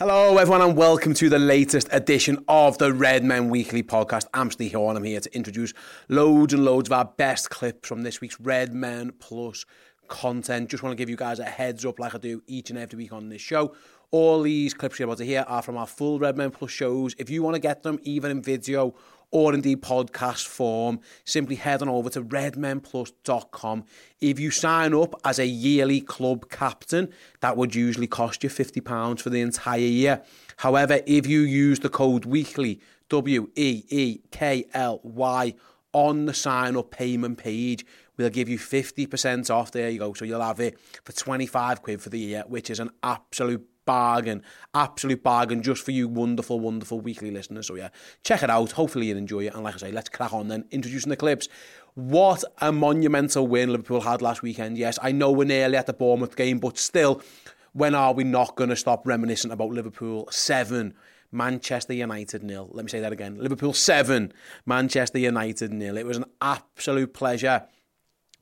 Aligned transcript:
Hello, 0.00 0.38
everyone, 0.38 0.60
and 0.60 0.76
welcome 0.76 1.14
to 1.14 1.28
the 1.28 1.38
latest 1.38 1.88
edition 1.92 2.44
of 2.48 2.78
the 2.78 2.92
Redmen 2.92 3.48
Weekly 3.48 3.84
podcast. 3.84 4.26
I'm 4.34 4.50
Steve 4.50 4.72
Horn. 4.72 4.96
I'm 4.96 5.04
here 5.04 5.20
to 5.20 5.32
introduce 5.36 5.72
loads 6.08 6.52
and 6.52 6.64
loads 6.64 6.88
of 6.88 6.94
our 6.94 7.04
best 7.04 7.48
clips 7.50 7.88
from 7.88 8.02
this 8.02 8.20
week's 8.20 8.40
Redmen 8.40 9.12
Plus 9.20 9.64
content. 10.08 10.68
Just 10.68 10.82
want 10.82 10.94
to 10.94 10.96
give 11.00 11.08
you 11.08 11.14
guys 11.14 11.38
a 11.38 11.44
heads 11.44 11.84
up, 11.84 12.00
like 12.00 12.12
I 12.12 12.18
do 12.18 12.42
each 12.48 12.70
and 12.70 12.78
every 12.80 12.96
week 12.96 13.12
on 13.12 13.28
this 13.28 13.40
show. 13.40 13.76
All 14.10 14.42
these 14.42 14.74
clips 14.74 14.98
you're 14.98 15.06
about 15.06 15.18
to 15.18 15.24
hear 15.24 15.44
are 15.46 15.62
from 15.62 15.76
our 15.76 15.86
full 15.86 16.18
Redmen 16.18 16.50
Plus 16.50 16.72
shows. 16.72 17.14
If 17.16 17.30
you 17.30 17.44
want 17.44 17.54
to 17.54 17.60
get 17.60 17.84
them 17.84 18.00
even 18.02 18.32
in 18.32 18.42
video 18.42 18.96
or 19.34 19.52
indeed 19.52 19.82
podcast 19.82 20.46
form, 20.46 21.00
simply 21.24 21.56
head 21.56 21.82
on 21.82 21.88
over 21.88 22.08
to 22.08 22.22
redmenplus.com. 22.22 23.84
If 24.20 24.38
you 24.38 24.52
sign 24.52 24.94
up 24.94 25.20
as 25.24 25.40
a 25.40 25.46
yearly 25.46 26.00
club 26.00 26.48
captain, 26.48 27.12
that 27.40 27.56
would 27.56 27.74
usually 27.74 28.06
cost 28.06 28.44
you 28.44 28.48
£50 28.48 29.20
for 29.20 29.30
the 29.30 29.40
entire 29.40 29.80
year. 29.80 30.22
However, 30.58 31.00
if 31.04 31.26
you 31.26 31.40
use 31.40 31.80
the 31.80 31.88
code 31.88 32.24
weekly, 32.24 32.80
W 33.08 33.50
E 33.56 33.82
E 33.88 34.20
K 34.30 34.66
L 34.72 35.00
Y, 35.02 35.54
on 35.92 36.26
the 36.26 36.34
sign 36.34 36.76
up 36.76 36.92
payment 36.92 37.38
page, 37.38 37.84
we'll 38.16 38.30
give 38.30 38.48
you 38.48 38.58
50% 38.58 39.50
off. 39.50 39.72
There 39.72 39.90
you 39.90 39.98
go. 39.98 40.12
So 40.12 40.24
you'll 40.24 40.40
have 40.42 40.60
it 40.60 40.78
for 41.02 41.10
25 41.10 41.82
quid 41.82 42.00
for 42.00 42.10
the 42.10 42.20
year, 42.20 42.44
which 42.46 42.70
is 42.70 42.78
an 42.78 42.90
absolute 43.02 43.66
bargain, 43.84 44.42
absolute 44.74 45.22
bargain 45.22 45.62
just 45.62 45.84
for 45.84 45.90
you 45.90 46.08
wonderful, 46.08 46.60
wonderful 46.60 47.00
weekly 47.00 47.30
listeners. 47.30 47.66
So 47.66 47.74
yeah, 47.74 47.88
check 48.22 48.42
it 48.42 48.50
out. 48.50 48.72
Hopefully 48.72 49.06
you'll 49.06 49.18
enjoy 49.18 49.46
it. 49.46 49.54
And 49.54 49.64
like 49.64 49.74
I 49.74 49.78
say, 49.78 49.92
let's 49.92 50.08
crack 50.08 50.32
on 50.32 50.48
then, 50.48 50.64
introducing 50.70 51.10
the 51.10 51.16
clips. 51.16 51.48
What 51.94 52.42
a 52.58 52.72
monumental 52.72 53.46
win 53.46 53.70
Liverpool 53.70 54.00
had 54.00 54.20
last 54.20 54.42
weekend. 54.42 54.76
Yes, 54.76 54.98
I 55.00 55.12
know 55.12 55.30
we're 55.30 55.44
nearly 55.46 55.76
at 55.76 55.86
the 55.86 55.92
Bournemouth 55.92 56.34
game, 56.34 56.58
but 56.58 56.76
still, 56.76 57.22
when 57.72 57.94
are 57.94 58.12
we 58.12 58.24
not 58.24 58.56
going 58.56 58.70
to 58.70 58.76
stop 58.76 59.06
reminiscing 59.06 59.52
about 59.52 59.70
Liverpool 59.70 60.28
7, 60.30 60.94
Manchester 61.30 61.92
United 61.92 62.42
nil? 62.42 62.68
Let 62.72 62.84
me 62.84 62.88
say 62.88 63.00
that 63.00 63.12
again. 63.12 63.38
Liverpool 63.38 63.72
7, 63.72 64.32
Manchester 64.66 65.18
United 65.18 65.72
nil. 65.72 65.96
It 65.96 66.06
was 66.06 66.16
an 66.16 66.24
absolute 66.40 67.14
pleasure 67.14 67.66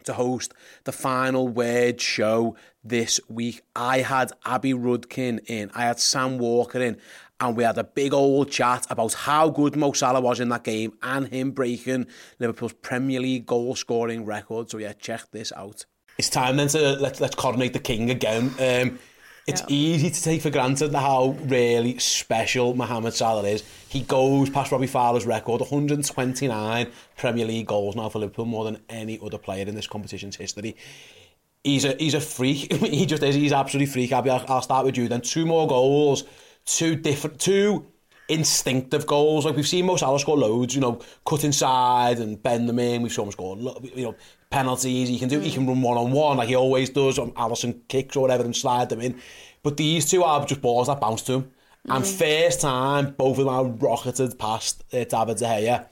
to 0.04 0.14
host 0.14 0.54
the 0.84 0.92
final 0.92 1.48
word 1.48 2.00
show 2.00 2.56
this 2.84 3.20
week. 3.28 3.62
I 3.74 3.98
had 3.98 4.32
Abby 4.44 4.72
Rudkin 4.72 5.40
in, 5.48 5.70
I 5.74 5.82
had 5.82 6.00
Sam 6.00 6.38
Walker 6.38 6.80
in, 6.80 6.98
and 7.40 7.56
we 7.56 7.64
had 7.64 7.78
a 7.78 7.84
big 7.84 8.14
old 8.14 8.50
chat 8.50 8.86
about 8.90 9.14
how 9.14 9.48
good 9.48 9.76
Mo 9.76 9.92
Salah 9.92 10.20
was 10.20 10.40
in 10.40 10.48
that 10.50 10.64
game 10.64 10.92
and 11.02 11.28
him 11.28 11.50
breaking 11.50 12.06
Liverpool's 12.38 12.72
Premier 12.74 13.20
League 13.20 13.46
goal 13.46 13.74
scoring 13.74 14.24
record. 14.24 14.70
So 14.70 14.78
yeah, 14.78 14.92
check 14.92 15.30
this 15.32 15.52
out. 15.52 15.84
It's 16.18 16.28
time 16.28 16.56
then 16.56 16.68
to 16.68 16.92
let, 16.96 17.20
let's 17.20 17.34
coordinate 17.34 17.72
the 17.72 17.80
king 17.80 18.10
again. 18.10 18.54
Um, 18.60 18.98
it's 19.46 19.60
yeah. 19.62 19.66
easy 19.70 20.10
to 20.10 20.22
take 20.22 20.42
for 20.42 20.50
granted 20.50 20.94
how 20.94 21.36
really 21.46 21.98
special 21.98 22.74
Mohamed 22.74 23.12
Salah 23.12 23.42
is. 23.42 23.64
He 23.88 24.02
goes 24.02 24.48
past 24.48 24.70
Robbie 24.70 24.86
Fowler's 24.86 25.26
record, 25.26 25.60
129 25.60 26.86
Premier 27.16 27.44
League 27.44 27.66
goals 27.66 27.96
now 27.96 28.08
for 28.08 28.20
Liverpool, 28.20 28.44
more 28.44 28.64
than 28.64 28.78
any 28.88 29.18
other 29.20 29.38
player 29.38 29.66
in 29.66 29.74
this 29.74 29.88
competition's 29.88 30.36
history. 30.36 30.76
he's 31.64 31.84
a 31.84 31.94
he's 31.98 32.14
a 32.14 32.20
freak. 32.20 32.72
he 32.72 33.06
just 33.06 33.22
is. 33.22 33.34
He's 33.34 33.52
absolutely 33.52 33.92
freak. 33.92 34.12
Abby, 34.12 34.30
I'll, 34.30 34.44
I'll 34.48 34.62
start 34.62 34.84
with 34.84 34.96
you. 34.96 35.08
Then 35.08 35.20
two 35.20 35.46
more 35.46 35.66
goals, 35.66 36.24
two 36.64 36.96
different, 36.96 37.38
two 37.40 37.86
instinctive 38.28 39.06
goals. 39.06 39.44
Like 39.44 39.56
we've 39.56 39.68
seen 39.68 39.86
Mo 39.86 39.96
Salah 39.96 40.18
score 40.18 40.36
loads. 40.36 40.74
You 40.74 40.80
know, 40.80 41.00
cut 41.26 41.44
inside 41.44 42.18
and 42.18 42.42
bend 42.42 42.68
them 42.68 42.78
in. 42.78 43.02
We've 43.02 43.12
seen 43.12 43.26
him 43.26 43.32
score. 43.32 43.56
You 43.56 44.04
know, 44.04 44.14
penalties. 44.50 45.08
He 45.08 45.18
can 45.18 45.28
do. 45.28 45.40
He 45.40 45.50
can 45.50 45.66
run 45.66 45.82
one 45.82 45.96
on 45.96 46.12
one 46.12 46.36
like 46.36 46.48
he 46.48 46.54
always 46.54 46.90
does. 46.90 47.18
Um, 47.18 47.32
on 47.36 47.50
Alisson 47.50 47.80
kicks 47.88 48.16
or 48.16 48.20
whatever 48.20 48.44
and 48.44 48.54
slide 48.54 48.88
them 48.88 49.00
in. 49.00 49.20
But 49.62 49.76
these 49.76 50.10
two 50.10 50.24
are 50.24 50.44
just 50.44 50.60
balls 50.60 50.88
that 50.88 51.00
bounce 51.00 51.22
to 51.22 51.32
him. 51.34 51.50
Mm. 51.86 51.96
And 51.96 52.06
first 52.06 52.60
time, 52.60 53.14
both 53.16 53.38
of 53.38 53.44
them 53.44 53.48
are 53.48 53.64
rocketed 53.64 54.38
past 54.38 54.82
uh, 54.92 55.04
David 55.04 55.36
De 55.36 55.44
Gea. 55.44 55.86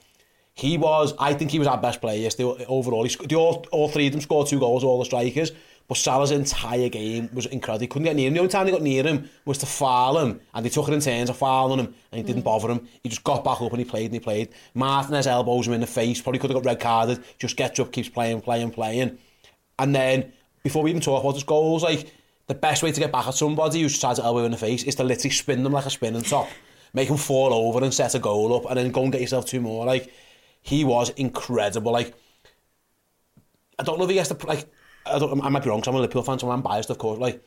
He 0.54 0.76
was, 0.76 1.14
I 1.18 1.34
think 1.34 1.50
he 1.50 1.58
was 1.58 1.68
our 1.68 1.78
best 1.78 2.00
player 2.00 2.18
yesterday 2.18 2.64
overall. 2.66 3.04
He, 3.04 3.14
they 3.26 3.34
all, 3.34 3.64
all 3.70 3.88
three 3.88 4.06
of 4.06 4.12
them 4.12 4.20
scored 4.20 4.48
two 4.48 4.58
goals, 4.58 4.84
all 4.84 4.98
the 4.98 5.04
strikers. 5.04 5.52
But 5.90 5.96
Salah's 5.96 6.30
entire 6.30 6.88
game 6.88 7.28
was 7.32 7.46
incredible. 7.46 7.80
He 7.80 7.88
couldn't 7.88 8.04
get 8.04 8.14
near 8.14 8.28
him. 8.28 8.34
The 8.34 8.38
only 8.38 8.52
time 8.52 8.64
they 8.64 8.70
got 8.70 8.80
near 8.80 9.02
him 9.02 9.28
was 9.44 9.58
to 9.58 9.66
foul 9.66 10.20
him. 10.20 10.40
And 10.54 10.64
they 10.64 10.70
took 10.70 10.86
it 10.86 10.94
in 10.94 11.00
turns 11.00 11.30
of 11.30 11.36
fouling 11.36 11.80
him. 11.80 11.94
And 12.12 12.18
he 12.18 12.22
didn't 12.22 12.42
mm. 12.42 12.44
bother 12.44 12.70
him. 12.70 12.86
He 13.02 13.08
just 13.08 13.24
got 13.24 13.42
back 13.42 13.60
up 13.60 13.72
and 13.72 13.80
he 13.80 13.84
played 13.84 14.04
and 14.04 14.14
he 14.14 14.20
played. 14.20 14.50
Martinez 14.72 15.26
elbows 15.26 15.66
him 15.66 15.72
in 15.72 15.80
the 15.80 15.88
face. 15.88 16.20
Probably 16.20 16.38
could 16.38 16.50
have 16.50 16.62
got 16.62 16.70
red 16.70 16.78
carded. 16.78 17.24
Just 17.40 17.56
gets 17.56 17.80
up, 17.80 17.90
keeps 17.90 18.08
playing, 18.08 18.40
playing, 18.40 18.70
playing. 18.70 19.18
And 19.80 19.92
then, 19.92 20.32
before 20.62 20.84
we 20.84 20.90
even 20.90 21.02
talk 21.02 21.24
about 21.24 21.34
his 21.34 21.42
goals, 21.42 21.82
like, 21.82 22.12
the 22.46 22.54
best 22.54 22.84
way 22.84 22.92
to 22.92 23.00
get 23.00 23.10
back 23.10 23.26
at 23.26 23.34
somebody 23.34 23.82
who's 23.82 23.98
tried 23.98 24.14
to 24.14 24.24
elbow 24.24 24.44
in 24.44 24.52
the 24.52 24.58
face 24.58 24.84
is 24.84 24.94
to 24.94 25.02
literally 25.02 25.30
spin 25.30 25.64
them 25.64 25.72
like 25.72 25.86
a 25.86 25.90
spinning 25.90 26.22
top. 26.22 26.48
Make 26.92 27.08
them 27.08 27.16
fall 27.16 27.52
over 27.52 27.82
and 27.82 27.92
set 27.92 28.14
a 28.14 28.20
goal 28.20 28.54
up 28.54 28.66
and 28.68 28.78
then 28.78 28.92
go 28.92 29.02
and 29.02 29.10
get 29.10 29.20
yourself 29.20 29.46
two 29.46 29.60
more. 29.60 29.86
Like, 29.86 30.12
he 30.62 30.84
was 30.84 31.10
incredible. 31.10 31.92
Like, 31.92 32.14
I 33.78 33.82
don't 33.82 33.98
know 33.98 34.04
if 34.04 34.10
he 34.10 34.16
has 34.18 34.28
to, 34.28 34.46
like, 34.46 34.66
I, 35.06 35.18
don't, 35.18 35.42
I 35.42 35.48
might 35.48 35.62
be 35.62 35.70
wrong 35.70 35.80
because 35.80 35.88
I'm 35.88 35.96
a 35.96 36.00
Liverpool 36.00 36.22
fan, 36.22 36.38
so 36.38 36.50
I'm 36.50 36.62
biased, 36.62 36.90
of 36.90 36.98
course. 36.98 37.18
Like, 37.18 37.42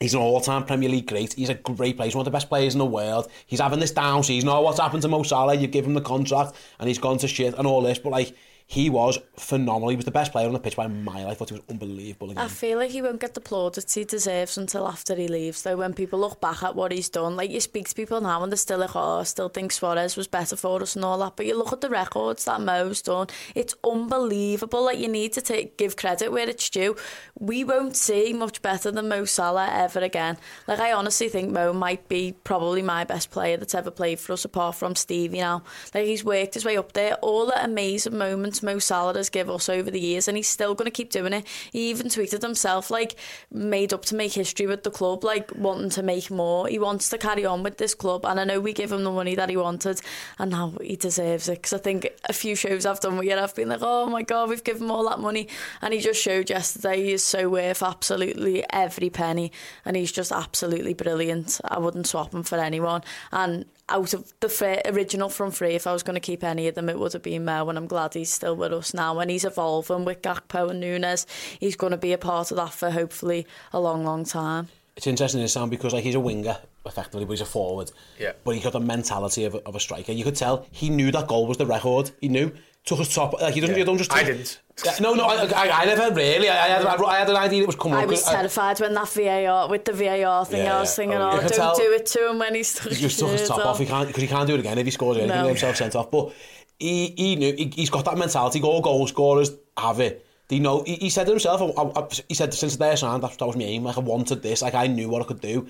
he's 0.00 0.14
an 0.14 0.20
all-time 0.20 0.64
Premier 0.64 0.88
League 0.88 1.06
great. 1.06 1.32
He's 1.34 1.48
a 1.48 1.54
great 1.54 1.96
player. 1.96 2.06
He's 2.06 2.16
one 2.16 2.22
of 2.22 2.24
the 2.26 2.30
best 2.30 2.48
players 2.48 2.74
in 2.74 2.78
the 2.78 2.86
world. 2.86 3.30
He's 3.46 3.60
having 3.60 3.80
this 3.80 3.92
down 3.92 4.22
season. 4.24 4.48
Oh, 4.48 4.60
what's 4.62 4.80
happened 4.80 5.02
to 5.02 5.08
Mo 5.08 5.22
Salah? 5.22 5.54
You 5.54 5.68
give 5.68 5.86
him 5.86 5.94
the 5.94 6.00
contract, 6.00 6.56
and 6.80 6.88
he's 6.88 6.98
gone 6.98 7.18
to 7.18 7.28
shit 7.28 7.54
and 7.56 7.66
all 7.66 7.82
this. 7.82 7.98
But 7.98 8.10
like, 8.10 8.36
he 8.74 8.90
was 8.90 9.20
phenomenal. 9.36 9.90
He 9.90 9.94
was 9.96 10.04
the 10.04 10.10
best 10.10 10.32
player 10.32 10.48
on 10.48 10.52
the 10.52 10.58
pitch 10.58 10.74
by 10.74 10.88
my 10.88 11.22
life. 11.22 11.30
I 11.30 11.34
thought 11.34 11.50
he 11.50 11.54
was 11.54 11.62
unbelievable. 11.70 12.32
Again. 12.32 12.44
I 12.44 12.48
feel 12.48 12.78
like 12.78 12.90
he 12.90 13.02
won't 13.02 13.20
get 13.20 13.34
the 13.34 13.40
plaudits 13.40 13.94
he 13.94 14.02
deserves 14.02 14.58
until 14.58 14.88
after 14.88 15.14
he 15.14 15.28
leaves. 15.28 15.62
Though 15.62 15.76
when 15.76 15.94
people 15.94 16.18
look 16.18 16.40
back 16.40 16.60
at 16.64 16.74
what 16.74 16.90
he's 16.90 17.08
done, 17.08 17.36
like 17.36 17.52
you 17.52 17.60
speak 17.60 17.88
to 17.88 17.94
people 17.94 18.20
now 18.20 18.42
and 18.42 18.50
they're 18.50 18.56
still 18.56 18.80
like, 18.80 18.96
oh, 18.96 19.20
I 19.20 19.22
still 19.22 19.48
think 19.48 19.70
Suarez 19.70 20.16
was 20.16 20.26
better 20.26 20.56
for 20.56 20.82
us 20.82 20.96
and 20.96 21.04
all 21.04 21.18
that. 21.18 21.36
But 21.36 21.46
you 21.46 21.56
look 21.56 21.72
at 21.72 21.82
the 21.82 21.88
records 21.88 22.46
that 22.46 22.60
Mo's 22.62 23.00
done, 23.00 23.28
it's 23.54 23.76
unbelievable. 23.84 24.86
Like 24.86 24.98
you 24.98 25.06
need 25.08 25.34
to 25.34 25.40
take 25.40 25.76
give 25.76 25.94
credit 25.94 26.32
where 26.32 26.48
it's 26.48 26.68
due. 26.68 26.96
We 27.38 27.62
won't 27.62 27.94
see 27.94 28.32
much 28.32 28.60
better 28.60 28.90
than 28.90 29.08
Mo 29.08 29.24
Salah 29.24 29.70
ever 29.70 30.00
again. 30.00 30.36
Like 30.66 30.80
I 30.80 30.92
honestly 30.92 31.28
think 31.28 31.52
Mo 31.52 31.72
might 31.72 32.08
be 32.08 32.34
probably 32.42 32.82
my 32.82 33.04
best 33.04 33.30
player 33.30 33.56
that's 33.56 33.76
ever 33.76 33.92
played 33.92 34.18
for 34.18 34.32
us, 34.32 34.44
apart 34.44 34.74
from 34.74 34.96
Steve. 34.96 35.32
You 35.32 35.42
know, 35.42 35.62
like 35.94 36.06
he's 36.06 36.24
worked 36.24 36.54
his 36.54 36.64
way 36.64 36.76
up 36.76 36.94
there. 36.94 37.14
All 37.16 37.46
the 37.46 37.62
amazing 37.62 38.18
moments 38.18 38.63
Mo 38.64 38.78
Salah 38.78 39.14
has 39.14 39.30
given 39.30 39.54
us 39.54 39.68
over 39.68 39.90
the 39.90 40.00
years, 40.00 40.26
and 40.26 40.36
he's 40.36 40.48
still 40.48 40.74
going 40.74 40.86
to 40.86 40.90
keep 40.90 41.10
doing 41.10 41.32
it. 41.32 41.46
He 41.70 41.90
even 41.90 42.08
tweeted 42.08 42.42
himself, 42.42 42.90
like, 42.90 43.16
made 43.52 43.92
up 43.92 44.04
to 44.06 44.14
make 44.14 44.32
history 44.32 44.66
with 44.66 44.82
the 44.82 44.90
club, 44.90 45.22
like, 45.22 45.52
wanting 45.54 45.90
to 45.90 46.02
make 46.02 46.30
more. 46.30 46.66
He 46.66 46.78
wants 46.78 47.08
to 47.10 47.18
carry 47.18 47.44
on 47.44 47.62
with 47.62 47.78
this 47.78 47.94
club, 47.94 48.24
and 48.24 48.40
I 48.40 48.44
know 48.44 48.60
we 48.60 48.72
give 48.72 48.90
him 48.90 49.04
the 49.04 49.10
money 49.10 49.34
that 49.34 49.50
he 49.50 49.56
wanted, 49.56 50.00
and 50.38 50.50
now 50.50 50.72
he 50.80 50.96
deserves 50.96 51.48
it. 51.48 51.56
Because 51.56 51.74
I 51.74 51.78
think 51.78 52.08
a 52.28 52.32
few 52.32 52.56
shows 52.56 52.86
I've 52.86 53.00
done 53.00 53.18
with 53.18 53.28
where 53.28 53.38
I've 53.38 53.54
been 53.54 53.68
like, 53.68 53.80
oh 53.82 54.06
my 54.06 54.22
God, 54.22 54.48
we've 54.48 54.64
given 54.64 54.84
him 54.84 54.90
all 54.90 55.08
that 55.08 55.20
money. 55.20 55.48
And 55.82 55.92
he 55.92 56.00
just 56.00 56.20
showed 56.20 56.50
yesterday 56.50 57.02
he 57.02 57.12
is 57.12 57.24
so 57.24 57.48
worth 57.48 57.82
absolutely 57.82 58.64
every 58.70 59.10
penny, 59.10 59.52
and 59.84 59.96
he's 59.96 60.12
just 60.12 60.32
absolutely 60.32 60.94
brilliant. 60.94 61.60
I 61.64 61.78
wouldn't 61.78 62.06
swap 62.06 62.32
him 62.32 62.42
for 62.42 62.58
anyone. 62.58 63.02
And 63.32 63.66
out 63.88 64.14
of 64.14 64.32
the 64.40 64.48
fr- 64.48 64.80
original 64.86 65.28
from 65.28 65.50
three, 65.50 65.74
if 65.74 65.86
I 65.86 65.92
was 65.92 66.02
going 66.02 66.14
to 66.14 66.20
keep 66.20 66.42
any 66.42 66.68
of 66.68 66.74
them, 66.74 66.88
it 66.88 66.98
would 66.98 67.12
have 67.12 67.22
been 67.22 67.44
Mo, 67.44 67.68
and 67.68 67.78
I'm 67.78 67.86
glad 67.86 68.14
he's 68.14 68.32
still 68.32 68.56
with 68.56 68.72
us 68.72 68.94
now. 68.94 69.18
And 69.18 69.30
he's 69.30 69.44
evolving 69.44 70.04
with 70.04 70.22
Gakpo 70.22 70.70
and 70.70 70.80
Nunez. 70.80 71.26
He's 71.58 71.76
going 71.76 71.92
to 71.92 71.96
be 71.96 72.12
a 72.12 72.18
part 72.18 72.50
of 72.50 72.56
that 72.56 72.72
for 72.72 72.90
hopefully 72.90 73.46
a 73.72 73.80
long, 73.80 74.04
long 74.04 74.24
time. 74.24 74.68
It's 74.96 75.06
interesting 75.06 75.40
in 75.40 75.48
sound 75.48 75.70
because 75.70 75.92
like 75.92 76.04
he's 76.04 76.14
a 76.14 76.20
winger 76.20 76.56
effectively, 76.86 77.24
but 77.24 77.32
he's 77.32 77.40
a 77.40 77.46
forward. 77.46 77.90
Yeah. 78.18 78.32
But 78.44 78.54
he's 78.54 78.64
got 78.64 78.74
the 78.74 78.80
mentality 78.80 79.44
of 79.44 79.54
a, 79.54 79.58
of 79.66 79.74
a 79.74 79.80
striker. 79.80 80.12
You 80.12 80.24
could 80.24 80.36
tell 80.36 80.66
he 80.70 80.88
knew 80.88 81.10
that 81.10 81.26
goal 81.26 81.46
was 81.46 81.56
the 81.56 81.66
record. 81.66 82.10
He 82.20 82.28
knew. 82.28 82.52
took 82.84 83.00
us 83.00 83.14
top. 83.14 83.40
Like, 83.40 83.54
he 83.54 83.60
doesn't, 83.60 83.74
yeah. 83.74 83.80
you 83.80 83.84
don't 83.84 83.98
just... 83.98 84.12
I 84.12 84.24
didn't. 84.24 84.60
Yeah, 84.84 84.92
no, 85.00 85.14
no, 85.14 85.24
I, 85.24 85.44
I, 85.44 85.82
I 85.82 85.84
never 85.84 86.14
really. 86.14 86.48
I, 86.48 86.64
I, 86.64 86.68
had, 86.68 86.86
I 86.86 87.18
had 87.18 87.30
an 87.30 87.36
idea 87.36 87.62
it 87.62 87.66
was 87.66 87.76
coming 87.76 87.96
I 87.96 88.06
was 88.06 88.24
terrified 88.24 88.80
I, 88.80 88.84
when 88.84 88.94
that 88.94 89.08
VAR, 89.08 89.68
with 89.68 89.84
the 89.84 89.92
VAR 89.92 90.44
thing, 90.44 90.64
yeah, 90.64 90.76
I 90.76 90.80
was 90.80 90.96
thinking, 90.96 91.16
oh, 91.16 91.30
oh 91.32 91.40
don't 91.40 91.52
tell, 91.52 91.76
do 91.76 91.92
it 91.92 92.06
to 92.06 92.30
him 92.30 92.40
when 92.40 92.56
he's 92.56 92.68
stuck 92.68 92.92
He's 92.92 93.16
took 93.16 93.30
his 93.30 93.46
top 93.46 93.64
off, 93.64 93.78
because 93.78 94.08
he, 94.08 94.22
he, 94.22 94.26
can't 94.26 94.48
do 94.48 94.54
it 94.54 94.60
again 94.60 94.76
if 94.78 94.84
he 94.84 94.90
scores 94.90 95.16
anything, 95.16 95.36
no. 95.36 95.46
himself 95.46 95.76
sent 95.76 95.94
off. 95.94 96.10
But 96.10 96.34
he, 96.78 97.14
he 97.16 97.36
knew, 97.36 97.54
he, 97.54 97.72
he's 97.72 97.90
got 97.90 98.04
that 98.06 98.18
mentality, 98.18 98.60
all 98.62 98.80
goal 98.80 99.06
scorers 99.06 99.52
have 99.78 100.00
it. 100.00 100.26
They 100.48 100.58
know, 100.58 100.82
he, 100.82 100.96
he 100.96 101.10
said 101.10 101.26
to 101.26 101.30
himself, 101.30 101.62
I, 101.78 102.00
I, 102.00 102.08
he 102.28 102.34
said, 102.34 102.52
since 102.52 102.76
their 102.76 102.96
sign, 102.96 103.20
that, 103.20 103.38
that 103.38 103.46
was 103.46 103.56
my 103.56 103.62
aim, 103.62 103.84
like 103.84 103.96
I 103.96 104.00
wanted 104.00 104.42
this, 104.42 104.60
like 104.60 104.74
I 104.74 104.88
knew 104.88 105.08
what 105.08 105.22
I 105.22 105.24
could 105.26 105.40
do. 105.40 105.68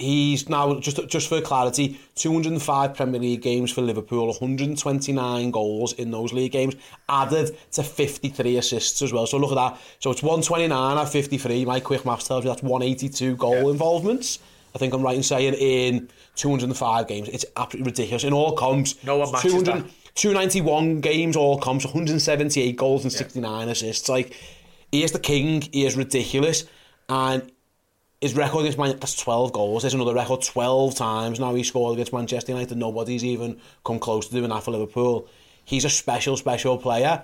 He's 0.00 0.48
now 0.48 0.78
just 0.78 1.08
just 1.08 1.28
for 1.28 1.40
clarity, 1.40 1.98
205 2.14 2.94
Premier 2.94 3.20
League 3.20 3.42
games 3.42 3.72
for 3.72 3.80
Liverpool, 3.82 4.28
129 4.28 5.50
goals 5.50 5.92
in 5.94 6.12
those 6.12 6.32
league 6.32 6.52
games, 6.52 6.76
added 7.08 7.56
to 7.72 7.82
53 7.82 8.58
assists 8.58 9.02
as 9.02 9.12
well. 9.12 9.26
So 9.26 9.38
look 9.38 9.50
at 9.50 9.56
that. 9.56 9.80
So 9.98 10.12
it's 10.12 10.22
129 10.22 10.98
at 10.98 11.08
53. 11.08 11.64
My 11.64 11.80
quick 11.80 12.06
maths 12.06 12.28
tells 12.28 12.44
you 12.44 12.50
that's 12.50 12.62
182 12.62 13.34
goal 13.34 13.54
Yeah. 13.54 13.70
involvements. 13.70 14.38
I 14.72 14.78
think 14.78 14.94
I'm 14.94 15.02
right 15.02 15.16
in 15.16 15.24
saying 15.24 15.54
in 15.54 16.08
205 16.36 17.08
games. 17.08 17.28
It's 17.30 17.44
absolutely 17.56 17.90
ridiculous. 17.90 18.22
In 18.22 18.32
all 18.32 18.52
comps, 18.52 18.94
No 19.02 19.16
one 19.16 19.32
matches 19.32 19.64
that. 19.64 19.84
291 20.14 21.00
games, 21.00 21.34
all 21.34 21.58
comps, 21.58 21.84
178 21.84 22.76
goals 22.76 23.02
and 23.02 23.12
69 23.12 23.68
assists. 23.68 24.08
Like, 24.08 24.36
he 24.92 25.02
is 25.02 25.10
the 25.10 25.18
king. 25.18 25.62
He 25.72 25.86
is 25.86 25.96
ridiculous. 25.96 26.64
And 27.08 27.50
his 28.20 28.34
record 28.34 28.60
against 28.60 28.78
Man 28.78 28.96
that's 28.98 29.16
12 29.16 29.52
goals. 29.52 29.82
There's 29.82 29.94
another 29.94 30.14
record 30.14 30.42
12 30.42 30.94
times 30.96 31.38
now 31.40 31.54
he 31.54 31.62
scored 31.62 31.94
against 31.94 32.12
Manchester 32.12 32.52
United. 32.52 32.76
Nobody's 32.76 33.24
even 33.24 33.58
come 33.84 33.98
close 33.98 34.26
to 34.28 34.34
doing 34.34 34.50
that 34.50 34.62
for 34.62 34.72
Liverpool. 34.72 35.28
He's 35.64 35.84
a 35.84 35.90
special, 35.90 36.36
special 36.36 36.78
player. 36.78 37.22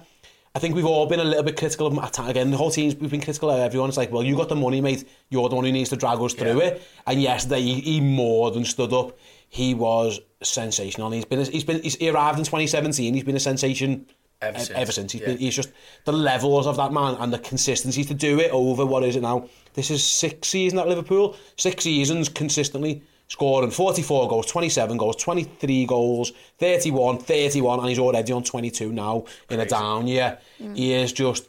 I 0.57 0.61
think 0.61 0.77
we've 0.77 0.85
all 0.87 1.07
been 1.07 1.19
a 1.19 1.25
little 1.25 1.43
bit 1.43 1.57
critical 1.57 1.89
of 1.89 1.95
him. 1.95 1.99
at- 1.99 2.17
Again, 2.29 2.53
the 2.53 2.57
whole 2.57 2.71
team's 2.71 2.95
we've 2.95 3.11
been 3.11 3.21
critical 3.21 3.51
of 3.51 3.59
everyone. 3.59 3.89
It's 3.89 3.97
like, 3.99 4.13
well, 4.13 4.23
you 4.23 4.37
got 4.37 4.49
the 4.49 4.55
money, 4.55 4.81
mate. 4.81 5.09
You're 5.29 5.49
the 5.49 5.57
one 5.57 5.65
who 5.65 5.73
needs 5.73 5.91
to 5.91 5.97
drag 5.97 6.21
us 6.21 6.33
through 6.35 6.59
Yeah. 6.61 6.67
it. 6.69 6.83
And 7.09 7.21
yesterday, 7.21 7.61
he, 7.63 7.81
he 7.81 8.01
more 8.01 8.53
than 8.53 8.65
stood 8.65 8.93
up. 8.93 9.19
He 9.49 9.75
was 9.75 10.21
sensational. 10.45 11.11
He's 11.11 11.25
been, 11.25 11.45
he's 11.45 11.65
been, 11.65 11.83
he's, 11.83 11.97
he 11.97 12.09
arrived 12.09 12.39
in 12.39 12.45
2017. 12.45 13.15
He's 13.15 13.25
been 13.25 13.35
a 13.37 13.41
sensation 13.41 14.07
Ever 14.43 14.59
since, 14.59 14.71
Ever 14.79 14.93
since. 14.93 15.13
He's, 15.13 15.21
yeah. 15.23 15.27
been, 15.29 15.39
he's 15.39 15.57
just 15.57 15.73
the 16.05 16.13
levels 16.13 16.67
of 16.67 16.77
that 16.77 16.93
man 16.93 17.15
and 17.19 17.33
the 17.33 17.39
consistency 17.39 18.05
to 18.05 18.15
do 18.15 18.39
it 18.41 18.51
over 18.53 18.85
what 18.85 19.03
is 19.05 19.17
it 19.17 19.23
now? 19.23 19.49
This 19.75 19.91
is 19.91 20.05
six 20.05 20.49
seasons 20.49 20.81
at 20.81 20.89
Liverpool. 20.89 21.37
Six 21.57 21.85
seasons 21.85 22.29
consistently 22.29 23.03
scoring 23.29 23.71
44 23.71 24.29
goals, 24.29 24.47
27 24.47 24.97
goals, 24.97 25.17
23 25.17 25.87
goals, 25.87 26.33
31, 26.59 27.19
31, 27.19 27.81
and 27.81 27.89
he's 27.89 27.99
already 27.99 28.33
on 28.33 28.45
22 28.45 28.93
now 28.93 29.25
in 29.51 29.61
a 29.61 29.67
down 29.67 30.07
year. 30.07 30.39
He 30.75 30.93
is 30.93 31.13
just, 31.13 31.49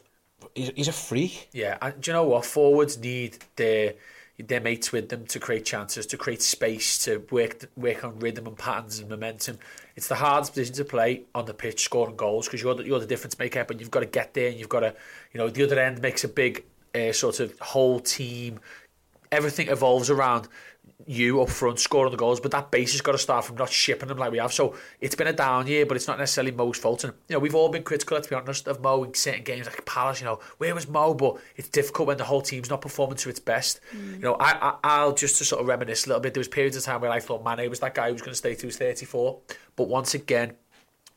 he's, 0.54 0.70
he's 0.74 0.88
a 0.88 0.92
freak. 0.92 1.48
Yeah, 1.52 1.78
and 1.80 2.00
do 2.00 2.10
you 2.10 2.12
know 2.14 2.24
what? 2.24 2.44
Forwards 2.44 2.98
need 2.98 3.38
their 3.56 3.94
their 4.38 4.60
mates 4.60 4.92
with 4.92 5.08
them 5.08 5.24
to 5.24 5.40
create 5.40 5.64
chances, 5.64 6.04
to 6.06 6.16
create 6.18 6.42
space, 6.42 6.98
to 7.04 7.24
work 7.30 7.64
work 7.74 8.04
on 8.04 8.18
rhythm 8.18 8.46
and 8.46 8.58
patterns 8.58 8.98
and 8.98 9.08
momentum. 9.08 9.58
It's 9.94 10.08
the 10.08 10.16
hardest 10.16 10.52
position 10.52 10.74
to 10.74 10.84
play 10.84 11.22
on 11.34 11.46
the 11.46 11.54
pitch, 11.54 11.84
scoring 11.84 12.16
goals, 12.16 12.46
because 12.46 12.62
you're 12.62 12.74
the, 12.74 12.84
you're 12.84 12.98
the 12.98 13.06
difference 13.06 13.38
maker. 13.38 13.64
But 13.64 13.80
you've 13.80 13.90
got 13.90 14.00
to 14.00 14.06
get 14.06 14.34
there, 14.34 14.48
and 14.48 14.58
you've 14.58 14.68
got 14.68 14.80
to, 14.80 14.94
you 15.32 15.38
know, 15.38 15.48
the 15.48 15.64
other 15.64 15.80
end 15.80 16.02
makes 16.02 16.22
a 16.24 16.28
big 16.28 16.64
uh, 16.96 17.12
sort 17.12 17.40
of 17.40 17.58
whole 17.60 18.00
team. 18.00 18.60
Everything 19.30 19.68
evolves 19.68 20.08
around 20.08 20.48
you 21.06 21.40
up 21.42 21.48
front 21.48 21.78
scoring 21.78 22.10
the 22.10 22.16
goals, 22.16 22.40
but 22.40 22.50
that 22.50 22.70
base 22.70 22.92
has 22.92 23.00
got 23.00 23.12
to 23.12 23.18
start 23.18 23.44
from 23.44 23.56
not 23.56 23.70
shipping 23.70 24.08
them 24.08 24.18
like 24.18 24.32
we 24.32 24.38
have. 24.38 24.52
So 24.52 24.74
it's 25.00 25.14
been 25.14 25.26
a 25.26 25.32
down 25.32 25.66
year, 25.66 25.86
but 25.86 25.96
it's 25.96 26.08
not 26.08 26.18
necessarily 26.18 26.52
Mo's 26.52 26.78
fault. 26.78 27.04
And 27.04 27.12
you 27.28 27.34
know, 27.34 27.38
we've 27.38 27.54
all 27.54 27.68
been 27.68 27.82
critical, 27.82 28.16
let's 28.16 28.28
be 28.28 28.34
honest, 28.34 28.66
of 28.66 28.80
Mo 28.80 29.04
in 29.04 29.14
certain 29.14 29.44
games 29.44 29.66
like 29.66 29.84
Palace. 29.84 30.20
You 30.20 30.26
know, 30.26 30.40
where 30.58 30.74
was 30.74 30.88
Mo? 30.88 31.14
But 31.14 31.36
it's 31.56 31.68
difficult 31.68 32.08
when 32.08 32.16
the 32.16 32.24
whole 32.24 32.42
team's 32.42 32.70
not 32.70 32.80
performing 32.80 33.16
to 33.18 33.28
its 33.28 33.40
best. 33.40 33.80
You 33.92 34.18
know, 34.18 34.34
I, 34.34 34.52
I 34.52 34.74
I'll 34.82 35.14
just 35.14 35.38
to 35.38 35.44
sort 35.44 35.60
of 35.60 35.68
reminisce 35.68 36.06
a 36.06 36.08
little 36.08 36.20
bit. 36.20 36.34
There 36.34 36.40
was 36.40 36.48
periods 36.48 36.76
of 36.76 36.84
time 36.84 37.00
where 37.00 37.10
I 37.10 37.20
thought 37.20 37.44
Mane 37.44 37.68
was 37.68 37.80
that 37.80 37.94
guy 37.94 38.08
who 38.08 38.12
was 38.14 38.22
going 38.22 38.32
to 38.32 38.38
stay 38.38 38.54
to 38.54 38.66
his 38.66 38.76
34, 38.76 39.40
but 39.76 39.88
once 39.88 40.14
again. 40.14 40.54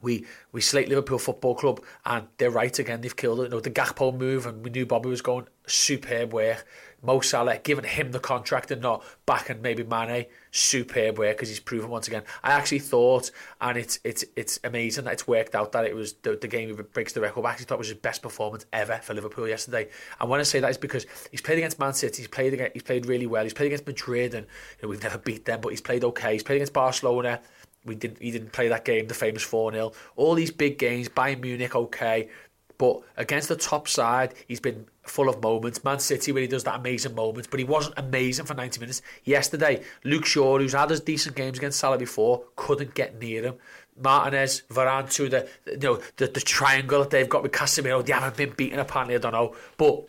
We 0.02 0.26
we 0.52 0.62
slate 0.62 0.90
Liverpool 0.90 1.20
Football 1.20 1.56
Club 1.56 1.84
and 2.06 2.28
they're 2.38 2.52
right 2.52 2.78
again. 2.78 3.02
They've 3.02 3.16
killed 3.16 3.42
it. 3.42 3.44
You 3.44 3.50
know 3.50 3.60
the 3.60 3.72
Gakpo 3.72 4.18
move 4.18 4.46
and 4.46 4.64
we 4.64 4.70
knew 4.70 4.86
Bobby 4.86 5.10
was 5.10 5.22
going 5.22 5.48
superb 5.68 6.34
work. 6.34 6.66
Mo 7.02 7.22
Salah 7.22 7.58
giving 7.58 7.86
him 7.86 8.12
the 8.12 8.20
contract 8.20 8.72
and 8.72 8.82
not 8.82 9.04
backing 9.26 9.62
maybe 9.62 9.84
Mane 9.84 10.26
superb 10.52 11.18
work 11.18 11.38
because 11.38 11.48
he's 11.48 11.60
proven 11.60 11.90
once 11.90 12.08
again. 12.08 12.24
I 12.44 12.52
actually 12.52 12.80
thought, 12.80 13.32
and 13.62 13.78
it's 13.78 14.00
it's 14.04 14.26
it's 14.36 14.60
amazing 14.64 15.06
that 15.06 15.14
it's 15.14 15.28
worked 15.28 15.56
out 15.56 15.72
that 15.72 15.86
it 15.86 15.96
was 15.96 16.14
the, 16.22 16.36
the 16.36 16.48
game 16.48 16.76
that 16.76 16.94
breaks 16.94 17.14
the 17.14 17.22
record. 17.22 17.46
I 17.46 17.52
actually 17.52 17.66
thought 17.66 17.76
it 17.76 17.80
was 17.80 17.88
his 17.90 17.98
best 17.98 18.22
performance 18.22 18.66
ever 18.74 19.00
for 19.02 19.14
Liverpool 19.14 19.48
yesterday. 19.48 19.90
And 20.20 20.30
when 20.30 20.40
I 20.40 20.44
say 20.44 20.60
that, 20.60 20.68
it's 20.68 20.78
because 20.78 21.06
he's 21.32 21.42
played 21.42 21.58
against 21.58 21.80
Man 21.80 21.94
City. 21.94 22.18
He's 22.18 22.28
played 22.28 22.54
against, 22.54 22.74
he's 22.74 22.84
played 22.84 23.06
really 23.06 23.28
well. 23.28 23.44
He's 23.44 23.54
played 23.54 23.68
against 23.68 23.88
Madrid, 23.88 24.34
and 24.34 24.46
you 24.46 24.84
know, 24.84 24.90
we've 24.90 25.04
never 25.04 25.18
beat 25.18 25.46
them, 25.46 25.62
but 25.62 25.70
he's 25.70 25.82
played 25.82 26.04
okay. 26.04 26.34
He's 26.34 26.44
played 26.44 26.58
against 26.58 26.74
Barcelona. 26.74 27.40
We 27.86 27.96
didn't. 27.96 28.22
He 28.22 28.32
didn't 28.32 28.52
play 28.52 28.68
that 28.68 28.86
game, 28.86 29.08
the 29.08 29.14
famous 29.14 29.44
four 29.44 29.72
0 29.72 29.92
All 30.16 30.36
these 30.36 30.52
big 30.52 30.78
games, 30.78 31.08
Bayern 31.10 31.42
Munich, 31.42 31.76
okay, 31.76 32.30
but 32.78 33.02
against 33.18 33.50
the 33.50 33.56
top 33.56 33.88
side, 33.88 34.34
he's 34.48 34.60
been 34.60 34.86
full 35.04 35.28
of 35.30 35.42
moments. 35.42 35.84
Man 35.84 36.00
City, 36.00 36.32
where 36.32 36.42
he 36.42 36.48
does 36.48 36.64
that 36.66 36.80
amazing 36.80 37.16
moment, 37.16 37.50
but 37.50 37.60
he 37.60 37.64
wasn't 37.66 37.96
amazing 37.98 38.46
for 38.46 38.54
ninety 38.54 38.80
minutes. 38.80 39.02
Yesterday, 39.24 39.84
Luke 40.04 40.26
Shaw, 40.26 40.58
who's 40.60 40.74
had 40.74 40.90
his 40.90 41.00
decent 41.02 41.36
games 41.36 41.58
against 41.58 41.80
Salah 41.80 41.98
before, 41.98 42.44
couldn't 42.56 42.94
get 42.96 43.20
near 43.20 43.44
him. 43.44 43.56
Martinez, 44.02 44.64
Varane, 44.70 45.12
to 45.14 45.28
the 45.30 45.48
you 45.66 45.78
know 45.78 46.02
the, 46.18 46.28
the 46.28 46.40
triangle 46.42 47.00
that 47.02 47.10
they've 47.10 47.28
got 47.30 47.44
with 47.44 47.52
Casemiro. 47.52 48.06
They 48.06 48.14
haven't 48.14 48.38
been 48.38 48.52
beaten 48.56 48.80
apparently. 48.80 49.16
I 49.16 49.20
don't 49.20 49.34
know, 49.34 49.56
but 49.78 50.06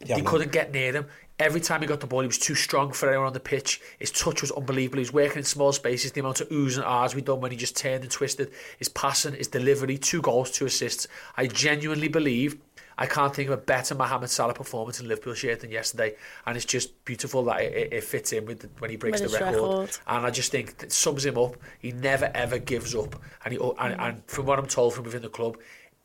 Yeah, 0.00 0.16
he 0.16 0.22
man. 0.22 0.24
couldn't 0.30 0.52
get 0.52 0.72
near 0.72 0.92
him. 0.92 1.06
Every 1.38 1.60
time 1.60 1.82
he 1.82 1.86
got 1.86 2.00
the 2.00 2.06
ball, 2.06 2.22
he 2.22 2.26
was 2.26 2.38
too 2.38 2.54
strong 2.54 2.92
for 2.92 3.08
anyone 3.08 3.26
on 3.26 3.34
the 3.34 3.40
pitch. 3.40 3.80
His 3.98 4.10
touch 4.10 4.40
was 4.40 4.50
unbelievable. 4.52 4.98
He 4.98 5.02
was 5.02 5.12
working 5.12 5.38
in 5.38 5.44
small 5.44 5.72
spaces. 5.72 6.12
The 6.12 6.20
amount 6.20 6.40
of 6.40 6.48
oohs 6.48 6.76
and 6.76 6.84
ahs 6.84 7.14
we 7.14 7.20
done 7.20 7.40
when 7.40 7.50
he 7.50 7.58
just 7.58 7.76
turned 7.76 8.02
and 8.02 8.10
twisted. 8.10 8.50
His 8.78 8.88
passing, 8.88 9.34
his 9.34 9.48
delivery, 9.48 9.98
two 9.98 10.22
goals, 10.22 10.50
two 10.50 10.64
assists. 10.64 11.06
I 11.36 11.46
genuinely 11.46 12.08
believe 12.08 12.58
I 12.98 13.06
can't 13.06 13.34
think 13.34 13.48
of 13.50 13.58
a 13.58 13.62
better 13.62 13.94
Mohamed 13.94 14.30
Salah 14.30 14.54
performance 14.54 15.00
in 15.00 15.08
Liverpool 15.08 15.34
shirt 15.34 15.60
than 15.60 15.70
yesterday. 15.70 16.16
And 16.46 16.56
it's 16.56 16.64
just 16.64 17.04
beautiful 17.04 17.44
that 17.44 17.60
it, 17.60 17.72
it, 17.72 17.92
it 17.92 18.04
fits 18.04 18.32
in 18.32 18.46
with 18.46 18.60
the, 18.60 18.70
when 18.78 18.90
he 18.90 18.96
breaks 18.96 19.20
With 19.20 19.32
the 19.32 19.38
record. 19.38 19.54
record. 19.54 19.98
And 20.06 20.26
I 20.26 20.30
just 20.30 20.50
think 20.50 20.74
it 20.82 20.92
sums 20.92 21.24
him 21.24 21.36
up. 21.36 21.56
He 21.78 21.92
never 21.92 22.30
ever 22.34 22.58
gives 22.58 22.94
up. 22.94 23.20
And, 23.44 23.52
he, 23.52 23.60
and, 23.78 24.00
and 24.00 24.22
from 24.26 24.46
what 24.46 24.58
I'm 24.58 24.66
told 24.66 24.94
from 24.94 25.04
within 25.04 25.22
the 25.22 25.28
club, 25.28 25.58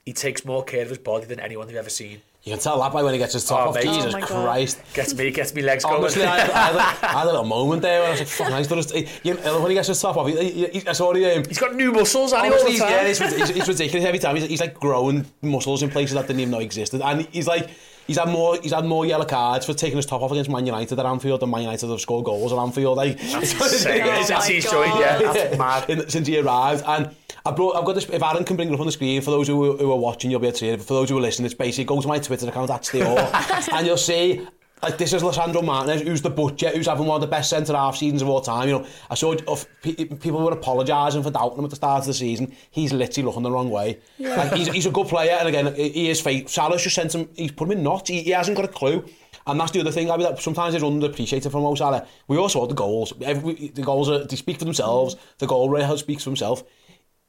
he 0.06 0.14
takes 0.14 0.44
more 0.44 0.64
care 0.64 0.82
of 0.82 0.90
his 0.90 0.98
body 0.98 1.26
than 1.26 1.40
anyone 1.40 1.68
they've 1.68 1.76
ever 1.78 1.90
seen. 1.90 2.22
You 2.44 2.54
can 2.54 2.60
tell 2.60 2.80
that 2.82 2.92
by 2.92 3.04
when 3.04 3.14
he 3.14 3.20
gets 3.20 3.34
his 3.34 3.46
top 3.46 3.60
Oh, 3.68 3.70
off. 3.70 3.76
mate. 3.76 3.84
Jesus 3.84 4.06
Oh, 4.08 4.12
my 4.14 4.20
God. 4.22 4.30
Christ. 4.30 4.80
Gets 4.96 5.14
me, 5.14 5.30
gets 5.30 5.54
me 5.54 5.62
legs 5.62 5.84
going. 5.84 5.98
Honestly, 5.98 6.24
I, 6.24 6.38
I, 6.38 6.40
had 6.40 6.76
a, 6.76 6.80
I 7.06 7.12
had 7.20 7.24
a 7.24 7.26
little 7.28 7.44
moment 7.44 7.84
there 7.84 8.00
where 8.00 8.08
I 8.08 8.12
was 8.12 8.20
like, 8.20 8.30
fucking 8.30 8.52
nice. 8.52 8.68
Just, 8.68 8.96
you 9.24 9.36
know, 9.36 9.62
when 9.62 9.70
he 9.70 9.76
gets 9.76 9.90
his 9.90 10.02
top 10.02 10.18
off, 10.18 10.28
he, 10.28 10.50
he, 10.52 10.66
he, 10.80 10.88
I 10.88 10.94
saw 10.94 11.14
the, 11.14 11.38
um, 11.38 11.44
He's 11.46 11.60
got 11.60 11.76
new 11.76 11.92
muscles, 11.92 12.34
and 12.34 12.42
he 12.42 12.48
all 12.48 12.54
Honestly, 12.54 12.66
the 12.66 12.72
he's, 12.72 12.82
time. 12.82 12.90
yeah, 12.92 13.02
it's, 13.04 13.22
it's, 13.22 13.50
it's 13.60 13.68
ridiculous 13.68 14.06
every 14.06 14.18
time. 14.20 14.36
He's, 14.38 14.48
he's 14.50 14.60
like 14.62 14.74
growing 14.80 15.26
muscles 15.44 15.84
in 15.84 15.92
places 15.92 16.16
that 16.16 16.26
didn't 16.26 16.40
even 16.40 16.52
know 16.52 16.60
existed, 16.62 17.00
and 17.02 17.22
he's 17.32 17.46
like 17.46 17.70
he's 18.08 18.18
had 18.18 18.30
more 18.30 18.58
he's 18.62 18.74
had 18.74 18.86
more 18.86 19.06
yellow 19.06 19.26
cards 19.26 19.66
for 19.66 19.74
taking 19.74 19.98
his 19.98 20.06
top 20.06 20.22
off 20.22 20.32
against 20.32 20.50
Man 20.50 20.66
United 20.66 21.00
at 21.00 21.06
Anfield 21.06 21.42
and 21.42 21.52
Man 21.52 21.62
United 21.62 21.90
have 21.90 22.02
scored 22.02 22.26
goals 22.26 22.52
at 22.52 22.58
Anfield 22.58 22.98
like. 22.98 23.18
That's 23.20 23.52
sick 23.82 24.02
oh 24.04 24.24
since 24.24 24.48
he's 24.48 24.70
joined 24.70 25.00
yeah 25.00 25.20
that's 25.20 25.58
mad. 25.58 25.90
In, 25.90 26.10
since 26.10 26.28
he 26.28 26.40
arrived. 26.40 26.84
And 26.88 27.16
I 27.46 27.52
brought, 27.52 27.76
I've 27.76 27.86
got 27.86 27.96
this, 27.96 28.08
if 28.08 28.22
Aaron 28.22 28.44
can 28.44 28.56
bring 28.56 28.70
it 28.70 28.74
up 28.74 28.80
on 28.80 28.86
the 28.86 28.92
screen, 28.92 29.20
for 29.22 29.32
those 29.32 29.48
who, 29.48 29.76
who 29.76 29.92
are 29.92 29.98
watching, 29.98 30.30
you'll 30.30 30.40
be 30.40 30.48
able 30.48 30.54
to 30.54 30.60
see 30.60 30.70
it, 30.70 30.78
but 30.78 30.86
for 30.86 30.94
those 30.94 31.10
who 31.10 31.18
are 31.18 31.22
listening, 31.22 31.48
it's 31.48 31.56
basically, 31.56 31.86
go 31.86 32.00
to 32.00 32.08
my 32.08 32.20
Twitter 32.20 32.48
account, 32.48 32.68
that's 32.68 32.92
the 32.92 33.02
all, 33.02 33.18
and 33.76 33.88
you'll 33.88 33.98
see 33.98 34.48
Like 34.84 34.98
this 34.98 35.14
is 35.14 35.22
Lisandro 35.22 35.64
Martinez, 35.64 36.02
who's 36.02 36.22
the 36.22 36.30
butcher, 36.30 36.70
who's 36.70 36.88
having 36.88 37.06
one 37.06 37.16
of 37.16 37.22
the 37.22 37.28
best 37.28 37.50
centre 37.52 37.74
half 37.74 37.98
seasons 37.98 38.22
of 38.22 38.30
all 38.30 38.42
time. 38.42 38.68
You 38.68 38.80
know, 38.80 38.88
I 39.10 39.16
saw 39.16 39.36
oh, 39.48 39.54
of 39.54 39.68
people 39.82 40.44
were 40.44 40.52
apologising 40.52 41.22
for 41.22 41.30
doubting 41.30 41.60
him 41.60 41.66
at 41.66 41.70
the 41.70 41.76
start 41.76 42.02
of 42.02 42.08
the 42.08 42.14
season. 42.14 42.56
He's 42.72 42.92
literally 42.92 43.28
looking 43.28 43.44
the 43.44 43.52
wrong 43.52 43.70
way. 43.70 44.00
Like, 44.20 44.54
he's, 44.54 44.68
he's 44.70 44.86
a 44.88 44.92
good 44.92 45.08
player, 45.08 45.34
and 45.34 45.48
again, 45.48 45.76
he 45.76 46.10
is 46.10 46.20
fake. 46.20 46.50
Salah's 46.50 46.82
just 46.82 46.96
sent 46.96 47.14
him. 47.14 47.30
He's 47.36 47.52
put 47.52 47.68
him 47.68 47.78
in 47.78 47.84
knots. 47.84 48.10
He, 48.10 48.22
he 48.22 48.32
hasn't 48.32 48.58
got 48.58 48.66
a 48.66 48.70
clue. 48.70 49.06
And 49.48 49.60
that's 49.60 49.72
the 49.72 49.80
other 49.80 49.92
thing, 49.92 50.12
I 50.12 50.18
mean, 50.18 50.28
that 50.28 50.40
sometimes 50.40 50.76
it's 50.76 50.84
underappreciated 50.84 51.52
from 51.52 51.64
Mo 51.64 51.74
Salah. 51.74 52.06
We 52.28 52.38
all 52.38 52.50
saw 52.50 52.68
the 52.68 52.76
goals. 52.76 53.12
Every, 53.22 53.70
the 53.70 53.82
goals 53.82 54.10
are, 54.10 54.24
they 54.24 54.36
speak 54.36 54.60
for 54.60 54.66
themselves. 54.66 55.16
The 55.40 55.48
goal 55.48 55.70
rate 55.70 55.98
speaks 55.98 56.24
for 56.24 56.30
himself. 56.30 56.64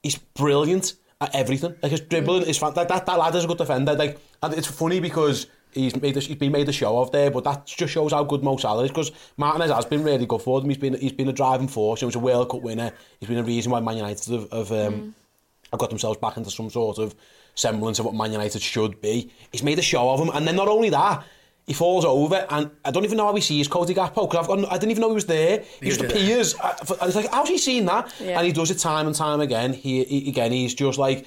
He's 0.02 0.18
brilliant 0.18 0.94
at 1.22 1.34
everything. 1.34 1.74
Like 1.82 1.92
his 1.92 2.00
dribbling 2.00 2.42
is 2.42 2.58
fan- 2.58 2.74
like 2.74 2.88
that. 2.88 3.06
That 3.06 3.18
lad 3.18 3.34
is 3.34 3.44
a 3.44 3.48
good 3.48 3.58
defender. 3.58 3.94
Like, 3.94 4.18
and 4.42 4.52
it's 4.54 4.66
funny 4.66 5.00
because 5.00 5.46
he's 5.74 6.00
made 6.00 6.16
a, 6.16 6.20
he's 6.20 6.36
been 6.36 6.52
made 6.52 6.68
a 6.68 6.72
show 6.72 6.98
of 6.98 7.12
there, 7.12 7.30
but 7.30 7.44
that 7.44 7.66
just 7.66 7.92
shows 7.92 8.12
how 8.12 8.24
good 8.24 8.42
Mo 8.42 8.56
Salah 8.56 8.84
is 8.84 8.90
because 8.90 9.12
Martinez 9.36 9.70
has 9.70 9.84
been 9.84 10.02
really 10.02 10.26
good 10.26 10.42
for 10.42 10.60
them. 10.60 10.70
He's 10.70 10.78
been 10.78 10.94
he's 10.94 11.12
been 11.12 11.28
a 11.28 11.32
driving 11.32 11.68
force. 11.68 12.00
He 12.00 12.06
was 12.06 12.14
a 12.14 12.20
World 12.20 12.50
Cup 12.50 12.62
winner. 12.62 12.92
He's 13.20 13.28
been 13.28 13.38
a 13.38 13.42
reason 13.42 13.72
why 13.72 13.80
Man 13.80 13.96
United 13.96 14.32
have, 14.32 14.50
have, 14.52 14.72
um, 14.72 14.94
mm. 14.94 15.12
have 15.70 15.80
got 15.80 15.90
themselves 15.90 16.18
back 16.18 16.36
into 16.36 16.50
some 16.50 16.70
sort 16.70 16.98
of 16.98 17.14
semblance 17.54 17.98
of 17.98 18.06
what 18.06 18.14
Man 18.14 18.32
United 18.32 18.62
should 18.62 19.00
be. 19.00 19.30
He's 19.50 19.62
made 19.62 19.78
a 19.78 19.82
show 19.82 20.10
of 20.10 20.20
him, 20.20 20.30
and 20.34 20.46
then 20.46 20.56
not 20.56 20.68
only 20.68 20.90
that. 20.90 21.24
He 21.64 21.74
falls 21.74 22.04
over, 22.04 22.44
and 22.50 22.72
I 22.84 22.90
don't 22.90 23.04
even 23.04 23.16
know 23.16 23.26
how 23.26 23.34
he 23.36 23.40
sees 23.40 23.68
Cody 23.68 23.94
Gakpo 23.94 24.28
because 24.28 24.38
I've 24.40 24.46
got 24.48 24.72
I 24.72 24.78
didn't 24.78 24.90
even 24.90 25.00
know 25.00 25.10
he 25.10 25.14
was 25.14 25.26
there. 25.26 25.62
He 25.80 25.90
just 25.90 26.00
appears. 26.00 26.56
I, 26.56 26.74
I 27.00 27.06
was 27.06 27.14
like, 27.14 27.30
how's 27.30 27.48
he 27.48 27.56
seen 27.56 27.84
that? 27.84 28.12
Yeah. 28.18 28.38
And 28.38 28.46
he 28.48 28.52
does 28.52 28.72
it 28.72 28.78
time 28.78 29.06
and 29.06 29.14
time 29.14 29.40
again. 29.40 29.72
He, 29.72 30.02
he 30.02 30.28
again, 30.28 30.50
he's 30.50 30.74
just 30.74 30.98
like 30.98 31.24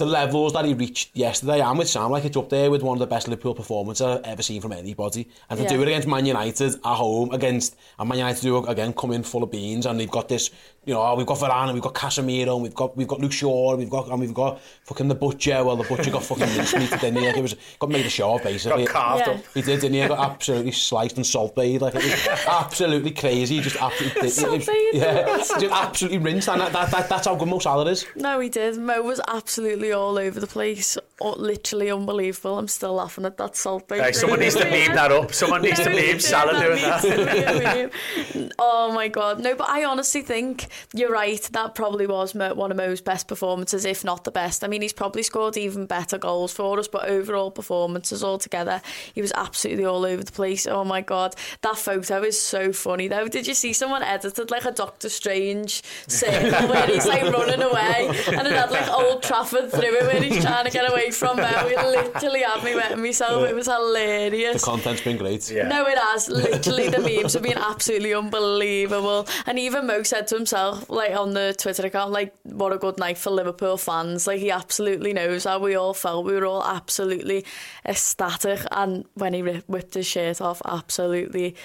the 0.00 0.06
levels 0.06 0.54
that 0.54 0.64
he 0.64 0.74
reached 0.74 1.16
yesterday, 1.16 1.62
I'm 1.62 1.78
with 1.78 1.88
Sam, 1.88 2.10
like 2.10 2.24
it's 2.24 2.36
up 2.36 2.48
there 2.48 2.70
with 2.70 2.82
one 2.82 2.96
of 2.96 2.98
the 2.98 3.06
best 3.06 3.28
Liverpool 3.28 3.54
performances 3.54 4.04
I've 4.04 4.24
ever 4.24 4.42
seen 4.42 4.60
from 4.60 4.72
anybody. 4.72 5.28
And 5.48 5.58
to 5.58 5.62
yeah. 5.62 5.70
do 5.70 5.82
it 5.82 5.88
against 5.88 6.08
Man 6.08 6.26
United 6.26 6.74
at 6.74 6.84
home, 6.84 7.30
against, 7.32 7.76
and 7.98 8.08
Man 8.08 8.18
United 8.18 8.40
do 8.42 8.56
again 8.66 8.92
come 8.92 9.12
in 9.12 9.22
full 9.22 9.42
of 9.42 9.50
beans, 9.50 9.86
and 9.86 10.00
they've 10.00 10.10
got 10.10 10.28
this, 10.28 10.50
you 10.86 10.94
know, 10.94 11.02
oh, 11.02 11.14
we've 11.14 11.26
got 11.26 11.38
Varane, 11.38 11.64
and 11.64 11.74
we've 11.74 11.82
got 11.82 11.94
Casemiro, 11.94 12.54
and 12.54 12.62
we've 12.62 12.74
got 12.74 12.96
we've 12.96 13.06
got 13.06 13.20
Luke 13.20 13.32
Shaw, 13.32 13.70
and 13.70 13.78
we've 13.78 13.90
got 13.90 14.08
and 14.08 14.18
we've 14.18 14.32
got 14.32 14.60
fucking 14.84 15.08
the 15.08 15.14
butcher. 15.14 15.62
Well, 15.62 15.76
the 15.76 15.84
butcher 15.84 16.10
got 16.10 16.24
fucking 16.24 16.46
meat, 16.80 16.90
didn't 16.90 17.16
he? 17.16 17.26
Like 17.26 17.36
it 17.36 17.42
was 17.42 17.54
got 17.78 17.90
made 17.90 18.06
a 18.06 18.10
show 18.10 18.38
basically. 18.38 18.86
Got 18.86 18.92
carved 18.92 19.26
yeah. 19.26 19.34
up. 19.34 19.44
He 19.52 19.60
did, 19.60 19.80
didn't 19.80 20.00
he? 20.00 20.08
Got 20.08 20.32
absolutely 20.32 20.72
sliced 20.72 21.16
and 21.16 21.26
salt 21.26 21.54
bathed, 21.54 21.82
Like 21.82 21.94
it 21.96 22.02
was 22.02 22.26
absolutely 22.48 23.10
crazy. 23.10 23.60
Just 23.60 23.76
absolutely. 23.76 24.30
Salt. 24.30 24.68
Yeah, 24.92 25.36
just 25.36 25.64
absolutely 25.64 26.18
rinsed. 26.18 26.48
And 26.48 26.62
that, 26.62 26.72
that, 26.72 26.90
that, 26.90 27.08
that's 27.10 27.26
how 27.26 27.36
good 27.36 27.48
Mo 27.48 27.58
Salah 27.58 27.90
is. 27.90 28.06
No, 28.16 28.40
he 28.40 28.48
did. 28.48 28.78
Mo 28.78 29.02
was 29.02 29.20
absolutely 29.28 29.92
all 29.92 30.18
over 30.18 30.40
the 30.40 30.46
place. 30.46 30.96
Oh, 31.22 31.32
literally 31.36 31.90
unbelievable. 31.90 32.58
I'm 32.58 32.68
still 32.68 32.94
laughing 32.94 33.26
at 33.26 33.36
that 33.36 33.54
salt 33.54 33.86
bake. 33.88 34.00
Hey, 34.00 34.12
someone 34.12 34.40
needs 34.40 34.56
to 34.56 34.64
name 34.64 34.94
that 34.94 35.12
up. 35.12 35.34
Someone 35.34 35.60
needs 35.60 35.78
to 35.80 35.90
name 35.90 36.18
Salah 36.18 36.58
doing 36.58 36.80
that. 36.82 38.52
oh 38.58 38.92
my 38.92 39.08
god, 39.08 39.38
no! 39.40 39.54
But 39.54 39.68
I 39.68 39.84
honestly 39.84 40.22
think 40.22 40.68
you're 40.94 41.10
right. 41.12 41.42
That 41.52 41.74
probably 41.74 42.06
was 42.06 42.34
one 42.34 42.70
of 42.70 42.76
Mo's 42.78 43.02
best 43.02 43.28
performances, 43.28 43.84
if 43.84 44.02
not 44.02 44.24
the 44.24 44.30
best. 44.30 44.64
I 44.64 44.68
mean, 44.68 44.80
he's 44.80 44.94
probably 44.94 45.22
scored 45.22 45.58
even 45.58 45.84
better 45.84 46.16
goals 46.16 46.52
for 46.54 46.78
us, 46.78 46.88
but 46.88 47.06
overall 47.08 47.50
performances 47.50 48.24
altogether, 48.24 48.80
he 49.14 49.20
was 49.20 49.32
absolutely 49.36 49.84
all 49.84 50.06
over 50.06 50.22
the 50.24 50.32
place. 50.32 50.66
Oh 50.66 50.84
my 50.84 51.02
god, 51.02 51.34
that 51.60 51.76
photo 51.76 52.22
is 52.22 52.40
so 52.40 52.72
funny 52.72 53.08
though. 53.08 53.28
Did 53.28 53.46
you 53.46 53.54
see 53.54 53.74
someone 53.74 54.02
edited 54.02 54.50
like 54.50 54.64
a 54.64 54.72
Doctor 54.72 55.10
Strange 55.10 55.82
circle 56.08 56.68
where 56.68 56.86
he's 56.86 57.06
like 57.06 57.22
running 57.24 57.60
away, 57.60 58.08
and 58.28 58.46
it 58.46 58.52
had 58.54 58.70
like 58.70 58.88
Old 58.88 59.22
Trafford 59.22 59.70
through 59.70 59.96
it 59.96 60.02
where 60.06 60.22
he's 60.22 60.42
trying 60.42 60.64
to 60.64 60.70
get 60.70 60.90
away 60.90 61.09
from 61.10 61.36
there. 61.36 61.64
We 61.66 61.76
literally 61.76 62.42
had 62.42 62.62
me 62.64 62.74
wetting 62.74 63.02
myself. 63.02 63.48
It 63.48 63.54
was 63.54 63.66
hilarious. 63.66 64.60
The 64.60 64.66
content's 64.66 65.02
been 65.02 65.16
great. 65.16 65.50
Yeah. 65.50 65.68
No, 65.68 65.86
it 65.86 65.98
has. 65.98 66.28
Literally, 66.28 66.88
the 66.88 67.00
memes 67.00 67.34
have 67.34 67.42
been 67.42 67.58
absolutely 67.58 68.14
unbelievable. 68.14 69.26
And 69.46 69.58
even 69.58 69.86
Mo 69.86 70.02
said 70.02 70.26
to 70.28 70.36
himself, 70.36 70.88
like 70.88 71.12
on 71.12 71.32
the 71.32 71.54
Twitter 71.58 71.86
account, 71.86 72.12
like, 72.12 72.34
what 72.44 72.72
a 72.72 72.78
good 72.78 72.98
night 72.98 73.18
for 73.18 73.30
Liverpool 73.30 73.76
fans. 73.76 74.26
Like, 74.26 74.40
he 74.40 74.50
absolutely 74.50 75.12
knows 75.12 75.44
how 75.44 75.58
we 75.58 75.74
all 75.74 75.94
felt. 75.94 76.24
We 76.24 76.34
were 76.34 76.46
all 76.46 76.64
absolutely 76.64 77.44
ecstatic. 77.84 78.60
And 78.70 79.04
when 79.14 79.34
he 79.34 79.40
whipped 79.42 79.94
his 79.94 80.06
shirt 80.06 80.40
off, 80.40 80.62
absolutely 80.64 81.56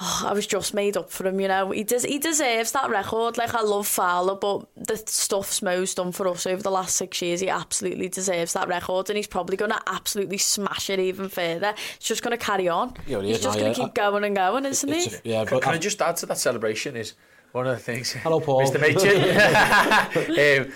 oh, 0.00 0.24
I 0.26 0.32
was 0.32 0.46
just 0.46 0.74
made 0.74 0.96
up 0.96 1.10
for 1.10 1.26
him, 1.26 1.40
you 1.40 1.48
know. 1.48 1.70
He 1.70 1.84
does 1.84 2.04
he 2.04 2.18
deserves 2.18 2.72
that 2.72 2.90
record. 2.90 3.36
Like 3.36 3.54
I 3.54 3.62
love 3.62 3.86
Fowler, 3.86 4.34
but 4.34 4.66
the 4.76 4.96
stuff 4.96 5.62
Mo's 5.62 5.94
done 5.94 6.12
for 6.12 6.28
us 6.28 6.46
over 6.46 6.62
the 6.62 6.70
last 6.70 6.96
six 6.96 7.22
years, 7.22 7.40
he 7.40 7.48
absolutely 7.48 8.08
deserves 8.08 8.52
that 8.54 8.68
record, 8.68 9.10
and 9.10 9.16
he's 9.16 9.26
probably 9.26 9.56
going 9.56 9.70
to 9.70 9.80
absolutely 9.86 10.38
smash 10.38 10.90
it 10.90 10.98
even 10.98 11.28
further. 11.28 11.74
He's 11.98 12.08
just 12.08 12.22
going 12.22 12.36
to 12.36 12.44
carry 12.44 12.68
on. 12.68 12.94
Yeah, 13.06 13.20
he's 13.22 13.40
just 13.40 13.58
going 13.58 13.74
to 13.74 13.80
keep 13.80 13.94
going 13.94 14.24
and 14.24 14.36
going, 14.36 14.64
isn't 14.64 14.92
he? 14.92 15.06
A, 15.06 15.20
yeah, 15.24 15.44
but 15.44 15.62
can, 15.62 15.74
I 15.74 15.78
just 15.78 16.00
add 16.02 16.16
to 16.18 16.26
that 16.26 16.38
celebration? 16.38 16.96
Is 16.96 17.14
one 17.52 17.66
of 17.66 17.76
the 17.76 17.82
things. 17.82 18.12
Hello, 18.12 18.40
Paul. 18.40 18.62
Mr. 18.62 18.80
Machin. 18.80 20.66
um, 20.66 20.72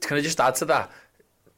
can 0.00 0.16
I 0.16 0.20
just 0.20 0.40
add 0.40 0.54
to 0.56 0.64
that? 0.66 0.90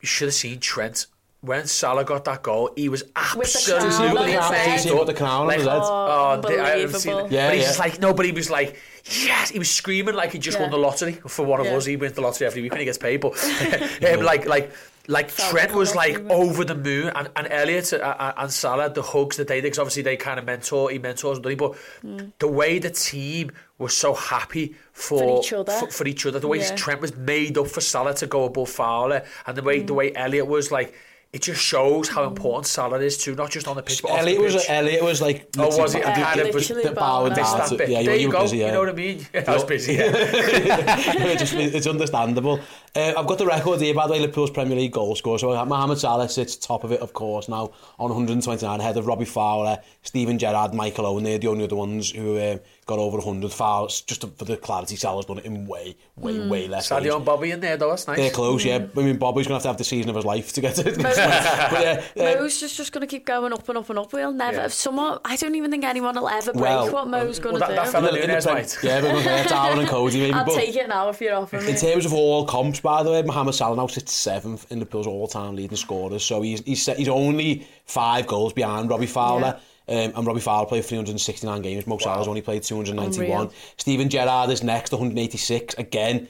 You 0.00 0.06
should 0.06 0.26
have 0.26 0.34
seen 0.34 0.60
Trent 0.60 1.06
when 1.44 1.66
Salah 1.66 2.04
got 2.04 2.24
that 2.24 2.42
goal, 2.42 2.70
he 2.74 2.88
was 2.88 3.04
absolutely 3.14 4.32
fed 4.32 4.86
up. 4.86 5.06
the 5.06 5.14
crown 5.14 5.46
like, 5.46 5.58
on 5.58 5.60
his 5.60 5.68
head. 5.68 5.80
Oh, 5.82 6.40
oh 6.42 6.62
I 6.64 6.78
haven't 6.78 7.00
seen 7.00 7.18
it. 7.18 7.30
Yeah, 7.30 7.48
but 7.48 7.54
he's 7.54 7.62
yeah. 7.62 7.68
just 7.68 7.78
like, 7.78 8.00
nobody 8.00 8.32
was 8.32 8.48
like, 8.48 8.76
yes, 9.04 9.50
he 9.50 9.58
was 9.58 9.70
screaming 9.70 10.14
like 10.14 10.32
he 10.32 10.38
just 10.38 10.56
yeah. 10.56 10.62
won 10.62 10.70
the 10.70 10.78
lottery. 10.78 11.12
For 11.12 11.44
one 11.44 11.60
of 11.60 11.66
yeah. 11.66 11.76
us, 11.76 11.84
he 11.84 11.96
wins 11.96 12.14
the 12.14 12.22
lottery 12.22 12.46
every 12.46 12.62
week 12.62 12.72
when 12.72 12.80
he 12.80 12.86
gets 12.86 12.96
paid. 12.96 13.20
But 13.20 13.32
um, 14.10 14.20
like, 14.20 14.46
like, 14.46 14.72
like 15.06 15.36
Trent 15.36 15.74
was 15.74 15.94
like 15.94 16.18
over 16.30 16.64
the 16.64 16.74
moon, 16.74 17.12
and, 17.14 17.28
and 17.36 17.46
Elliot 17.50 17.92
uh, 17.92 17.98
uh, 17.98 18.32
and 18.38 18.50
Salah, 18.50 18.88
the 18.88 19.02
hugs 19.02 19.36
that 19.36 19.46
they 19.46 19.56
did, 19.56 19.64
because 19.64 19.78
obviously 19.80 20.02
they 20.02 20.16
kind 20.16 20.38
of 20.38 20.46
mentor, 20.46 20.90
he 20.90 20.98
mentors, 20.98 21.40
but 21.40 21.58
mm. 21.58 22.32
the 22.38 22.48
way 22.48 22.78
the 22.78 22.88
team 22.88 23.52
was 23.76 23.94
so 23.94 24.14
happy 24.14 24.76
for, 24.92 25.18
for 25.18 25.40
each 25.40 25.52
other, 25.52 25.72
for, 25.72 25.90
for 25.90 26.06
each 26.06 26.24
other, 26.24 26.38
the 26.38 26.48
way 26.48 26.60
yeah. 26.60 26.74
Trent 26.74 27.02
was 27.02 27.14
made 27.14 27.58
up 27.58 27.66
for 27.66 27.82
Salah 27.82 28.14
to 28.14 28.26
go 28.26 28.44
above 28.44 28.70
Fowler, 28.70 29.24
and 29.46 29.56
the 29.58 29.62
way 29.62 29.82
mm. 29.82 29.86
the 29.86 29.94
way 29.94 30.14
Elliot 30.14 30.46
was 30.46 30.72
like 30.72 30.94
it 31.34 31.42
just 31.42 31.60
shows 31.60 32.08
how 32.08 32.22
important 32.28 32.64
Salah 32.64 33.00
is 33.00 33.18
too, 33.18 33.34
not 33.34 33.50
just 33.50 33.66
on 33.66 33.74
the 33.74 33.82
pitch, 33.82 34.02
but 34.02 34.12
Elliot 34.12 34.38
off 34.38 34.44
the 34.44 34.46
pitch. 34.46 34.54
Was, 34.54 34.66
Elliot 34.68 35.02
was 35.02 35.20
like... 35.20 35.48
Oh, 35.58 35.76
was 35.76 35.92
he? 35.92 35.98
Yeah, 35.98 36.32
kind 36.32 36.40
of 36.48 36.54
was 36.54 36.68
the 36.68 36.92
bowing 36.94 37.34
down. 37.34 37.68
To, 37.68 37.90
yeah, 37.90 38.04
there 38.04 38.14
you, 38.14 38.26
you 38.26 38.30
go. 38.30 38.42
Busy, 38.42 38.58
yeah. 38.58 38.66
You 38.66 38.72
know 38.72 38.78
what 38.78 38.88
I 38.88 38.92
mean? 38.92 39.26
Yeah, 39.34 39.44
I 39.48 39.54
was 39.54 39.64
busy, 39.64 39.94
yeah. 39.94 40.12
it's, 40.14 41.40
just, 41.40 41.54
it's 41.54 41.88
understandable. 41.88 42.60
Uh, 42.96 43.12
I've 43.16 43.26
got 43.26 43.38
the 43.38 43.46
record 43.46 43.80
here, 43.80 43.92
by 43.92 44.06
the 44.06 44.12
way, 44.12 44.20
Liverpool's 44.20 44.50
Premier 44.50 44.76
League 44.76 44.92
goal 44.92 45.16
scorer. 45.16 45.38
So 45.38 45.64
Mohamed 45.64 45.98
Salah 45.98 46.28
sits 46.28 46.56
top 46.56 46.84
of 46.84 46.92
it, 46.92 47.00
of 47.00 47.12
course, 47.12 47.48
now 47.48 47.72
on 47.98 48.10
129, 48.10 48.80
ahead 48.80 48.96
of 48.96 49.06
Robbie 49.06 49.24
Fowler, 49.24 49.78
Steven 50.02 50.38
Gerrard, 50.38 50.74
Michael 50.74 51.06
Owen. 51.06 51.24
They're 51.24 51.38
the 51.38 51.48
only 51.48 51.64
other 51.64 51.76
ones 51.76 52.10
who... 52.10 52.36
Uh, 52.36 52.58
got 52.86 52.98
over 52.98 53.18
100 53.18 53.52
fouls. 53.52 54.02
Just 54.02 54.22
to, 54.22 54.26
for 54.28 54.44
the 54.44 54.56
clarity, 54.56 54.96
Salah's 54.96 55.26
done 55.26 55.38
it 55.38 55.44
in 55.44 55.66
way, 55.66 55.96
way, 56.16 56.34
mm. 56.34 56.48
way 56.48 56.68
less. 56.68 56.88
Sadio 56.88 57.16
and 57.16 57.24
Bobby 57.24 57.50
in 57.50 57.60
there, 57.60 57.76
though, 57.76 57.90
that's 57.90 58.06
nice. 58.06 58.16
They're 58.16 58.30
close, 58.30 58.62
mm. 58.62 58.66
yeah. 58.66 58.86
I 58.96 59.04
mean, 59.04 59.16
Bobby's 59.16 59.46
going 59.46 59.52
to 59.52 59.54
have 59.54 59.62
to 59.62 59.68
have 59.68 59.78
the 59.78 59.84
season 59.84 60.10
of 60.10 60.16
his 60.16 60.24
life 60.24 60.52
to 60.52 60.60
get 60.60 60.78
it. 60.86 61.00
but 61.00 61.16
yeah, 61.16 62.04
uh, 62.16 62.40
Mo's 62.40 62.60
just, 62.60 62.76
just 62.76 62.92
going 62.92 63.00
to 63.00 63.06
keep 63.06 63.24
going 63.24 63.52
up 63.52 63.68
and 63.68 63.78
up 63.78 63.88
and 63.90 63.98
up. 63.98 64.12
We'll 64.12 64.32
never, 64.32 64.62
yeah. 64.62 64.68
someone, 64.68 65.18
I 65.24 65.36
don't 65.36 65.54
even 65.54 65.70
think 65.70 65.84
anyone 65.84 66.14
will 66.14 66.28
ever 66.28 66.52
break 66.52 66.62
well, 66.62 66.92
what 66.92 67.08
Mo's 67.08 67.38
going 67.38 67.56
to 67.56 67.60
well, 67.60 67.70
do. 67.70 67.76
That 67.76 67.88
fella 67.88 68.12
Nunez 68.12 68.46
might. 68.46 68.78
Yeah, 68.82 69.00
but 69.00 69.24
yeah, 69.24 69.44
Darwin 69.44 69.80
and 69.80 69.88
Cody 69.88 70.20
maybe. 70.20 70.34
I'll 70.34 70.44
but 70.44 70.54
take 70.54 70.76
it 70.76 70.88
now 70.88 71.08
if 71.08 71.20
you're 71.20 71.34
offering 71.34 71.64
me. 71.64 71.72
In 71.72 71.76
terms 71.76 72.04
of 72.04 72.12
all 72.12 72.44
comps, 72.46 72.80
By 72.84 73.02
the 73.02 73.10
way, 73.10 73.22
Mohamed 73.22 73.54
Salah 73.54 73.76
now 73.76 73.86
sits 73.86 74.12
seventh 74.12 74.70
in 74.70 74.78
Liverpool's 74.78 75.06
all-time 75.06 75.56
leading 75.56 75.78
scorers, 75.78 76.22
so 76.22 76.42
he's, 76.42 76.60
he's, 76.66 76.84
he's 76.84 77.08
only 77.08 77.66
five 77.86 78.26
goals 78.26 78.52
behind 78.52 78.90
Robbie 78.90 79.06
Fowler. 79.06 79.58
Yeah. 79.88 80.04
Um, 80.04 80.12
and 80.14 80.26
Robbie 80.26 80.40
Fowler 80.40 80.66
played 80.66 80.84
369 80.84 81.62
games. 81.62 81.86
Mo 81.86 81.98
wow. 82.04 82.22
Only 82.26 82.42
played 82.42 82.62
291. 82.62 83.40
Unreal. 83.40 83.54
Steven 83.78 84.10
Gerrard 84.10 84.50
is 84.50 84.62
next, 84.62 84.92
186. 84.92 85.76
Again, 85.76 86.28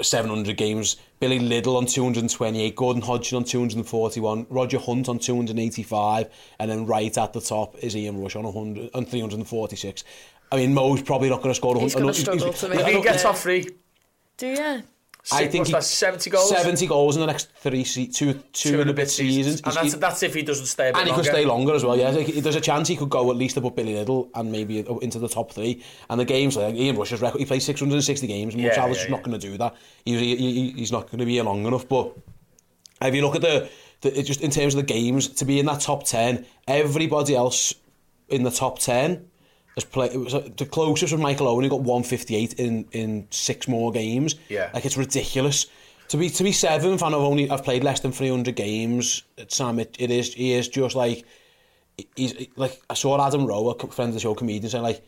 700 0.00 0.56
games. 0.56 0.98
Billy 1.18 1.40
Liddell 1.40 1.76
on 1.76 1.86
228. 1.86 2.76
Gordon 2.76 3.02
Hodgson 3.02 3.38
on 3.38 3.44
241. 3.44 4.46
Roger 4.50 4.78
Hunt 4.78 5.08
on 5.08 5.18
285. 5.18 6.28
And 6.60 6.70
then 6.70 6.86
right 6.86 7.18
at 7.18 7.32
the 7.32 7.40
top 7.40 7.76
is 7.78 7.96
Ian 7.96 8.22
Rush 8.22 8.36
on, 8.36 8.44
100, 8.44 8.90
on 8.94 9.04
346. 9.04 10.04
I 10.52 10.56
mean, 10.56 10.74
Mo's 10.74 11.02
probably 11.02 11.28
not 11.28 11.42
going 11.42 11.50
to 11.50 11.56
score... 11.56 11.76
He's 11.80 11.96
going 11.96 12.06
to 12.06 12.14
struggle 12.14 12.52
to 12.52 12.68
make 12.68 12.80
it. 12.80 12.94
he 12.94 13.02
gets 13.02 13.24
off 13.24 13.40
free... 13.40 13.68
Do 14.36 14.46
you? 14.46 14.82
I 15.32 15.46
think 15.46 15.66
he, 15.66 15.80
70 15.80 16.30
goals? 16.30 16.50
70 16.50 16.86
goals 16.86 17.16
in 17.16 17.20
the 17.20 17.26
next 17.26 17.50
three, 17.56 17.84
two, 17.84 18.06
two, 18.06 18.40
two 18.52 18.80
and 18.80 18.90
a 18.90 18.92
bit 18.92 19.10
seasons. 19.10 19.60
And 19.62 19.74
that's, 19.74 19.94
that's 19.94 20.22
if 20.22 20.34
he 20.34 20.42
doesn't 20.42 20.66
stay 20.66 20.88
a 20.88 20.92
bit 20.92 20.98
And 20.98 21.08
he 21.08 21.12
longer. 21.12 21.24
could 21.24 21.32
stay 21.32 21.44
longer 21.44 21.74
as 21.74 21.84
well, 21.84 21.96
yeah. 21.96 22.10
There's 22.10 22.56
a 22.56 22.60
chance 22.60 22.88
he 22.88 22.96
could 22.96 23.10
go 23.10 23.30
at 23.30 23.36
least 23.36 23.56
above 23.56 23.76
Billy 23.76 23.94
Liddell 23.94 24.30
and 24.34 24.50
maybe 24.50 24.78
into 25.02 25.18
the 25.18 25.28
top 25.28 25.52
three. 25.52 25.82
And 26.08 26.18
the 26.18 26.24
games, 26.24 26.56
like 26.56 26.74
Ian 26.74 26.96
Rush's 26.96 27.20
record, 27.20 27.38
he 27.38 27.46
plays 27.46 27.64
660 27.64 28.26
games. 28.26 28.54
Yeah, 28.54 28.74
Salah's 28.74 28.88
yeah, 28.88 28.94
just 28.94 29.08
yeah. 29.08 29.16
not 29.16 29.22
going 29.22 29.38
to 29.38 29.48
do 29.50 29.58
that. 29.58 29.76
He, 30.04 30.36
he, 30.36 30.70
he's 30.72 30.92
not 30.92 31.06
going 31.06 31.18
to 31.18 31.26
be 31.26 31.34
here 31.34 31.44
long 31.44 31.66
enough. 31.66 31.88
But 31.88 32.12
if 33.02 33.14
you 33.14 33.22
look 33.22 33.36
at 33.36 33.42
the, 33.42 33.68
the, 34.00 34.22
just 34.22 34.40
in 34.40 34.50
terms 34.50 34.74
of 34.74 34.80
the 34.80 34.86
games, 34.86 35.28
to 35.28 35.44
be 35.44 35.58
in 35.58 35.66
that 35.66 35.80
top 35.80 36.04
10, 36.04 36.46
everybody 36.66 37.34
else 37.34 37.74
in 38.28 38.44
the 38.44 38.50
top 38.50 38.78
10 38.78 39.27
has 39.78 39.84
played. 39.84 40.12
It 40.12 40.18
was 40.18 40.34
uh, 40.34 40.48
the 40.56 40.66
closest 40.66 41.12
was 41.12 41.20
Michael 41.20 41.48
Owen. 41.48 41.64
He 41.64 41.70
got 41.70 41.80
158 41.80 42.54
in 42.54 42.86
in 42.92 43.26
six 43.30 43.68
more 43.68 43.92
games. 43.92 44.34
Yeah, 44.48 44.70
like 44.74 44.84
it's 44.84 44.96
ridiculous. 44.96 45.66
To 46.08 46.16
be 46.16 46.30
to 46.30 46.44
be 46.44 46.52
seventh, 46.52 47.02
and 47.02 47.14
I've 47.14 47.20
only 47.20 47.50
I've 47.50 47.64
played 47.64 47.84
less 47.84 48.00
than 48.00 48.12
300 48.12 48.56
games. 48.56 49.22
Sam, 49.48 49.78
it, 49.78 49.96
it 49.98 50.10
is 50.10 50.34
he 50.34 50.52
is 50.52 50.68
just 50.68 50.96
like 50.96 51.24
he's 52.16 52.34
like 52.56 52.80
I 52.90 52.94
saw 52.94 53.24
Adam 53.24 53.46
Rowe, 53.46 53.70
a 53.70 53.86
friend 53.88 54.08
of 54.10 54.14
the 54.14 54.20
show, 54.20 54.34
comedian, 54.34 54.70
saying 54.70 54.82
like 54.82 55.02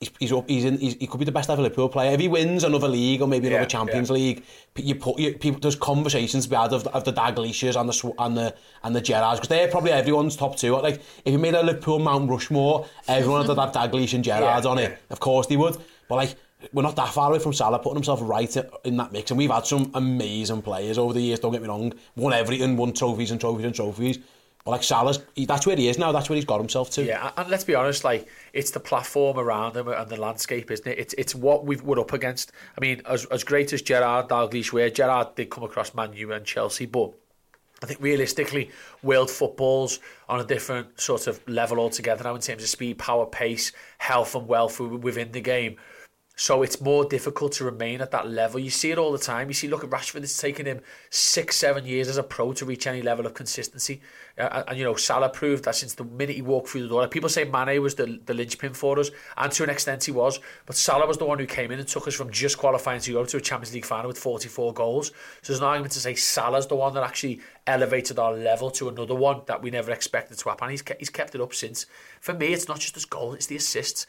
he's 0.00 0.10
he's 0.18 0.32
up, 0.32 0.48
he's 0.48 0.64
in 0.64 0.78
he's, 0.78 0.94
he 0.94 1.06
could 1.06 1.18
be 1.18 1.24
the 1.24 1.32
best 1.32 1.48
ever 1.50 1.62
Liverpool 1.62 1.88
player. 1.88 2.12
If 2.12 2.20
he 2.20 2.28
wins 2.28 2.64
another 2.64 2.88
league 2.88 3.22
or 3.22 3.28
maybe 3.28 3.46
another 3.46 3.62
yeah, 3.62 3.68
Champions 3.68 4.08
yeah. 4.08 4.14
League, 4.14 4.44
you 4.76 4.94
put 4.94 5.18
you, 5.18 5.34
people 5.34 5.60
there's 5.60 5.76
conversations 5.76 6.44
to 6.44 6.50
be 6.50 6.56
had 6.56 6.72
of, 6.72 6.86
of 6.88 7.04
the 7.04 7.12
Dalglishers 7.12 7.78
and 7.78 7.88
the 7.88 8.14
and 8.18 8.36
the 8.36 8.54
and 8.82 8.96
the 8.96 9.00
Gerrards 9.00 9.36
because 9.36 9.48
they're 9.48 9.68
probably 9.68 9.92
everyone's 9.92 10.36
top 10.36 10.56
two. 10.56 10.72
Like 10.76 11.00
if 11.24 11.32
you 11.32 11.38
made 11.38 11.54
a 11.54 11.62
Liverpool 11.62 11.98
Mount 11.98 12.28
Rushmore, 12.28 12.86
everyone 13.06 13.46
would 13.46 13.58
have 13.58 13.72
Dalglish 13.72 14.14
and 14.14 14.24
Gerrards 14.24 14.64
yeah, 14.64 14.70
on 14.70 14.78
it. 14.78 14.98
Of 15.10 15.20
course 15.20 15.46
they 15.46 15.56
would, 15.56 15.76
but 16.08 16.16
like. 16.16 16.34
We're 16.74 16.82
not 16.82 16.94
that 16.96 17.08
far 17.08 17.30
away 17.30 17.38
from 17.38 17.54
Salah 17.54 17.78
putting 17.78 17.94
himself 17.94 18.20
right 18.22 18.54
in 18.84 18.98
that 18.98 19.12
mix, 19.12 19.30
and 19.30 19.38
we've 19.38 19.50
had 19.50 19.64
some 19.64 19.90
amazing 19.94 20.60
players 20.60 20.98
over 20.98 21.14
the 21.14 21.20
years. 21.22 21.40
Don't 21.40 21.52
get 21.52 21.62
me 21.62 21.68
wrong, 21.68 21.94
won 22.16 22.34
everything, 22.34 22.76
won 22.76 22.92
trophies 22.92 23.30
and 23.30 23.40
trophies 23.40 23.64
and 23.64 23.74
trophies. 23.74 24.18
But 24.64 24.72
like 24.72 24.82
Salah's, 24.82 25.20
he, 25.34 25.46
that's 25.46 25.66
where 25.66 25.76
he 25.76 25.88
is 25.88 25.98
now. 25.98 26.12
That's 26.12 26.28
where 26.28 26.36
he's 26.36 26.44
got 26.44 26.58
himself 26.58 26.90
to. 26.92 27.04
Yeah, 27.04 27.30
and 27.36 27.48
let's 27.48 27.64
be 27.64 27.74
honest, 27.74 28.04
like 28.04 28.28
it's 28.52 28.70
the 28.70 28.80
platform 28.80 29.38
around 29.38 29.76
him 29.76 29.88
and 29.88 30.08
the 30.08 30.20
landscape, 30.20 30.70
isn't 30.70 30.86
it? 30.86 30.98
It's 30.98 31.14
it's 31.14 31.34
what 31.34 31.64
we've 31.64 31.82
we're 31.82 31.98
up 31.98 32.12
against. 32.12 32.52
I 32.76 32.80
mean, 32.80 33.00
as 33.06 33.24
as 33.26 33.42
great 33.42 33.72
as 33.72 33.80
Gerrard 33.80 34.28
Dalglish 34.28 34.72
were, 34.72 34.90
Gerrard 34.90 35.34
did 35.34 35.50
come 35.50 35.64
across 35.64 35.94
Man 35.94 36.12
U 36.12 36.32
and 36.32 36.44
Chelsea, 36.44 36.86
but 36.86 37.12
I 37.82 37.86
think 37.86 38.00
realistically, 38.02 38.70
world 39.02 39.30
football's 39.30 40.00
on 40.28 40.40
a 40.40 40.44
different 40.44 41.00
sort 41.00 41.26
of 41.26 41.40
level 41.48 41.78
altogether 41.78 42.24
now 42.24 42.34
in 42.34 42.40
terms 42.42 42.62
of 42.62 42.68
speed, 42.68 42.98
power, 42.98 43.24
pace, 43.24 43.72
health, 43.96 44.34
and 44.34 44.46
wealth 44.46 44.78
within 44.78 45.32
the 45.32 45.40
game. 45.40 45.76
So 46.40 46.62
it's 46.62 46.80
more 46.80 47.04
difficult 47.04 47.52
to 47.52 47.64
remain 47.64 48.00
at 48.00 48.12
that 48.12 48.26
level. 48.26 48.58
You 48.58 48.70
see 48.70 48.90
it 48.90 48.96
all 48.96 49.12
the 49.12 49.18
time. 49.18 49.48
You 49.48 49.52
see, 49.52 49.68
look 49.68 49.84
at 49.84 49.90
Rashford. 49.90 50.22
It's 50.22 50.38
taken 50.38 50.64
him 50.64 50.80
six, 51.10 51.56
seven 51.56 51.84
years 51.84 52.08
as 52.08 52.16
a 52.16 52.22
pro 52.22 52.54
to 52.54 52.64
reach 52.64 52.86
any 52.86 53.02
level 53.02 53.26
of 53.26 53.34
consistency. 53.34 54.00
Uh, 54.38 54.62
and, 54.66 54.78
you 54.78 54.82
know, 54.82 54.94
Salah 54.94 55.28
proved 55.28 55.64
that 55.64 55.74
since 55.74 55.92
the 55.92 56.04
minute 56.04 56.36
he 56.36 56.40
walked 56.40 56.70
through 56.70 56.84
the 56.84 56.88
door. 56.88 57.06
People 57.08 57.28
say 57.28 57.44
Mane 57.44 57.82
was 57.82 57.94
the, 57.94 58.22
the 58.24 58.32
linchpin 58.32 58.72
for 58.72 58.98
us, 58.98 59.10
and 59.36 59.52
to 59.52 59.64
an 59.64 59.68
extent 59.68 60.04
he 60.04 60.12
was. 60.12 60.40
But 60.64 60.76
Salah 60.76 61.06
was 61.06 61.18
the 61.18 61.26
one 61.26 61.38
who 61.38 61.44
came 61.44 61.72
in 61.72 61.78
and 61.78 61.86
took 61.86 62.08
us 62.08 62.14
from 62.14 62.30
just 62.30 62.56
qualifying 62.56 63.02
to 63.02 63.12
Europe 63.12 63.28
to 63.28 63.36
a 63.36 63.40
Champions 63.42 63.74
League 63.74 63.84
final 63.84 64.08
with 64.08 64.16
44 64.16 64.72
goals. 64.72 65.08
So 65.42 65.52
there's 65.52 65.60
an 65.60 65.66
argument 65.66 65.92
to 65.92 66.00
say 66.00 66.14
Salah's 66.14 66.66
the 66.66 66.74
one 66.74 66.94
that 66.94 67.02
actually 67.02 67.40
elevated 67.66 68.18
our 68.18 68.32
level 68.32 68.70
to 68.70 68.88
another 68.88 69.14
one 69.14 69.42
that 69.44 69.60
we 69.60 69.70
never 69.70 69.92
expected 69.92 70.38
to 70.38 70.48
happen. 70.48 70.70
He's, 70.70 70.82
he's 70.98 71.10
kept 71.10 71.34
it 71.34 71.42
up 71.42 71.52
since. 71.52 71.84
For 72.18 72.32
me, 72.32 72.54
it's 72.54 72.66
not 72.66 72.80
just 72.80 72.94
his 72.94 73.04
goal, 73.04 73.34
it's 73.34 73.44
the 73.44 73.56
assists. 73.56 74.06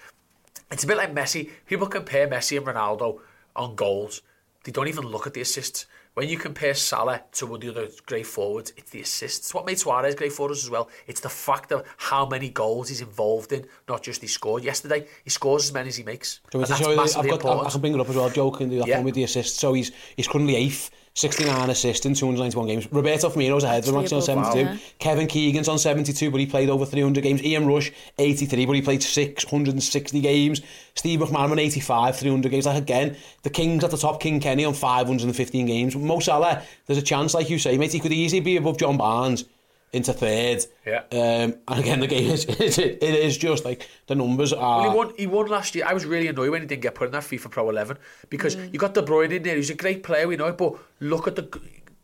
It's 0.71 0.83
a 0.83 0.87
bit 0.87 0.97
like 0.97 1.13
Messi. 1.13 1.49
People 1.65 1.87
compare 1.87 2.27
Messi 2.27 2.57
and 2.57 2.65
Ronaldo 2.65 3.19
on 3.55 3.75
goals. 3.75 4.21
They 4.63 4.71
don't 4.71 4.87
even 4.87 5.05
look 5.05 5.27
at 5.27 5.33
the 5.33 5.41
assists. 5.41 5.85
When 6.13 6.27
you 6.27 6.37
compare 6.37 6.73
Salah 6.73 7.23
to 7.33 7.45
one 7.45 7.55
of 7.55 7.61
the 7.61 7.69
other 7.69 7.87
great 8.05 8.27
forwards, 8.27 8.73
it's 8.75 8.91
the 8.91 9.01
assists. 9.01 9.53
What 9.53 9.65
made 9.65 9.79
Suarez 9.79 10.13
great 10.13 10.33
for 10.33 10.51
us 10.51 10.63
as 10.63 10.69
well, 10.69 10.89
it's 11.07 11.21
the 11.21 11.29
fact 11.29 11.71
of 11.71 11.85
how 11.97 12.25
many 12.25 12.49
goals 12.49 12.89
he's 12.89 12.99
involved 12.99 13.53
in, 13.53 13.65
not 13.87 14.03
just 14.03 14.21
he 14.21 14.27
scored. 14.27 14.63
Yesterday, 14.63 15.07
he 15.23 15.29
scores 15.29 15.63
as 15.63 15.73
many 15.73 15.87
as 15.87 15.95
he 15.95 16.03
makes. 16.03 16.41
So 16.51 16.59
and 16.59 16.67
that's 16.67 16.81
massively 16.81 17.31
I've 17.31 17.39
got, 17.39 17.39
important. 17.39 17.65
I, 17.65 17.67
I 17.67 17.71
can 17.71 17.81
bring 17.81 17.93
it 17.93 17.99
up 18.01 18.09
as 18.09 18.15
well, 18.15 18.29
joking, 18.29 18.69
the, 18.69 18.83
yeah. 18.85 18.99
with 18.99 19.15
the 19.15 19.23
assists. 19.23 19.57
So 19.57 19.71
he's, 19.71 19.91
he's 20.17 20.27
currently 20.27 20.57
eighth 20.57 20.91
69 21.13 21.69
assists 21.69 22.05
in 22.05 22.13
291 22.13 22.67
games. 22.67 22.87
Roberto 22.91 23.29
Firmino's 23.29 23.63
ahead 23.63 23.83
of 23.83 23.89
him 23.89 23.97
on 23.97 24.07
72. 24.07 24.65
Wow. 24.65 24.77
Kevin 24.99 25.27
Keegan's 25.27 25.67
on 25.67 25.77
72, 25.77 26.31
but 26.31 26.39
he 26.39 26.45
played 26.45 26.69
over 26.69 26.85
300 26.85 27.21
games. 27.21 27.43
Ian 27.43 27.67
Rush, 27.67 27.91
83, 28.17 28.65
but 28.65 28.75
he 28.75 28.81
played 28.81 29.03
660 29.03 30.21
games. 30.21 30.61
Steve 30.95 31.19
McManaman, 31.19 31.59
85, 31.59 32.17
300 32.17 32.49
games. 32.49 32.65
Like 32.65 32.77
again, 32.77 33.17
the 33.43 33.49
Kings 33.49 33.83
at 33.83 33.91
the 33.91 33.97
top, 33.97 34.21
King 34.21 34.39
Kenny 34.39 34.63
on 34.63 34.73
515 34.73 35.65
games. 35.65 35.95
Mo 35.95 36.19
Salah, 36.19 36.63
there's 36.85 36.99
a 36.99 37.03
chance, 37.03 37.33
like 37.33 37.49
you 37.49 37.59
say, 37.59 37.77
mate, 37.77 37.91
he 37.91 37.99
could 37.99 38.13
easily 38.13 38.39
be 38.39 38.55
above 38.55 38.77
John 38.77 38.97
Barnes 38.97 39.45
into 39.93 40.13
third. 40.13 40.65
Yeah. 40.85 41.03
Um, 41.11 41.55
and 41.67 41.79
again, 41.79 41.99
the 41.99 42.07
game 42.07 42.29
is 42.31 42.45
it, 42.49 42.77
it 42.79 43.03
is 43.03 43.37
just 43.37 43.65
like 43.65 43.87
the 44.07 44.15
numbers 44.15 44.53
are. 44.53 44.81
Well, 44.81 44.91
he 44.91 44.97
won. 44.97 45.13
He 45.17 45.27
won 45.27 45.47
last 45.47 45.75
year. 45.75 45.85
I 45.85 45.93
was 45.93 46.05
really 46.05 46.27
annoyed 46.27 46.49
when 46.49 46.61
he 46.61 46.67
didn't 46.67 46.81
get 46.81 46.95
put 46.95 47.07
in 47.07 47.11
that 47.11 47.23
FIFA 47.23 47.51
Pro 47.51 47.69
11 47.69 47.97
because 48.29 48.55
mm. 48.55 48.71
you 48.71 48.79
got 48.79 48.93
De 48.93 49.01
Bruyne 49.01 49.31
in 49.31 49.43
there. 49.43 49.55
He's 49.55 49.69
a 49.69 49.75
great 49.75 50.03
player, 50.03 50.27
we 50.27 50.37
know 50.37 50.47
it, 50.47 50.57
but 50.57 50.75
look 50.99 51.27
at 51.27 51.35
the 51.35 51.59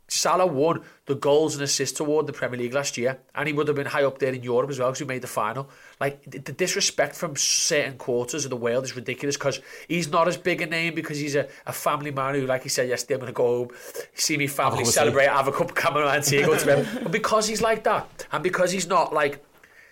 Salah 0.09 0.45
won 0.45 0.81
the 1.05 1.15
goals 1.15 1.55
and 1.55 1.63
assists 1.63 1.99
award 1.99 2.27
the 2.27 2.33
Premier 2.33 2.57
League 2.59 2.73
last 2.73 2.97
year, 2.97 3.19
and 3.35 3.47
he 3.47 3.53
would 3.53 3.67
have 3.67 3.75
been 3.75 3.87
high 3.87 4.03
up 4.03 4.19
there 4.19 4.33
in 4.33 4.41
Europe 4.41 4.69
as 4.69 4.79
well 4.79 4.89
because 4.89 5.01
we 5.01 5.07
made 5.07 5.21
the 5.21 5.27
final. 5.27 5.69
Like 5.99 6.23
the 6.23 6.53
disrespect 6.53 7.15
from 7.15 7.35
certain 7.35 7.97
quarters 7.97 8.45
of 8.45 8.49
the 8.49 8.55
world 8.55 8.85
is 8.85 8.95
ridiculous 8.95 9.35
because 9.35 9.59
he's 9.87 10.09
not 10.09 10.27
as 10.27 10.37
big 10.37 10.61
a 10.61 10.65
name 10.65 10.95
because 10.95 11.19
he's 11.19 11.35
a, 11.35 11.47
a 11.65 11.73
family 11.73 12.11
man 12.11 12.35
who, 12.35 12.45
like 12.45 12.63
he 12.63 12.69
said 12.69 12.87
yesterday, 12.87 13.15
I'm 13.15 13.19
going 13.21 13.33
to 13.33 13.33
go 13.33 13.57
home, 13.57 13.69
see 14.13 14.37
me 14.37 14.47
family 14.47 14.85
celebrate, 14.85 15.27
have 15.27 15.47
a 15.47 15.51
cup 15.51 15.69
of 15.69 15.75
camera 15.75 16.07
and 16.07 16.23
go 16.23 16.57
to 16.57 16.77
him. 16.77 17.03
But 17.03 17.11
because 17.11 17.47
he's 17.47 17.61
like 17.61 17.83
that, 17.83 18.27
and 18.31 18.41
because 18.41 18.71
he's 18.71 18.87
not 18.87 19.13
like 19.13 19.43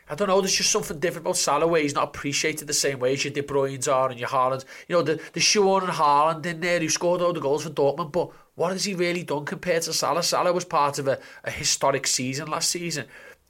I 0.07 0.13
don't 0.13 0.27
know, 0.27 0.39
there's 0.39 0.55
just 0.55 0.71
something 0.71 0.99
different 0.99 1.25
about 1.25 1.37
Salah 1.37 1.65
where 1.65 1.81
he's 1.81 1.95
not 1.95 2.03
appreciated 2.03 2.67
the 2.67 2.73
same 2.73 2.99
way 2.99 3.13
as 3.13 3.25
your 3.25 3.33
De 3.33 3.41
Bruyne's 3.41 3.87
are 3.87 4.09
and 4.09 4.19
your 4.19 4.29
Haaland. 4.29 4.63
You 4.87 4.97
know, 4.97 5.01
the, 5.01 5.19
the 5.33 5.39
Sean 5.39 5.81
and 5.81 5.91
Haaland 5.91 6.45
in 6.45 6.61
there 6.61 6.79
who 6.79 6.89
scored 6.89 7.21
all 7.21 7.33
the 7.33 7.39
goals 7.39 7.63
for 7.63 7.71
Dortmund, 7.71 8.11
but 8.11 8.29
what 8.55 8.71
has 8.71 8.85
he 8.85 8.95
really 8.95 9.23
done 9.23 9.45
compared 9.45 9.83
to 9.83 9.93
Salah? 9.93 10.23
Salah 10.23 10.53
was 10.53 10.65
part 10.65 10.99
of 10.99 11.07
a, 11.07 11.19
a 11.43 11.51
historic 11.51 12.07
season 12.07 12.47
last 12.47 12.71
season 12.71 13.05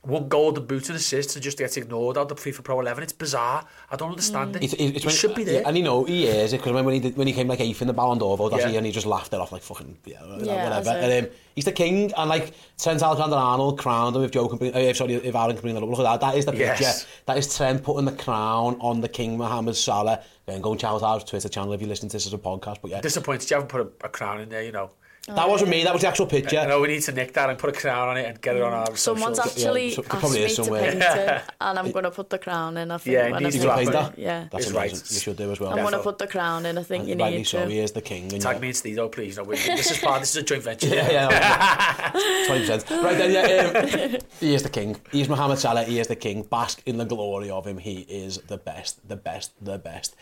one 0.05 0.27
golden 0.27 0.65
boot 0.65 0.87
and 0.89 0.95
assist 0.95 1.35
and 1.35 1.43
just 1.43 1.57
gets 1.57 1.77
ignored 1.77 2.17
out 2.17 2.29
the 2.29 2.35
FIFA 2.35 2.63
Pro 2.63 2.79
11. 2.79 3.03
It's 3.03 3.13
bizarre. 3.13 3.65
I 3.89 3.95
don't 3.95 4.11
understand 4.11 4.53
mm. 4.53 4.57
it. 4.57 4.63
It's, 4.63 4.73
it's 4.73 5.03
he 5.03 5.07
when, 5.07 5.15
should 5.15 5.35
be 5.35 5.43
there. 5.43 5.63
And 5.65 5.77
you 5.77 5.83
know, 5.83 6.03
he 6.03 6.27
is, 6.27 6.51
because 6.51 6.71
when 6.71 6.93
he, 6.93 6.99
did, 6.99 7.17
when 7.17 7.27
he 7.27 7.33
came 7.33 7.47
like 7.47 7.59
eighth 7.59 7.81
in 7.81 7.87
the 7.87 7.93
Ballon 7.93 8.17
d'Or 8.17 8.37
vote, 8.37 8.53
yeah. 8.53 8.69
and 8.69 8.85
he 8.85 8.91
just 8.91 9.07
laughed 9.07 9.33
it 9.33 9.39
off 9.39 9.51
like 9.51 9.63
fucking, 9.63 9.97
yeah, 10.05 10.19
yeah 10.39 10.63
whatever. 10.63 10.89
And 10.91 11.25
um, 11.25 11.31
he's 11.55 11.65
the 11.65 11.71
king, 11.71 12.13
and 12.15 12.29
like 12.29 12.53
Trent 12.77 13.01
Alexander-Arnold 13.01 13.79
crowned 13.79 14.15
him 14.15 14.23
if 14.23 14.31
Joe 14.31 14.47
can 14.47 14.57
bring, 14.57 14.73
uh, 14.73 14.93
sorry, 14.93 15.15
if 15.15 15.35
Aaron 15.35 15.53
can 15.53 15.61
bring 15.61 15.75
that. 15.75 15.83
Look 15.83 15.99
at 15.99 16.03
that. 16.03 16.21
That 16.21 16.37
is 16.37 16.45
the 16.45 16.51
picture. 16.51 16.83
Yes. 16.83 17.07
That 17.25 17.37
is 17.37 17.55
Trent 17.55 17.83
putting 17.83 18.05
the 18.05 18.11
crown 18.11 18.77
on 18.79 19.01
the 19.01 19.09
king 19.09 19.37
Mohamed 19.37 19.75
Salah. 19.75 20.23
Then 20.45 20.61
go 20.61 20.71
and 20.71 20.79
check 20.79 20.91
out 20.91 21.01
our 21.01 21.19
Twitter 21.19 21.49
channel 21.49 21.73
if 21.73 21.81
you 21.81 21.87
listen 21.87 22.09
to 22.09 22.13
this 22.13 22.27
as 22.27 22.33
a 22.33 22.37
podcast. 22.37 22.77
But 22.81 22.91
yeah. 22.91 23.01
Disappointed 23.01 23.49
you 23.49 23.55
haven't 23.55 23.69
put 23.69 23.81
a, 23.81 24.05
a 24.05 24.09
crown 24.09 24.41
in 24.41 24.49
there, 24.49 24.63
you 24.63 24.71
know. 24.71 24.91
That 25.27 25.49
wasn't 25.49 25.71
me. 25.71 25.83
That 25.83 25.93
was 25.93 26.03
the 26.03 26.07
actual 26.07 26.27
picture. 26.27 26.63
No, 26.67 26.79
we 26.81 26.87
need 26.87 27.01
to 27.01 27.11
nick 27.11 27.33
that 27.33 27.49
and 27.49 27.57
put 27.57 27.75
a 27.75 27.79
crown 27.79 28.09
on 28.09 28.17
it 28.17 28.27
and 28.27 28.39
get 28.41 28.55
it 28.55 28.61
on 28.61 28.73
our. 28.73 28.95
Someone's 28.95 29.39
actually 29.39 29.89
yeah, 29.89 29.95
so, 29.95 30.03
asked 30.11 30.33
me 30.33 30.49
somewhere. 30.49 30.91
to 30.91 30.99
paint 30.99 31.03
it, 31.03 31.43
and 31.61 31.79
I'm 31.79 31.91
going 31.91 32.03
to 32.03 32.11
put 32.11 32.29
the 32.29 32.37
crown 32.37 32.77
in. 32.77 32.91
I 32.91 32.97
think. 32.99 33.13
Yeah, 33.13 33.39
needs 33.39 33.59
to 33.59 33.73
paint 33.73 33.91
that. 33.91 34.19
Yeah, 34.19 34.47
that's 34.51 34.71
right. 34.71 34.91
You 34.91 35.19
should 35.19 35.37
do 35.37 35.51
as 35.51 35.59
well. 35.59 35.71
I'm 35.71 35.77
going 35.77 35.93
to 35.93 35.99
put 35.99 36.19
the 36.19 36.27
crown 36.27 36.67
in. 36.67 36.77
I 36.77 36.83
think 36.83 37.07
you 37.07 37.15
need 37.15 37.47
so. 37.47 37.63
to. 37.63 37.69
He 37.71 37.79
is 37.79 37.91
the 37.91 38.01
king. 38.01 38.29
Tag 38.29 38.61
me 38.61 38.67
and 38.67 38.77
Steve, 38.77 38.99
oh 38.99 39.09
please. 39.09 39.37
No, 39.37 39.45
this 39.45 39.91
is 39.91 39.97
part. 39.97 40.19
This 40.19 40.31
is 40.31 40.37
a 40.37 40.43
joint 40.43 40.63
venture. 40.63 40.87
yeah, 40.87 41.09
yeah. 41.09 42.11
Twenty 42.45 42.67
percent. 42.67 43.03
Right 43.03 43.17
then, 43.17 43.31
yeah. 43.31 44.15
Um, 44.15 44.21
he 44.39 44.53
is 44.53 44.61
the 44.61 44.69
king. 44.69 44.95
He 45.11 45.21
is 45.21 45.29
Mohamed 45.29 45.57
Salah. 45.57 45.83
He 45.83 45.99
is 45.99 46.07
the 46.07 46.15
king. 46.15 46.43
Bask 46.43 46.83
in 46.85 46.97
the 46.97 47.05
glory 47.05 47.49
of 47.49 47.65
him. 47.65 47.79
He 47.79 48.01
is 48.01 48.37
the 48.47 48.57
best. 48.57 49.07
The 49.07 49.15
best. 49.15 49.53
The 49.63 49.79
best. 49.79 50.15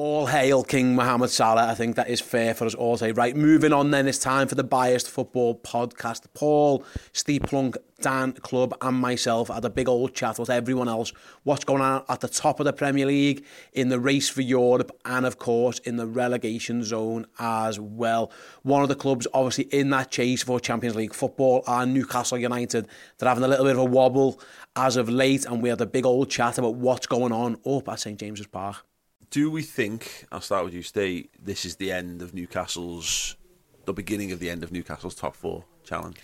All 0.00 0.26
hail 0.26 0.62
King 0.62 0.94
Mohamed 0.94 1.28
Salah. 1.28 1.66
I 1.66 1.74
think 1.74 1.96
that 1.96 2.08
is 2.08 2.20
fair 2.20 2.54
for 2.54 2.66
us 2.66 2.74
all 2.76 2.94
to 2.94 2.98
say. 3.00 3.10
Right, 3.10 3.34
moving 3.34 3.72
on 3.72 3.90
then, 3.90 4.06
it's 4.06 4.20
time 4.20 4.46
for 4.46 4.54
the 4.54 4.62
Biased 4.62 5.10
Football 5.10 5.58
Podcast. 5.58 6.22
Paul, 6.34 6.84
Steve 7.12 7.42
Plunk, 7.42 7.76
Dan 8.00 8.34
Club 8.34 8.76
and 8.80 8.96
myself 8.96 9.48
had 9.48 9.64
a 9.64 9.70
big 9.70 9.88
old 9.88 10.14
chat 10.14 10.38
with 10.38 10.50
everyone 10.50 10.88
else. 10.88 11.12
What's 11.42 11.64
going 11.64 11.82
on 11.82 12.04
at 12.08 12.20
the 12.20 12.28
top 12.28 12.60
of 12.60 12.64
the 12.64 12.72
Premier 12.72 13.06
League, 13.06 13.44
in 13.72 13.88
the 13.88 13.98
race 13.98 14.28
for 14.28 14.40
Europe 14.40 14.96
and 15.04 15.26
of 15.26 15.40
course 15.40 15.80
in 15.80 15.96
the 15.96 16.06
relegation 16.06 16.84
zone 16.84 17.26
as 17.40 17.80
well. 17.80 18.30
One 18.62 18.84
of 18.84 18.88
the 18.88 18.94
clubs 18.94 19.26
obviously 19.34 19.64
in 19.76 19.90
that 19.90 20.12
chase 20.12 20.44
for 20.44 20.60
Champions 20.60 20.94
League 20.94 21.12
football 21.12 21.64
are 21.66 21.84
Newcastle 21.84 22.38
United. 22.38 22.86
They're 23.18 23.28
having 23.28 23.42
a 23.42 23.48
little 23.48 23.64
bit 23.64 23.72
of 23.72 23.78
a 23.78 23.84
wobble 23.84 24.40
as 24.76 24.96
of 24.96 25.08
late 25.08 25.44
and 25.44 25.60
we 25.60 25.70
had 25.70 25.80
a 25.80 25.86
big 25.86 26.06
old 26.06 26.30
chat 26.30 26.56
about 26.56 26.76
what's 26.76 27.08
going 27.08 27.32
on 27.32 27.56
up 27.66 27.88
at 27.88 27.98
St 27.98 28.16
James's 28.16 28.46
Park 28.46 28.84
do 29.30 29.50
we 29.50 29.62
think, 29.62 30.26
I'll 30.32 30.40
start 30.40 30.64
with 30.64 30.74
you, 30.74 30.82
Steve, 30.82 31.28
this 31.42 31.64
is 31.64 31.76
the 31.76 31.92
end 31.92 32.22
of 32.22 32.34
Newcastle's, 32.34 33.36
the 33.84 33.92
beginning 33.92 34.32
of 34.32 34.38
the 34.38 34.50
end 34.50 34.62
of 34.62 34.72
Newcastle's 34.72 35.14
top 35.14 35.36
four 35.36 35.64
challenge? 35.84 36.20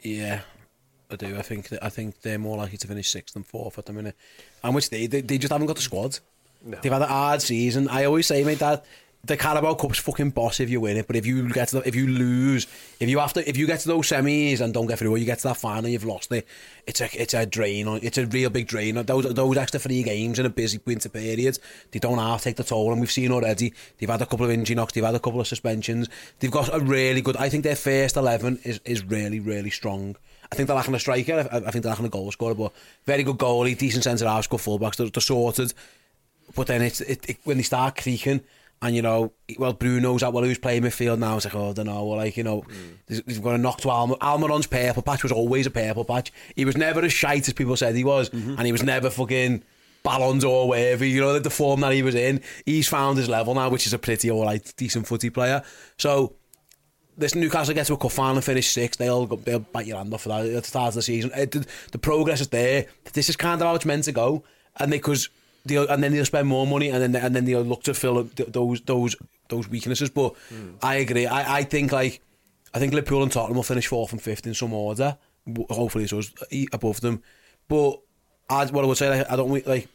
Yeah, 0.00 0.40
I 1.10 1.16
do. 1.16 1.36
I 1.36 1.42
think 1.42 1.68
that, 1.68 1.84
I 1.84 1.88
think 1.88 2.22
they're 2.22 2.38
more 2.38 2.56
likely 2.56 2.78
to 2.78 2.86
finish 2.86 3.10
sixth 3.10 3.34
than 3.34 3.42
fourth 3.42 3.78
at 3.78 3.86
the 3.86 3.92
minute. 3.92 4.16
And 4.62 4.74
which 4.74 4.90
they, 4.90 5.06
they, 5.06 5.20
they 5.20 5.38
just 5.38 5.52
haven't 5.52 5.66
got 5.66 5.76
the 5.76 5.82
squad. 5.82 6.18
No. 6.64 6.78
They've 6.80 6.92
had 6.92 7.02
a 7.02 7.06
hard 7.06 7.42
season. 7.42 7.88
I 7.88 8.04
always 8.04 8.26
say, 8.26 8.44
mate, 8.44 8.60
that 8.60 8.84
the 9.24 9.36
Carabao 9.36 9.74
Cup's 9.74 10.00
fucking 10.00 10.30
boss 10.30 10.58
if 10.58 10.68
you 10.68 10.80
win 10.80 10.96
it, 10.96 11.06
but 11.06 11.14
if 11.14 11.24
you 11.24 11.48
get 11.52 11.68
to 11.68 11.76
the, 11.76 11.88
if 11.88 11.94
you 11.94 12.08
lose, 12.08 12.66
if 12.98 13.08
you 13.08 13.20
have 13.20 13.32
to, 13.34 13.48
if 13.48 13.56
you 13.56 13.68
get 13.68 13.78
to 13.80 13.88
those 13.88 14.08
semis 14.08 14.60
and 14.60 14.74
don't 14.74 14.86
get 14.86 14.98
through, 14.98 15.12
or 15.12 15.18
you 15.18 15.24
get 15.24 15.38
to 15.38 15.48
that 15.48 15.56
final, 15.56 15.88
you've 15.88 16.04
lost 16.04 16.32
it. 16.32 16.44
It's 16.88 17.00
a 17.00 17.08
it's 17.20 17.32
a 17.32 17.46
drain. 17.46 17.86
It's 18.02 18.18
a 18.18 18.26
real 18.26 18.50
big 18.50 18.66
drain. 18.66 18.96
Those 18.96 19.32
those 19.32 19.56
extra 19.56 19.78
three 19.78 20.02
games 20.02 20.40
in 20.40 20.46
a 20.46 20.50
busy 20.50 20.80
winter 20.84 21.08
period, 21.08 21.58
they 21.92 22.00
don't 22.00 22.18
to 22.18 22.42
take 22.42 22.56
the 22.56 22.64
toll, 22.64 22.90
and 22.90 23.00
we've 23.00 23.12
seen 23.12 23.30
already. 23.30 23.72
They've 23.98 24.10
had 24.10 24.22
a 24.22 24.26
couple 24.26 24.46
of 24.46 24.50
injury 24.50 24.74
knocks. 24.74 24.92
They've 24.92 25.04
had 25.04 25.14
a 25.14 25.20
couple 25.20 25.40
of 25.40 25.46
suspensions. 25.46 26.08
They've 26.40 26.50
got 26.50 26.74
a 26.74 26.80
really 26.80 27.20
good. 27.20 27.36
I 27.36 27.48
think 27.48 27.62
their 27.62 27.76
first 27.76 28.16
eleven 28.16 28.58
is 28.64 28.80
is 28.84 29.04
really 29.04 29.38
really 29.38 29.70
strong. 29.70 30.16
I 30.50 30.56
think 30.56 30.66
they're 30.66 30.76
lacking 30.76 30.96
a 30.96 30.98
striker. 30.98 31.48
I, 31.50 31.58
I 31.58 31.70
think 31.70 31.84
they're 31.84 31.90
lacking 31.90 32.06
a 32.06 32.10
goal 32.10 32.32
scorer, 32.32 32.54
but 32.54 32.72
very 33.06 33.22
good 33.22 33.38
goalie, 33.38 33.78
decent 33.78 34.02
centre 34.02 34.26
half, 34.26 34.48
good 34.48 34.60
fullbacks. 34.60 34.96
They're, 34.96 35.08
they're 35.08 35.20
sorted. 35.20 35.72
But 36.56 36.66
then 36.66 36.82
it's 36.82 37.00
it, 37.00 37.30
it, 37.30 37.38
when 37.44 37.56
they 37.56 37.62
start 37.62 37.96
creaking 37.96 38.42
and, 38.82 38.96
you 38.96 39.00
know, 39.00 39.32
well, 39.58 39.72
Bruno's 39.72 40.24
out, 40.24 40.32
well, 40.32 40.42
who's 40.42 40.58
playing 40.58 40.82
midfield 40.82 41.20
now? 41.20 41.36
It's 41.36 41.44
like, 41.44 41.54
oh, 41.54 41.70
I 41.70 41.72
don't 41.72 41.86
know. 41.86 42.04
Well, 42.04 42.18
like, 42.18 42.36
you 42.36 42.42
know, 42.42 42.62
mm. 42.62 43.22
he's 43.26 43.38
going 43.38 43.56
to 43.56 43.62
knock 43.62 43.80
to 43.82 43.88
Almer. 43.88 44.16
Almiron's 44.20 44.66
purple 44.66 45.04
patch 45.04 45.22
was 45.22 45.30
always 45.30 45.66
a 45.66 45.70
purple 45.70 46.04
patch. 46.04 46.32
He 46.56 46.64
was 46.64 46.76
never 46.76 47.00
as 47.00 47.12
shite 47.12 47.46
as 47.46 47.54
people 47.54 47.76
said 47.76 47.94
he 47.94 48.02
was. 48.02 48.28
Mm-hmm. 48.30 48.56
And 48.58 48.66
he 48.66 48.72
was 48.72 48.82
never 48.82 49.08
fucking 49.08 49.62
Ballon 50.02 50.40
d'Or 50.40 50.66
whatever, 50.66 51.04
you 51.04 51.20
know, 51.20 51.38
the 51.38 51.48
form 51.48 51.80
that 51.82 51.92
he 51.92 52.02
was 52.02 52.16
in. 52.16 52.40
He's 52.66 52.88
found 52.88 53.18
his 53.18 53.28
level 53.28 53.54
now, 53.54 53.68
which 53.70 53.86
is 53.86 53.92
a 53.92 54.00
pretty, 54.00 54.32
all 54.32 54.44
right, 54.44 54.74
decent 54.76 55.06
footy 55.06 55.30
player. 55.30 55.62
So, 55.96 56.34
this 57.16 57.36
Newcastle 57.36 57.74
get 57.74 57.86
to 57.86 57.92
a 57.92 57.96
cup 57.96 58.10
final 58.10 58.36
and 58.36 58.44
finish 58.44 58.68
sixth, 58.70 58.98
they'll 58.98 59.26
they'll 59.26 59.60
bite 59.60 59.86
your 59.86 59.98
hand 59.98 60.12
off 60.12 60.22
for 60.22 60.30
that 60.30 60.46
at 60.46 60.62
the 60.62 60.68
start 60.68 60.88
of 60.88 60.94
the 60.94 61.02
season. 61.02 61.30
It, 61.36 61.52
the, 61.52 61.66
the 61.92 61.98
progress 61.98 62.40
is 62.40 62.48
there. 62.48 62.86
This 63.12 63.28
is 63.28 63.36
kind 63.36 63.60
of 63.60 63.68
how 63.68 63.74
it's 63.74 63.84
meant 63.84 64.04
to 64.04 64.12
go. 64.12 64.42
And 64.76 64.90
because 64.90 65.28
they'll, 65.64 65.88
and 65.88 66.02
then 66.02 66.12
they'll 66.12 66.24
spend 66.24 66.48
more 66.48 66.66
money, 66.66 66.88
and 66.88 67.02
then 67.02 67.22
and 67.22 67.34
then 67.34 67.44
they'll 67.44 67.62
look 67.62 67.82
to 67.84 67.94
fill 67.94 68.18
up 68.18 68.34
those 68.34 68.80
those 68.82 69.16
those 69.48 69.68
weaknesses. 69.68 70.10
But 70.10 70.34
mm. 70.52 70.74
I 70.82 70.96
agree. 70.96 71.26
I, 71.26 71.58
I 71.58 71.62
think 71.64 71.92
like 71.92 72.20
I 72.74 72.78
think 72.78 72.92
Liverpool 72.92 73.22
and 73.22 73.32
Tottenham 73.32 73.56
will 73.56 73.62
finish 73.62 73.86
fourth 73.86 74.12
and 74.12 74.22
fifth 74.22 74.46
in 74.46 74.54
some 74.54 74.72
order. 74.72 75.18
Hopefully, 75.70 76.04
it's 76.04 76.12
us 76.12 76.32
above 76.72 77.00
them. 77.00 77.22
But 77.68 78.00
I, 78.48 78.66
what 78.66 78.84
I 78.84 78.86
would 78.86 78.96
say, 78.96 79.08
like, 79.08 79.30
I 79.30 79.36
don't 79.36 79.66
like 79.66 79.88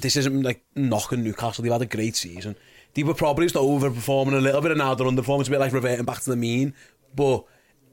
this 0.00 0.16
isn't 0.16 0.42
like 0.42 0.64
knocking 0.74 1.24
Newcastle. 1.24 1.62
They've 1.62 1.72
had 1.72 1.82
a 1.82 1.86
great 1.86 2.16
season. 2.16 2.56
They 2.94 3.02
were 3.02 3.14
probably 3.14 3.46
just 3.46 3.56
overperforming 3.56 4.34
a 4.34 4.40
little 4.40 4.60
bit, 4.60 4.70
and 4.70 4.78
now 4.78 4.94
they're 4.94 5.06
underperforming. 5.06 5.40
It's 5.40 5.48
a 5.48 5.52
bit 5.52 5.60
like 5.60 5.72
reverting 5.72 6.04
back 6.04 6.20
to 6.20 6.30
the 6.30 6.36
mean. 6.36 6.74
But 7.14 7.44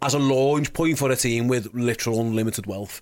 as 0.06 0.14
a 0.14 0.20
launch 0.20 0.72
point 0.74 0.98
for 0.98 1.10
a 1.12 1.16
team 1.16 1.48
with 1.48 1.74
literal 1.74 2.22
unlimited 2.22 2.66
wealth, 2.68 3.02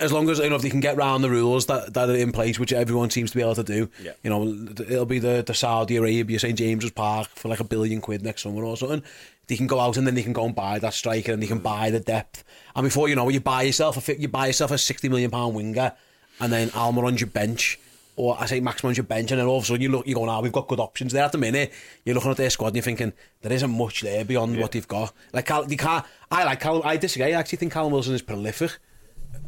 as 0.00 0.12
long 0.12 0.28
as 0.30 0.38
you 0.38 0.48
know 0.48 0.56
if 0.56 0.62
they 0.62 0.70
can 0.70 0.80
get 0.80 0.96
round 0.96 1.22
the 1.24 1.30
rules 1.30 1.66
that, 1.66 1.92
that 1.94 2.08
are 2.08 2.14
in 2.14 2.32
place, 2.32 2.58
which 2.58 2.72
everyone 2.72 3.10
seems 3.10 3.30
to 3.32 3.36
be 3.36 3.42
able 3.42 3.54
to 3.56 3.64
do, 3.64 3.88
Yeah. 4.02 4.12
you 4.22 4.30
know, 4.30 4.42
it'll 4.82 5.06
be 5.06 5.18
the, 5.18 5.42
the 5.46 5.54
Saudi 5.54 5.96
Arabia 5.96 6.38
St 6.38 6.56
James's 6.56 6.90
Park 6.92 7.28
for 7.34 7.48
like 7.48 7.60
a 7.60 7.64
billion 7.64 8.00
quid 8.00 8.22
next 8.22 8.42
summer 8.42 8.64
or 8.64 8.76
something. 8.76 9.02
They 9.48 9.56
can 9.56 9.66
go 9.66 9.78
out 9.80 9.96
and 9.96 10.06
then 10.06 10.14
they 10.14 10.22
can 10.22 10.32
go 10.32 10.44
and 10.44 10.54
buy 10.54 10.78
that 10.78 10.94
striker 10.94 11.32
and 11.32 11.42
they 11.42 11.46
can 11.46 11.60
buy 11.60 11.90
the 11.90 12.00
depth. 12.00 12.42
And 12.74 12.84
before 12.84 13.08
you 13.08 13.14
know, 13.16 13.28
it, 13.28 13.34
you 13.34 13.40
buy 13.40 13.62
yourself 13.62 14.08
a 14.08 14.20
you 14.20 14.28
buy 14.28 14.46
yourself 14.46 14.70
a 14.72 14.78
sixty 14.78 15.08
million 15.08 15.30
pound 15.30 15.54
winger, 15.54 15.92
and 16.40 16.52
then 16.52 16.70
Almiron's 16.74 17.20
your 17.20 17.30
bench. 17.30 17.78
Or 18.16 18.36
I 18.40 18.46
say 18.46 18.60
Maximin's 18.60 18.96
your 18.96 19.04
bench, 19.04 19.30
and 19.30 19.38
then 19.40 19.46
all 19.46 19.58
of 19.58 19.64
a 19.64 19.66
sudden 19.66 19.82
you 19.82 19.90
look, 19.90 20.06
you 20.06 20.14
go, 20.14 20.24
now 20.24 20.40
we've 20.40 20.50
got 20.52 20.68
good 20.68 20.80
options 20.80 21.12
there 21.12 21.22
at 21.24 21.32
the 21.32 21.38
minute. 21.38 21.72
You're 22.04 22.14
looking 22.14 22.30
at 22.30 22.38
their 22.38 22.48
squad 22.50 22.68
and 22.68 22.76
you're 22.76 22.82
thinking 22.82 23.12
there 23.42 23.52
isn't 23.52 23.70
much 23.70 24.00
there 24.00 24.24
beyond 24.24 24.58
what 24.58 24.72
they've 24.72 24.88
got. 24.88 25.12
Like 25.34 25.46
Cal, 25.46 25.64
they 25.64 25.76
can't. 25.76 26.04
I 26.30 26.44
like 26.44 26.60
Cal. 26.60 26.82
I 26.82 26.96
disagree. 26.96 27.26
I 27.34 27.38
actually 27.38 27.58
think 27.58 27.72
Callum 27.74 27.92
Wilson 27.92 28.14
is 28.14 28.22
prolific, 28.22 28.78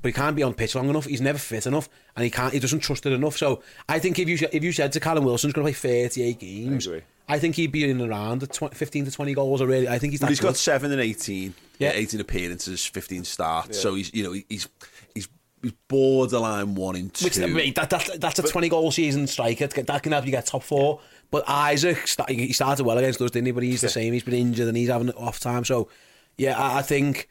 but 0.03 0.09
he 0.09 0.13
can't 0.13 0.37
be 0.37 0.43
on 0.43 0.53
pitch 0.53 0.75
long 0.75 0.89
enough. 0.91 1.07
He's 1.07 1.23
never 1.23 1.39
fit 1.39 1.67
enough, 1.67 1.89
and 2.15 2.25
he 2.25 2.31
can't. 2.31 2.53
He 2.53 2.61
doesn't 2.61 2.81
trust 2.81 3.07
it 3.07 3.13
enough. 3.13 3.39
So 3.39 3.63
I 3.89 3.99
think 3.99 4.19
if 4.19 4.29
you 4.29 4.37
if 4.53 4.63
you 4.63 4.73
said 4.73 4.93
to 4.93 5.01
Callum 5.01 5.25
Wilson's 5.25 5.55
going 5.55 5.67
to 5.67 5.73
play 5.81 6.09
38 6.09 6.39
games, 6.39 6.87
agree. 6.87 7.03
I 7.31 7.39
think 7.39 7.57
he'd 7.57 7.73
be 7.73 7.89
in 7.89 8.01
around 8.01 8.41
the 8.41 8.47
20, 8.47 8.75
15 8.75 9.05
to 9.07 9.11
20 9.11 9.35
goals 9.35 9.61
already. 9.61 9.87
I 9.89 9.99
think 9.99 10.13
he's 10.13 10.21
that 10.21 10.27
But 10.27 10.31
he's 10.31 10.41
good. 10.41 10.47
got 10.49 10.57
seven 10.57 10.93
and 10.93 11.01
eighteen. 11.01 11.55
Yeah. 11.79 11.91
Yeah, 11.93 11.99
eighteen 11.99 12.21
appearances, 12.21 12.85
fifteen 12.85 13.25
starts. 13.25 13.79
So 13.81 13.95
he's 13.95 14.13
you 14.15 14.25
know 14.25 14.33
he's 14.49 14.69
he's 15.63 15.73
borderline 15.89 16.75
one 16.75 16.97
in 16.97 17.11
two. 17.11 17.25
Which, 17.25 17.39
mate, 17.39 17.75
that, 17.77 17.91
that, 17.91 18.21
that's 18.21 18.39
a 18.39 18.43
20 18.43 18.69
goal 18.69 18.91
season 18.91 19.27
striker. 19.27 19.67
That 19.67 20.03
can 20.03 20.13
help 20.13 20.25
you 20.25 20.31
get 20.31 20.47
top 20.47 20.63
four. 20.63 21.01
But 21.31 21.45
Isak, 21.49 22.09
he 22.29 22.53
started 22.53 22.85
well 22.85 22.99
against 22.99 23.21
us, 23.21 23.31
didn't 23.31 23.47
he? 23.47 23.53
But 23.53 23.63
he's 23.63 23.81
the 23.81 23.89
same. 23.89 24.13
He's 24.13 24.23
been 24.23 24.35
injured 24.35 24.69
and 24.69 24.77
he's 24.77 24.89
having 24.89 25.11
off 25.11 25.41
time. 25.41 25.65
So, 25.65 25.89
yeah, 26.37 26.59
I, 26.59 26.79
I 26.79 26.83
think 26.83 27.29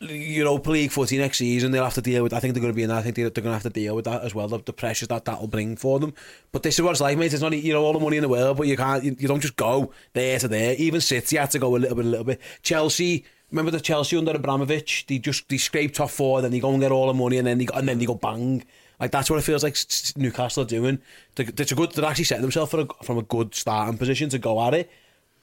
Europa 0.00 0.70
League 0.70 0.90
footy 0.90 1.18
next 1.18 1.38
season, 1.38 1.70
they'll 1.70 1.84
have 1.84 1.94
to 1.94 2.02
deal 2.02 2.22
with. 2.22 2.32
I 2.32 2.40
think 2.40 2.54
they're 2.54 2.60
going 2.60 2.72
to 2.72 2.76
be 2.76 2.82
in 2.82 2.88
that. 2.88 2.98
I 2.98 3.02
think 3.02 3.16
they're, 3.16 3.30
they're 3.30 3.42
going 3.42 3.52
to 3.52 3.62
have 3.62 3.62
to 3.62 3.70
deal 3.70 3.94
with 3.94 4.04
that 4.06 4.22
as 4.22 4.34
well. 4.34 4.48
The, 4.48 4.58
the 4.58 4.72
pressures 4.72 5.08
that 5.08 5.24
that'll 5.24 5.46
bring 5.46 5.76
for 5.76 6.00
them. 6.00 6.14
But 6.52 6.62
this 6.62 6.74
is 6.74 6.82
what 6.82 6.92
it's 6.92 7.00
like, 7.00 7.18
mate. 7.18 7.32
It's 7.32 7.42
not 7.42 7.52
you 7.52 7.72
know 7.72 7.84
all 7.84 7.92
the 7.92 8.00
money 8.00 8.16
in 8.16 8.22
the 8.22 8.28
world, 8.28 8.56
but 8.56 8.66
you 8.66 8.76
can't. 8.76 9.04
You, 9.04 9.16
you 9.18 9.28
don't 9.28 9.40
just 9.40 9.56
go 9.56 9.92
there 10.12 10.38
to 10.38 10.48
there. 10.48 10.74
Even 10.78 11.00
City 11.00 11.36
had 11.36 11.50
to 11.52 11.58
go 11.58 11.76
a 11.76 11.78
little 11.78 11.96
bit, 11.96 12.06
a 12.06 12.08
little 12.08 12.24
bit. 12.24 12.40
Chelsea. 12.62 13.24
remember 13.50 13.70
the 13.70 13.80
Chelsea 13.80 14.16
under 14.16 14.32
Abramovich? 14.32 15.06
They 15.06 15.18
just 15.18 15.48
they 15.48 15.58
scraped 15.58 15.96
top 15.96 16.10
four, 16.10 16.42
then 16.42 16.50
they 16.50 16.60
go 16.60 16.70
and 16.70 16.80
get 16.80 16.92
all 16.92 17.06
the 17.06 17.14
money, 17.14 17.38
and 17.38 17.46
then 17.46 17.58
they 17.58 17.66
go, 17.66 17.76
and 17.76 17.88
then 17.88 17.98
they 17.98 18.06
go 18.06 18.14
bang. 18.14 18.64
Like 19.00 19.10
that's 19.10 19.28
what 19.28 19.38
it 19.38 19.42
feels 19.42 19.62
like 19.62 19.76
Newcastle 20.16 20.62
are 20.62 20.66
doing. 20.66 20.98
They're, 21.34 21.46
a 21.48 21.74
good. 21.74 21.92
They're 21.92 22.04
actually 22.04 22.24
setting 22.24 22.42
themselves 22.42 22.70
for 22.70 22.80
a, 22.80 22.86
from 23.02 23.18
a 23.18 23.22
good 23.22 23.54
starting 23.54 23.98
position 23.98 24.28
to 24.30 24.38
go 24.38 24.62
at 24.66 24.74
it, 24.74 24.90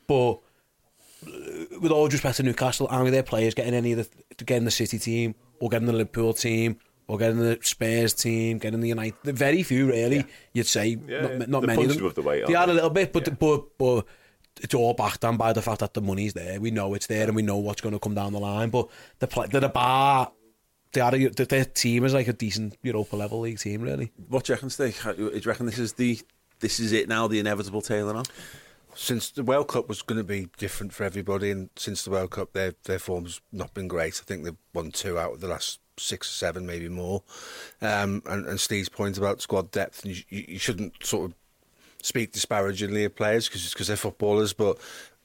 but 0.08 0.34
uh, 1.28 1.80
with 1.82 1.92
all 1.92 2.08
due 2.08 2.14
respect 2.14 2.38
to 2.38 2.44
Newcastle 2.44 2.88
and 2.90 3.04
with 3.04 3.14
their 3.14 3.24
players 3.24 3.54
getting 3.54 3.74
any 3.74 3.94
of 3.94 4.10
the 4.38 4.44
getting 4.46 4.66
the 4.66 4.72
City 4.72 5.00
team 5.00 5.36
or 5.60 5.70
getting 5.70 5.88
the 5.88 5.94
Liverpool 5.94 6.34
team 6.34 6.78
or 7.08 7.18
getting 7.18 7.40
the 7.40 7.60
Spurs 7.62 8.14
team, 8.14 8.58
getting 8.58 8.80
the 8.80 8.88
United, 8.88 9.16
very 9.24 9.64
few 9.64 9.88
really. 9.88 10.18
Yeah. 10.18 10.24
You'd 10.54 10.68
say 10.68 10.98
yeah, 11.08 11.22
not, 11.22 11.32
yeah. 11.32 11.38
not 11.48 11.60
They're 11.62 11.68
many 11.68 11.84
of 11.84 11.96
them. 11.98 12.14
The 12.14 12.22
weight, 12.22 12.46
they, 12.46 12.54
they 12.54 12.56
are 12.56 12.70
a 12.70 12.74
little 12.74 12.90
bit, 12.90 13.12
but 13.12 13.28
yeah. 13.28 13.34
but 13.38 13.78
but 13.78 14.06
it's 14.60 14.74
all 14.74 14.94
backed 14.94 15.22
down 15.22 15.38
by 15.38 15.54
the 15.54 15.62
fact 15.62 15.80
that 15.80 15.94
the 15.94 16.02
money's 16.02 16.34
there. 16.34 16.60
We 16.60 16.72
know 16.72 16.94
it's 16.94 17.08
there, 17.08 17.28
and 17.28 17.36
we 17.36 17.42
know 17.42 17.58
what's 17.58 17.82
going 17.82 17.94
to 17.94 18.00
come 18.00 18.16
down 18.16 18.34
the 18.34 18.40
line. 18.40 18.70
But 18.70 18.90
the 19.20 19.28
play, 19.28 19.48
they're 19.48 19.68
bar. 19.70 20.32
They 20.94 21.02
are 21.02 21.16
a, 21.16 21.28
their 21.30 21.66
team 21.66 22.04
is 22.04 22.14
like 22.14 22.28
a 22.28 22.34
decent 22.34 22.78
Europa 22.82 23.16
level 23.16 23.40
league 23.40 23.60
team, 23.60 23.82
really. 23.82 24.12
What 24.28 24.44
do 24.44 24.52
you 24.52 24.56
reckon, 24.56 24.70
Steve? 24.70 25.02
Do 25.16 25.32
you 25.34 25.42
reckon 25.46 25.66
this 25.66 25.80
is 25.80 25.94
the 25.94 26.20
this 26.60 26.80
is 26.80 26.92
it 26.92 27.08
now? 27.08 27.28
The 27.28 27.40
inevitable 27.40 27.82
tailing 27.82 28.18
off. 28.18 28.28
since 28.96 29.32
the 29.32 29.44
World 29.44 29.68
Cup 29.68 29.88
was 29.88 30.02
going 30.02 30.18
to 30.18 30.24
be 30.24 30.50
different 30.58 30.94
for 30.94 31.04
everybody, 31.04 31.52
and 31.52 31.70
since 31.76 32.04
the 32.04 32.12
World 32.12 32.32
Cup, 32.32 32.54
their 32.54 32.74
their 32.84 33.00
form's 33.00 33.42
not 33.52 33.74
been 33.74 33.88
great. 33.88 34.20
I 34.22 34.26
think 34.26 34.44
they've 34.44 34.56
won 34.74 34.92
two 34.92 35.18
out 35.18 35.34
of 35.34 35.42
the 35.42 35.48
last 35.48 35.80
six 35.98 36.28
or 36.28 36.34
seven, 36.34 36.66
maybe 36.66 36.90
more. 36.90 37.24
Um, 37.82 38.22
and, 38.26 38.46
and 38.46 38.60
Steve's 38.60 38.90
point 38.90 39.18
about 39.18 39.42
squad 39.42 39.72
depth, 39.72 40.04
and 40.04 40.16
you, 40.16 40.24
you 40.30 40.46
you 40.50 40.60
shouldn't 40.60 41.06
sort 41.06 41.30
of 41.30 41.36
speak 42.02 42.32
disparagingly 42.32 43.06
of 43.06 43.16
players 43.16 43.48
because 43.48 43.88
they're 43.88 43.98
footballers, 43.98 44.54
but 44.54 44.78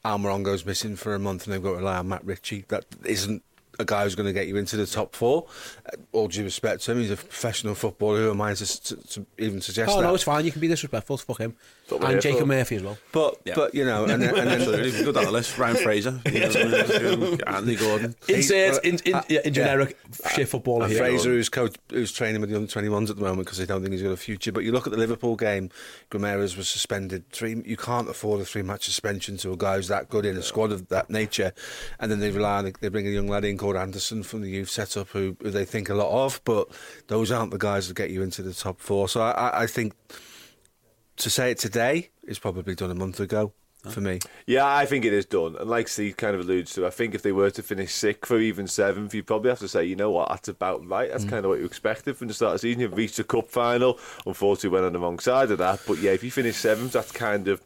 Almiron 0.05 0.43
goes 0.43 0.65
missing 0.65 0.97
for 0.97 1.15
a 1.15 1.19
month, 1.19 1.45
and 1.45 1.55
they've 1.55 1.63
got 1.63 1.71
to 1.71 1.77
rely 1.77 1.99
on 1.99 2.09
Matt 2.09 2.25
Ritchie. 2.25 2.65
That 2.69 2.85
isn't 3.05 3.43
a 3.79 3.85
guy 3.85 4.05
who's 4.05 4.15
going 4.15 4.27
to 4.27 4.33
get 4.33 4.47
you 4.49 4.57
into 4.57 4.77
the 4.77 4.87
top 4.87 5.15
four. 5.15 5.47
Uh, 5.87 5.97
All 6.13 6.29
due 6.29 6.45
respect 6.45 6.83
to 6.85 6.93
him, 6.93 6.99
he's 6.99 7.11
a 7.11 7.17
professional 7.17 7.75
footballer. 7.75 8.19
Who 8.19 8.31
am 8.31 8.41
I 8.41 8.55
to, 8.55 8.83
to, 8.83 8.97
to 8.97 9.27
even 9.39 9.61
suggest 9.61 9.93
Oh 9.93 10.01
that? 10.01 10.07
no, 10.07 10.15
it's 10.15 10.25
fine. 10.25 10.45
You 10.45 10.53
can 10.53 10.61
be 10.61 10.69
disrespectful. 10.69 11.17
Fuck 11.19 11.39
him. 11.39 11.55
what 11.89 12.01
we're 12.01 12.07
And 12.07 12.15
here 12.15 12.21
Jacob 12.21 12.41
for. 12.41 12.47
Murphy 12.47 12.77
as 12.77 12.83
well. 12.83 12.99
But 13.13 13.39
but 13.55 13.75
you 13.75 13.85
know, 13.85 14.05
and 14.05 14.23
then, 14.23 14.29
and 14.37 14.49
then 14.49 14.49
Absolutely, 14.61 15.05
go 15.05 15.13
down 15.13 15.25
the 15.25 15.31
list. 15.33 15.57
Ryan 15.59 15.77
Fraser, 15.83 16.21
you 16.27 16.41
know, 16.41 17.37
Andy 17.47 17.77
Gordon. 17.77 18.15
Insert 18.29 18.85
in, 18.85 18.99
in, 19.05 19.15
uh, 19.15 19.23
yeah, 19.29 19.41
in 19.41 19.45
yeah. 19.47 19.51
generic 19.51 19.99
shit 20.31 20.49
footballer 20.49 20.89
here. 20.89 20.99
Fraser, 20.99 21.31
who's 21.31 21.49
coach, 21.49 21.77
who's 21.91 22.13
training 22.13 22.41
with 22.41 22.51
the 22.51 22.57
under 22.57 22.71
twenty 22.71 22.89
ones 22.89 23.11
at 23.11 23.17
the 23.17 23.23
moment 23.23 23.47
because 23.47 23.59
they 23.59 23.67
don't 23.67 23.83
think 23.83 23.93
he's 23.93 24.03
got 24.03 24.11
a 24.11 24.17
future. 24.17 24.53
But 24.53 24.65
you 24.65 24.73
look 24.73 24.87
at 24.87 24.93
the 24.93 24.99
Liverpool 24.99 25.37
game, 25.37 25.71
Guimaraes 26.11 26.57
was 26.57 26.69
suspended. 26.69 27.29
Three, 27.31 27.63
you 27.65 27.77
can't 27.77 28.09
afford 28.09 28.41
a 28.41 28.45
three 28.45 28.63
match 28.63 28.85
suspension 28.85 29.37
to 29.39 29.53
a 29.53 29.57
guy 29.57 29.77
who's 29.77 29.89
that 29.89 30.09
good 30.09 30.25
in 30.27 30.37
a 30.37 30.43
squad 30.43 30.73
of 30.73 30.89
that 30.89 31.11
nature. 31.11 31.53
And 32.01 32.11
then 32.11 32.21
they 32.21 32.31
rely 32.31 32.59
on 32.59 32.73
they 32.81 32.89
bring 32.89 33.07
a 33.07 33.11
young 33.11 33.29
lad 33.29 33.45
in 33.45 33.57
called 33.67 33.77
Anderson 33.77 34.23
from 34.23 34.43
the 34.43 34.51
youth 34.51 34.71
setup 34.71 35.09
who, 35.09 35.37
who 35.43 35.51
they 35.51 35.65
think 35.65 35.89
a 35.89 35.95
lot 35.95 36.25
of, 36.25 36.41
but 36.45 36.69
those 37.09 37.33
aren't 37.33 37.51
the 37.51 37.59
guys 37.59 37.89
that 37.89 37.97
get 37.97 38.11
you 38.11 38.23
into 38.23 38.41
the 38.41 38.55
top 38.55 38.79
four. 38.81 39.09
So 39.09 39.21
I, 39.21 39.63
I, 39.63 39.67
think 39.67 39.95
to 41.17 41.29
say 41.29 41.51
it 41.51 41.59
today 41.59 42.11
is 42.23 42.39
probably 42.39 42.77
done 42.77 42.93
a 42.93 42.95
month 42.95 43.19
ago 43.19 43.53
for 43.91 44.01
me. 44.01 44.21
Yeah, 44.47 44.65
I 44.65 44.87
think 44.87 45.05
it 45.05 45.13
is 45.13 45.27
done. 45.27 45.57
And 45.59 45.69
like 45.69 45.89
Steve 45.89 46.17
kind 46.17 46.37
of 46.37 46.43
alludes 46.43 46.75
to, 46.75 46.87
I 46.87 46.91
think 46.91 47.17
if 47.17 47.23
they 47.23 47.33
were 47.33 47.51
to 47.51 47.63
finish 47.63 47.93
sixth 47.93 48.31
or 48.31 48.39
even 48.39 48.69
seventh, 48.69 49.13
you'd 49.15 49.27
probably 49.27 49.51
have 49.51 49.59
to 49.59 49.69
say, 49.69 49.85
you 49.85 49.97
know 49.97 50.13
what, 50.13 50.29
that's 50.29 50.49
about 50.49 50.87
right. 50.87 51.11
That's 51.11 51.25
mm. 51.25 51.31
kind 51.31 51.45
of 51.45 51.49
what 51.49 51.59
you 51.59 51.65
expected 51.65 52.17
from 52.17 52.29
the 52.29 52.35
start 52.35 52.55
of 52.55 52.61
the 52.61 52.69
season. 52.69 52.83
You've 52.83 52.97
reached 52.97 53.19
a 53.19 53.25
cup 53.25 53.49
final. 53.49 53.99
Unfortunately, 54.27 54.71
went 54.71 54.87
on 54.87 54.93
the 54.93 55.01
wrong 55.01 55.19
side 55.19 55.51
of 55.51 55.59
that. 55.59 55.81
But 55.89 55.99
yeah, 55.99 56.13
if 56.13 56.23
you 56.23 56.31
finish 56.31 56.57
seventh, 56.57 56.93
that's 56.93 57.11
kind 57.11 57.49
of. 57.49 57.61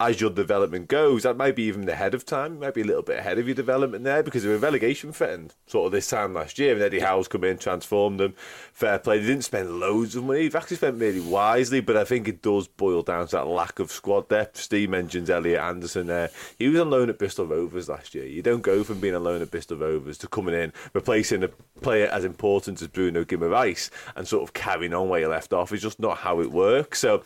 As 0.00 0.20
your 0.20 0.30
development 0.30 0.88
goes, 0.88 1.22
that 1.22 1.36
might 1.36 1.54
be 1.54 1.62
even 1.62 1.88
ahead 1.88 2.14
of 2.14 2.26
time. 2.26 2.58
Might 2.58 2.74
be 2.74 2.80
a 2.80 2.84
little 2.84 3.04
bit 3.04 3.20
ahead 3.20 3.38
of 3.38 3.46
your 3.46 3.54
development 3.54 4.02
there 4.02 4.24
because 4.24 4.42
they 4.42 4.48
were 4.48 4.58
relegation 4.58 5.12
threatened 5.12 5.54
sort 5.68 5.86
of 5.86 5.92
this 5.92 6.10
time 6.10 6.34
last 6.34 6.58
year. 6.58 6.74
And 6.74 6.82
Eddie 6.82 6.98
Howe's 6.98 7.28
come 7.28 7.44
in, 7.44 7.58
transformed 7.58 8.18
them. 8.18 8.34
Fair 8.72 8.98
play. 8.98 9.20
They 9.20 9.28
didn't 9.28 9.44
spend 9.44 9.78
loads 9.78 10.16
of 10.16 10.24
money. 10.24 10.40
They've 10.40 10.56
actually 10.56 10.78
spent 10.78 10.98
really 10.98 11.20
wisely, 11.20 11.78
but 11.78 11.96
I 11.96 12.02
think 12.02 12.26
it 12.26 12.42
does 12.42 12.66
boil 12.66 13.02
down 13.02 13.28
to 13.28 13.36
that 13.36 13.46
lack 13.46 13.78
of 13.78 13.92
squad 13.92 14.28
depth. 14.28 14.56
Steve 14.56 14.90
mentions 14.90 15.30
Elliot 15.30 15.60
Anderson 15.60 16.08
there. 16.08 16.30
He 16.58 16.66
was 16.66 16.80
on 16.80 16.90
loan 16.90 17.08
at 17.08 17.20
Bristol 17.20 17.46
Rovers 17.46 17.88
last 17.88 18.16
year. 18.16 18.26
You 18.26 18.42
don't 18.42 18.62
go 18.62 18.82
from 18.82 18.98
being 18.98 19.14
on 19.14 19.22
loan 19.22 19.42
at 19.42 19.52
Bristol 19.52 19.76
Rovers 19.76 20.18
to 20.18 20.26
coming 20.26 20.56
in, 20.56 20.72
replacing 20.92 21.44
a 21.44 21.48
player 21.82 22.08
as 22.08 22.24
important 22.24 22.82
as 22.82 22.88
Bruno 22.88 23.22
Guimaraes 23.22 23.90
and 24.16 24.26
sort 24.26 24.42
of 24.42 24.54
carrying 24.54 24.92
on 24.92 25.08
where 25.08 25.20
you 25.20 25.28
left 25.28 25.52
off. 25.52 25.72
It's 25.72 25.84
just 25.84 26.00
not 26.00 26.18
how 26.18 26.40
it 26.40 26.50
works. 26.50 26.98
So 26.98 27.22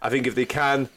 I 0.00 0.08
think 0.08 0.26
if 0.26 0.34
they 0.34 0.46
can 0.46 0.88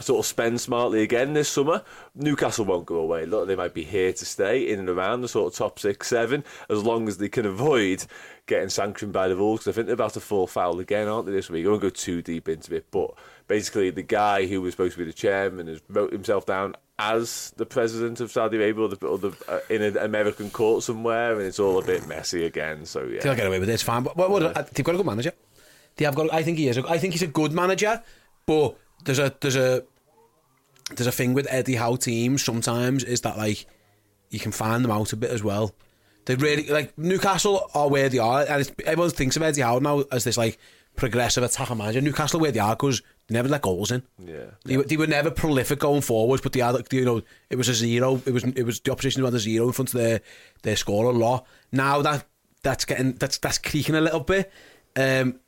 sort 0.00 0.20
of 0.20 0.26
spend 0.26 0.60
smartly 0.60 1.02
again 1.02 1.34
this 1.34 1.48
summer. 1.48 1.82
Newcastle 2.14 2.64
won't 2.64 2.86
go 2.86 2.96
away. 2.96 3.26
Look, 3.26 3.46
they 3.46 3.56
might 3.56 3.74
be 3.74 3.84
here 3.84 4.12
to 4.12 4.24
stay 4.24 4.70
in 4.70 4.78
and 4.78 4.88
around 4.88 5.20
the 5.20 5.28
sort 5.28 5.52
of 5.52 5.58
top 5.58 5.78
six, 5.78 6.08
seven, 6.08 6.44
as 6.70 6.82
long 6.82 7.08
as 7.08 7.18
they 7.18 7.28
can 7.28 7.46
avoid 7.46 8.04
getting 8.46 8.68
sanctioned 8.68 9.12
by 9.12 9.28
the 9.28 9.36
rules. 9.36 9.60
Because 9.60 9.68
I 9.68 9.74
think 9.74 9.86
they're 9.86 9.94
about 9.94 10.14
to 10.14 10.20
fall 10.20 10.46
foul 10.46 10.80
again, 10.80 11.08
aren't 11.08 11.26
they, 11.26 11.32
this 11.32 11.50
week? 11.50 11.66
I 11.66 11.68
won't 11.68 11.82
go 11.82 11.90
too 11.90 12.22
deep 12.22 12.48
into 12.48 12.74
it, 12.74 12.86
but 12.90 13.12
basically, 13.48 13.90
the 13.90 14.02
guy 14.02 14.46
who 14.46 14.62
was 14.62 14.72
supposed 14.74 14.94
to 14.94 14.98
be 14.98 15.04
the 15.04 15.12
chairman 15.12 15.66
has 15.66 15.80
wrote 15.88 16.12
himself 16.12 16.46
down 16.46 16.74
as 16.98 17.52
the 17.56 17.66
president 17.66 18.20
of 18.20 18.30
Saudi 18.30 18.56
Arabia 18.56 18.84
or, 18.84 18.88
the, 18.88 19.06
or 19.06 19.18
the, 19.18 19.32
uh, 19.48 19.58
in 19.68 19.82
an 19.82 19.96
American 19.96 20.50
court 20.50 20.82
somewhere, 20.82 21.32
and 21.32 21.42
it's 21.42 21.58
all 21.58 21.78
a 21.78 21.84
bit 21.84 22.06
messy 22.06 22.44
again. 22.44 22.86
So 22.86 23.04
yeah, 23.04 23.20
They'll 23.20 23.34
get 23.34 23.46
away 23.46 23.58
with 23.58 23.68
it. 23.68 23.72
It's 23.72 23.82
fine. 23.82 24.02
But 24.02 24.16
what, 24.16 24.30
what, 24.30 24.42
uh, 24.42 24.64
they've 24.72 24.84
got 24.84 24.94
a 24.94 24.98
good 24.98 25.06
manager. 25.06 25.32
They 25.96 26.04
have 26.04 26.14
got. 26.14 26.32
I 26.32 26.42
think 26.42 26.58
he 26.58 26.68
is. 26.68 26.78
A, 26.78 26.88
I 26.88 26.98
think 26.98 27.12
he's 27.12 27.22
a 27.22 27.26
good 27.26 27.52
manager. 27.52 28.02
But 28.46 28.76
there's 29.04 29.18
a 29.18 29.34
there's 29.40 29.56
a 29.56 29.84
there's 30.90 31.06
a 31.06 31.12
thing 31.12 31.34
with 31.34 31.46
Eddie 31.50 31.76
Howe 31.76 31.96
teams 31.96 32.44
sometimes 32.44 33.04
is 33.04 33.22
that 33.22 33.36
like 33.36 33.66
you 34.30 34.38
can 34.38 34.52
find 34.52 34.84
them 34.84 34.90
out 34.90 35.12
a 35.12 35.16
bit 35.16 35.30
as 35.30 35.42
well. 35.42 35.74
They 36.24 36.36
really 36.36 36.68
like 36.68 36.96
Newcastle 36.96 37.68
are 37.74 37.88
where 37.88 38.08
they 38.08 38.18
are, 38.18 38.44
and 38.48 38.72
everyone 38.84 39.10
thinks 39.10 39.36
of 39.36 39.42
Eddie 39.42 39.62
Howe 39.62 39.78
now 39.78 40.04
as 40.12 40.24
this 40.24 40.36
like 40.36 40.58
progressive 40.96 41.42
attacker 41.42 41.74
manager. 41.74 42.00
Newcastle 42.00 42.40
where 42.40 42.52
they 42.52 42.60
are 42.60 42.76
because 42.76 43.02
they 43.26 43.34
never 43.34 43.48
let 43.48 43.62
goals 43.62 43.90
in. 43.90 44.02
Yeah. 44.24 44.50
They, 44.64 44.76
they 44.76 44.96
were 44.96 45.06
never 45.06 45.30
prolific 45.30 45.78
going 45.78 46.02
forwards, 46.02 46.42
but 46.42 46.52
they 46.52 46.60
had, 46.60 46.76
you 46.92 47.04
know, 47.04 47.22
it 47.50 47.56
was 47.56 47.68
a 47.68 47.74
zero. 47.74 48.20
It 48.26 48.32
was 48.32 48.44
it 48.44 48.64
was 48.64 48.80
the 48.80 48.92
opposition 48.92 49.20
who 49.20 49.26
had 49.26 49.34
a 49.34 49.38
zero 49.38 49.66
in 49.66 49.72
front 49.72 49.94
of 49.94 50.00
their 50.00 50.20
their 50.62 50.76
score 50.76 51.06
a 51.06 51.10
lot. 51.10 51.46
Now 51.72 52.02
that 52.02 52.24
that's 52.62 52.84
getting 52.84 53.14
that's 53.14 53.38
that's 53.38 53.58
creaking 53.58 53.94
a 53.94 54.00
little 54.00 54.20
bit, 54.20 54.52
um, 54.96 55.40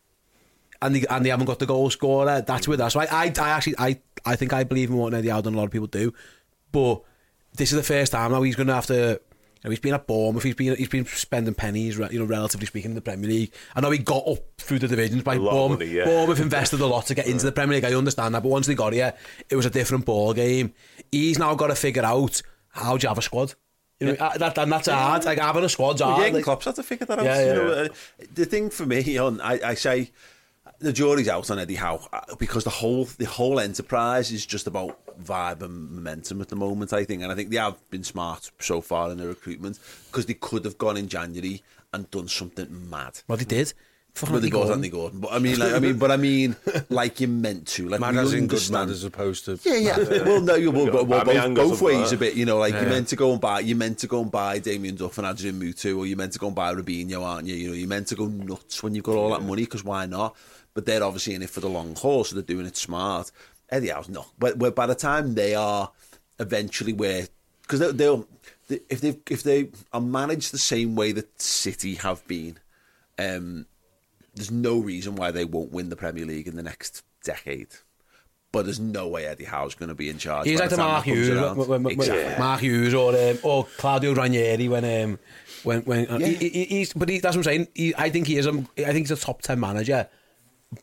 and 0.84 0.94
they 0.94 1.04
and 1.08 1.24
they 1.24 1.30
haven't 1.30 1.46
got 1.46 1.58
the 1.58 1.66
goal 1.66 1.90
scorer. 1.90 2.40
That's 2.40 2.68
with 2.68 2.80
us. 2.80 2.94
I 2.96 3.06
I 3.06 3.26
actually 3.50 3.74
I 3.78 4.00
I 4.24 4.36
think 4.36 4.52
I 4.52 4.64
believe 4.64 4.90
in 4.90 4.96
what 4.96 5.14
Eddie 5.14 5.28
Howe 5.28 5.40
than 5.40 5.54
a 5.54 5.56
lot 5.56 5.64
of 5.64 5.70
people 5.70 5.86
do, 5.88 6.12
but 6.72 7.02
this 7.56 7.72
is 7.72 7.76
the 7.76 7.82
first 7.82 8.12
time 8.12 8.32
now 8.32 8.42
he's 8.42 8.56
going 8.56 8.66
to 8.68 8.74
have 8.74 8.86
to. 8.86 9.20
know, 9.64 9.70
he's 9.70 9.78
been 9.80 9.94
at 9.94 10.06
Bournemouth, 10.06 10.42
he's 10.42 10.54
been 10.54 10.76
he's 10.76 10.88
been 10.88 11.06
spending 11.06 11.54
pennies, 11.54 11.96
you 11.98 12.18
know, 12.18 12.24
relatively 12.24 12.66
speaking, 12.66 12.90
in 12.90 12.94
the 12.94 13.00
Premier 13.00 13.28
League. 13.30 13.52
I 13.74 13.80
know 13.80 13.90
he 13.90 13.98
got 13.98 14.26
up 14.26 14.38
through 14.58 14.80
the 14.80 14.88
divisions 14.88 15.22
by 15.22 15.36
A 15.36 15.38
lot 15.38 15.50
of 15.50 15.56
Bournemouth. 15.56 15.78
money, 15.80 15.90
yeah. 15.92 16.04
Bournemouth 16.04 16.40
invested 16.40 16.80
a 16.80 16.86
lot 16.86 17.06
to 17.06 17.14
get 17.14 17.26
into 17.26 17.44
the 17.46 17.52
Premier 17.52 17.76
League. 17.76 17.84
I 17.84 17.94
understand 17.94 18.34
that, 18.34 18.42
but 18.42 18.48
once 18.50 18.66
they 18.66 18.74
got 18.74 18.92
here, 18.92 19.14
it 19.48 19.56
was 19.56 19.66
a 19.66 19.70
different 19.70 20.04
ball 20.04 20.34
game. 20.34 20.74
He's 21.12 21.38
now 21.38 21.54
got 21.54 21.68
to 21.68 21.74
figure 21.76 22.04
out 22.04 22.42
how 22.70 22.96
do 22.96 23.04
you 23.04 23.08
have 23.08 23.18
a 23.18 23.22
squad. 23.22 23.54
You 24.00 24.08
know, 24.08 24.14
uh, 24.14 24.36
that, 24.38 24.58
and 24.58 24.72
that's 24.72 24.88
hard. 24.88 25.24
Like 25.24 25.38
having 25.38 25.62
a 25.64 25.68
squad's 25.68 26.02
Well, 26.02 26.10
hard. 26.16 26.26
yeah, 26.26 26.32
like- 26.34 26.44
Klopp's 26.44 26.64
had 26.66 26.74
to 26.74 26.82
figure 26.82 27.06
that 27.06 27.20
out. 27.20 27.24
Yeah, 27.24 27.40
you 27.40 27.46
yeah. 27.46 27.54
know, 27.54 27.68
uh, 27.84 27.88
the 28.34 28.44
thing 28.44 28.68
for 28.68 28.84
me, 28.84 29.16
on 29.18 29.40
I, 29.40 29.60
I 29.70 29.74
say 29.74 30.10
the 30.80 30.92
jury's 30.92 31.28
out 31.28 31.50
on 31.50 31.58
Eddie 31.58 31.76
Howe 31.76 32.00
uh, 32.12 32.34
because 32.38 32.64
the 32.64 32.70
whole 32.70 33.04
the 33.18 33.24
whole 33.26 33.58
enterprise 33.60 34.30
is 34.32 34.44
just 34.44 34.66
about 34.66 34.98
vibe 35.22 35.62
and 35.62 35.90
momentum 35.92 36.40
at 36.40 36.48
the 36.48 36.56
moment. 36.56 36.92
I 36.92 37.04
think, 37.04 37.22
and 37.22 37.30
I 37.32 37.34
think 37.34 37.50
they 37.50 37.56
have 37.56 37.76
been 37.90 38.04
smart 38.04 38.50
so 38.58 38.80
far 38.80 39.10
in 39.10 39.18
their 39.18 39.28
recruitment 39.28 39.78
because 40.10 40.26
they 40.26 40.34
could 40.34 40.64
have 40.64 40.76
gone 40.78 40.96
in 40.96 41.08
January 41.08 41.62
and 41.92 42.10
done 42.10 42.28
something 42.28 42.90
mad. 42.90 43.20
Well, 43.28 43.38
they 43.38 43.44
did. 43.44 43.72
Fucking 44.14 44.32
Well, 44.32 44.40
they 44.40 44.46
Andy 44.46 44.50
got 44.50 44.58
Gordon. 44.58 44.74
Andy 44.74 44.88
Gordon, 44.90 45.20
but 45.20 45.32
I 45.32 45.38
mean, 45.40 45.58
like, 45.58 45.72
I 45.72 45.78
mean, 45.80 45.98
but 45.98 46.10
I 46.12 46.16
mean, 46.16 46.54
like 46.88 47.20
you 47.20 47.26
meant 47.26 47.66
to, 47.68 47.88
like 47.88 47.98
Mad 48.00 48.16
as 48.16 48.32
in 48.32 48.42
good 48.46 48.50
understand- 48.54 48.88
mad 48.88 48.92
as 48.92 49.02
opposed 49.02 49.44
to... 49.46 49.58
yeah, 49.64 49.74
yeah. 49.74 49.96
well, 50.24 50.40
no, 50.40 50.54
you 50.54 50.70
well, 50.70 50.86
well, 50.92 51.04
well, 51.04 51.24
both, 51.24 51.54
both 51.56 51.82
ways 51.82 52.12
a 52.12 52.16
bit. 52.16 52.34
You 52.34 52.44
know, 52.44 52.58
like 52.58 52.74
Yeah. 52.74 52.82
you 52.84 52.88
meant 52.90 53.08
to 53.08 53.16
go 53.16 53.32
and 53.32 53.40
buy, 53.40 53.58
you 53.60 53.74
meant 53.74 53.98
to 54.00 54.06
go 54.06 54.22
and 54.22 54.30
buy 54.30 54.60
Damien 54.60 54.94
Duff 54.94 55.18
and 55.18 55.26
Adrian 55.26 55.58
Mutu, 55.60 55.98
or 55.98 56.06
you 56.06 56.14
meant 56.14 56.32
to 56.34 56.38
go 56.38 56.46
and 56.46 56.54
buy 56.54 56.72
Robinho, 56.72 57.22
aren't 57.24 57.48
you? 57.48 57.56
You 57.56 57.68
know, 57.70 57.74
you 57.74 57.88
meant 57.88 58.06
to 58.08 58.14
go 58.14 58.26
nuts 58.26 58.84
when 58.84 58.94
you've 58.94 59.02
got 59.04 59.16
all 59.16 59.30
that 59.30 59.42
money 59.42 59.62
because 59.64 59.82
why 59.82 60.06
not? 60.06 60.36
But 60.74 60.86
they're 60.86 61.02
obviously 61.02 61.34
in 61.34 61.42
it 61.42 61.50
for 61.50 61.60
the 61.60 61.68
long 61.68 61.94
haul, 61.94 62.24
so 62.24 62.34
they're 62.34 62.42
doing 62.42 62.66
it 62.66 62.76
smart. 62.76 63.30
Eddie 63.70 63.88
Howe's 63.88 64.08
not. 64.08 64.28
But, 64.38 64.58
but 64.58 64.74
by 64.74 64.86
the 64.86 64.94
time 64.94 65.34
they 65.34 65.54
are 65.54 65.90
eventually 66.40 66.92
where, 66.92 67.28
because 67.62 67.80
they'll, 67.80 67.92
they'll 67.92 68.28
they, 68.68 68.80
if 68.90 69.00
they 69.00 69.18
if 69.30 69.42
they 69.42 69.68
are 69.92 70.00
managed 70.00 70.52
the 70.52 70.58
same 70.58 70.96
way 70.96 71.12
that 71.12 71.40
City 71.40 71.94
have 71.96 72.26
been, 72.26 72.58
um, 73.18 73.66
there's 74.34 74.50
no 74.50 74.78
reason 74.78 75.14
why 75.16 75.30
they 75.30 75.44
won't 75.44 75.70
win 75.72 75.90
the 75.90 75.96
Premier 75.96 76.26
League 76.26 76.48
in 76.48 76.56
the 76.56 76.62
next 76.62 77.04
decade. 77.22 77.68
But 78.50 78.64
there's 78.66 78.80
no 78.80 79.08
way 79.08 79.26
Eddie 79.26 79.44
Howe's 79.44 79.74
going 79.74 79.88
to 79.88 79.94
be 79.96 80.08
in 80.08 80.18
charge. 80.18 80.46
He's 80.46 80.60
like 80.60 80.70
the 80.70 80.76
Mark 80.76 81.04
Hughes, 81.04 81.28
when, 81.28 81.68
when, 81.68 81.82
when- 81.82 81.92
exactly. 81.94 82.38
Mark 82.38 82.60
Hughes 82.60 82.94
or 82.94 83.16
um, 83.16 83.38
or 83.42 83.66
Claudio 83.78 84.14
Ranieri 84.14 84.68
when 84.68 84.84
um, 84.84 85.18
when 85.64 85.82
when 85.82 86.06
uh, 86.08 86.18
he, 86.18 86.34
he, 86.34 86.64
he's 86.64 86.92
but 86.92 87.08
he, 87.08 87.18
that's 87.18 87.36
what 87.36 87.40
I'm 87.46 87.52
saying. 87.52 87.68
He, 87.74 87.94
I 87.96 88.10
think 88.10 88.26
he 88.26 88.36
is. 88.38 88.46
A, 88.46 88.50
I 88.78 88.92
think 88.92 89.08
he's 89.08 89.10
a 89.10 89.16
top 89.16 89.42
ten 89.42 89.58
manager, 89.58 90.08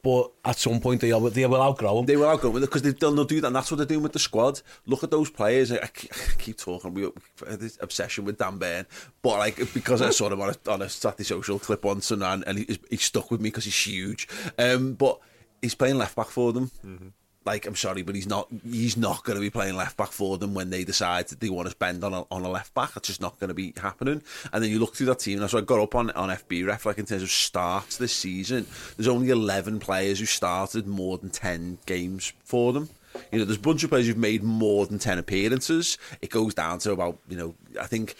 but 0.04 0.32
at 0.43 0.58
some 0.58 0.80
point 0.80 1.01
they 1.01 1.13
will, 1.13 1.30
they 1.30 1.45
will 1.45 1.62
outgrow 1.62 1.97
them. 1.97 2.06
They 2.06 2.17
will 2.17 2.30
outgrow 2.30 2.51
them 2.51 2.62
because 2.62 2.82
they've 2.82 2.97
done 2.97 3.15
they'll 3.15 3.25
do 3.25 3.41
that. 3.41 3.47
And 3.47 3.56
that's 3.56 3.71
what 3.71 3.77
they're 3.77 3.86
doing 3.86 4.04
with 4.04 4.13
the 4.13 4.19
squad. 4.19 4.62
Look 4.86 5.04
at 5.04 5.12
those 5.12 5.30
players. 5.30 5.71
I, 5.71 5.77
I 5.77 5.88
keep 6.38 6.58
talking. 6.58 6.93
We 6.93 7.06
uh, 7.06 7.10
this 7.47 7.77
obsession 7.82 8.25
with 8.25 8.38
Dan 8.38 8.58
Byrne, 8.58 8.86
but 9.21 9.39
like 9.39 9.73
because 9.73 10.01
I 10.01 10.10
saw 10.12 10.30
him 10.30 10.41
on 10.41 10.49
a, 10.49 10.71
on 10.71 10.82
a 10.82 10.89
Saturday 10.89 11.23
social 11.23 11.60
clip 11.60 11.84
once 11.84 12.12
and 12.12 12.23
and 12.23 12.60
he, 12.60 12.80
he 12.89 12.97
stuck 12.97 13.32
with 13.32 13.41
me 13.41 13.49
because 13.49 13.65
he's 13.65 13.88
huge. 13.88 14.27
Um, 14.58 14.93
but 14.93 15.19
he's 15.62 15.75
playing 15.75 15.97
left 15.97 16.15
back 16.15 16.27
for 16.27 16.54
them. 16.54 16.71
Mm 16.86 16.97
-hmm. 16.97 17.20
Like 17.43 17.65
I'm 17.65 17.75
sorry, 17.75 18.04
but 18.04 18.15
he's 18.15 18.27
not. 18.27 18.47
He's 18.69 18.97
not 18.97 19.23
going 19.23 19.36
to 19.36 19.41
be 19.41 19.49
playing 19.49 19.75
left 19.75 19.97
back 19.97 20.12
for 20.12 20.38
them 20.38 20.54
when 20.54 20.69
they 20.69 20.84
decide 20.84 21.27
that 21.30 21.39
they 21.39 21.49
want 21.49 21.67
to 21.67 21.71
spend 21.71 22.04
on 22.04 22.13
a, 22.13 22.25
on 22.30 22.43
a 22.43 22.49
left 22.49 22.73
back. 22.73 22.93
That's 22.93 23.08
just 23.08 23.21
not 23.21 23.39
going 23.39 23.47
to 23.47 23.54
be 23.54 23.73
happening. 23.77 24.21
And 24.54 24.63
then 24.63 24.69
you 24.69 24.80
look 24.80 24.95
through 24.95 25.08
that 25.08 25.19
team. 25.19 25.36
And 25.36 25.43
that's 25.43 25.54
why 25.54 25.60
I 25.60 25.63
got 25.63 25.80
up 25.80 25.95
on 25.95 26.12
on 26.12 26.30
FBref 26.30 26.86
like 26.86 26.99
in 26.99 27.06
terms 27.06 27.23
of 27.23 27.32
starts 27.32 27.97
this 27.97 28.13
season. 28.13 28.67
There's 28.95 29.08
only 29.08 29.30
11 29.30 29.80
players 29.80 30.19
who 30.19 30.25
started 30.25 30.88
more 30.88 31.17
than 31.17 31.32
10 31.32 31.80
games 31.86 32.34
for 32.43 32.73
them. 32.73 32.89
You 33.32 33.39
know, 33.39 33.45
there's 33.45 33.58
a 33.58 33.62
bunch 33.62 33.84
of 33.84 33.89
players 33.89 34.08
who've 34.08 34.17
made 34.17 34.43
more 34.43 34.86
than 34.86 35.00
10 35.00 35.17
appearances. 35.17 35.97
It 36.21 36.30
goes 36.30 36.54
down 36.54 36.80
to 36.80 36.91
about, 36.91 37.19
you 37.30 37.38
know, 37.38 37.56
I 37.80 37.88
think 37.88 38.15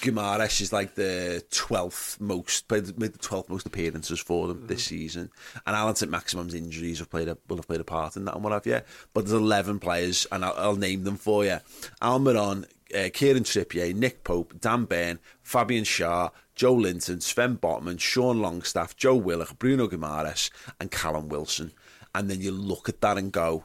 Guimaraes 0.00 0.60
is 0.60 0.72
like 0.72 0.94
the 0.94 1.44
12th 1.50 2.20
most, 2.20 2.70
made 2.70 2.84
the 2.84 3.18
12th 3.18 3.48
most 3.48 3.66
appearances 3.66 4.20
for 4.20 4.48
them 4.48 4.66
this 4.66 4.84
season. 4.84 5.30
And 5.66 5.76
Allan 5.76 5.96
Saint-Maximin's 5.96 6.54
injuries 6.54 6.98
have 6.98 7.10
played 7.10 7.28
a, 7.28 7.38
will 7.48 7.56
have 7.56 7.66
played 7.66 7.80
a 7.80 7.84
part 7.84 8.16
in 8.16 8.24
that 8.24 8.34
and 8.34 8.44
what 8.44 8.52
have 8.52 8.66
you. 8.66 8.80
But 9.14 9.26
there's 9.26 9.32
11 9.32 9.78
players, 9.78 10.26
and 10.30 10.44
I'll, 10.44 10.54
I'll 10.56 10.76
name 10.76 11.04
them 11.04 11.16
for 11.16 11.44
you. 11.44 11.58
Almiron, 12.02 12.64
uh, 12.94 13.08
Kieran 13.12 13.44
Trippier, 13.44 13.94
Nick 13.94 14.24
Pope, 14.24 14.60
Dan 14.60 14.84
Burn, 14.84 15.18
Fabian 15.42 15.84
Schär, 15.84 16.30
Joe 16.54 16.74
Linton, 16.74 17.20
Sven 17.20 17.56
Botman, 17.56 18.00
Sean 18.00 18.40
Longstaff, 18.40 18.96
Joe 18.96 19.14
Willock, 19.16 19.58
Bruno 19.58 19.88
Guimaraes, 19.88 20.50
and 20.80 20.90
Callum 20.90 21.28
Wilson. 21.28 21.72
And 22.14 22.30
then 22.30 22.40
you 22.40 22.50
look 22.50 22.88
at 22.88 23.02
that 23.02 23.18
and 23.18 23.30
go, 23.30 23.64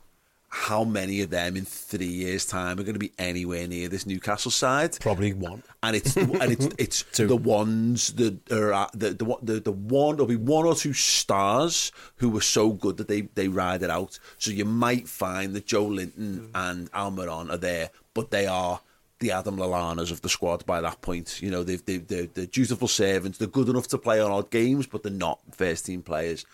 how 0.53 0.83
many 0.83 1.21
of 1.21 1.29
them 1.29 1.55
in 1.55 1.63
three 1.63 2.05
years' 2.05 2.45
time 2.45 2.77
are 2.77 2.83
going 2.83 2.93
to 2.93 2.99
be 2.99 3.13
anywhere 3.17 3.67
near 3.67 3.87
this 3.87 4.05
Newcastle 4.05 4.51
side? 4.51 4.99
Probably 4.99 5.31
one. 5.31 5.63
and 5.81 5.95
it's 5.95 6.15
and 6.17 6.51
it's 6.51 6.67
it's 6.77 7.03
the 7.17 7.37
ones 7.37 8.13
that 8.13 8.51
are 8.51 8.89
the, 8.93 9.11
the 9.11 9.37
the 9.41 9.59
the 9.61 9.71
one 9.71 10.17
there'll 10.17 10.27
be 10.27 10.35
one 10.35 10.65
or 10.65 10.75
two 10.75 10.91
stars 10.91 11.93
who 12.17 12.29
were 12.29 12.41
so 12.41 12.71
good 12.71 12.97
that 12.97 13.07
they 13.07 13.21
they 13.21 13.47
ride 13.47 13.81
it 13.81 13.89
out. 13.89 14.19
So 14.37 14.51
you 14.51 14.65
might 14.65 15.07
find 15.07 15.53
that 15.53 15.67
Joelinton 15.67 16.49
mm. 16.49 16.49
and 16.53 16.91
Almiron 16.91 17.49
are 17.49 17.57
there, 17.57 17.89
but 18.13 18.31
they 18.31 18.45
are 18.45 18.81
the 19.19 19.31
Adam 19.31 19.55
Lallana's 19.55 20.11
of 20.11 20.21
the 20.21 20.29
squad 20.29 20.65
by 20.65 20.81
that 20.81 21.01
point. 21.01 21.41
You 21.41 21.49
know, 21.49 21.63
they've 21.63 21.83
they 21.85 21.97
they're, 21.97 22.25
they're 22.25 22.45
dutiful 22.45 22.89
servants. 22.89 23.37
They're 23.37 23.47
good 23.47 23.69
enough 23.69 23.87
to 23.89 23.97
play 23.97 24.19
on 24.19 24.31
odd 24.31 24.49
games, 24.49 24.85
but 24.85 25.03
they're 25.03 25.13
not 25.13 25.39
first 25.53 25.85
team 25.85 26.01
players. 26.01 26.45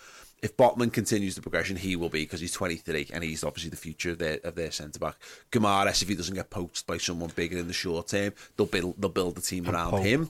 If 0.43 0.55
Botman 0.55 0.93
continues 0.93 1.33
the 1.35 1.41
progression, 1.41 1.77
he 1.77 1.95
will 1.95 2.09
be 2.09 2.21
because 2.23 2.39
he's 2.39 2.51
23 2.53 3.07
and 3.11 3.23
he's 3.23 3.43
obviously 3.43 3.71
the 3.71 3.75
future 3.77 4.11
of 4.11 4.19
their 4.19 4.39
of 4.43 4.53
their 4.55 4.69
centre 4.71 4.99
back. 4.99 5.15
Guimaraes, 5.51 6.01
if 6.03 6.07
he 6.09 6.15
doesn't 6.15 6.35
get 6.35 6.49
poached 6.51 6.85
by 6.85 6.97
someone 6.97 7.31
bigger 7.35 7.57
in 7.57 7.67
the 7.67 7.73
short 7.73 8.07
term, 8.09 8.33
they'll 8.55 8.67
build 8.67 8.95
they'll 8.99 9.09
build 9.09 9.35
the 9.35 9.41
team 9.41 9.67
around 9.67 9.91
Pope. 9.91 10.03
him 10.03 10.29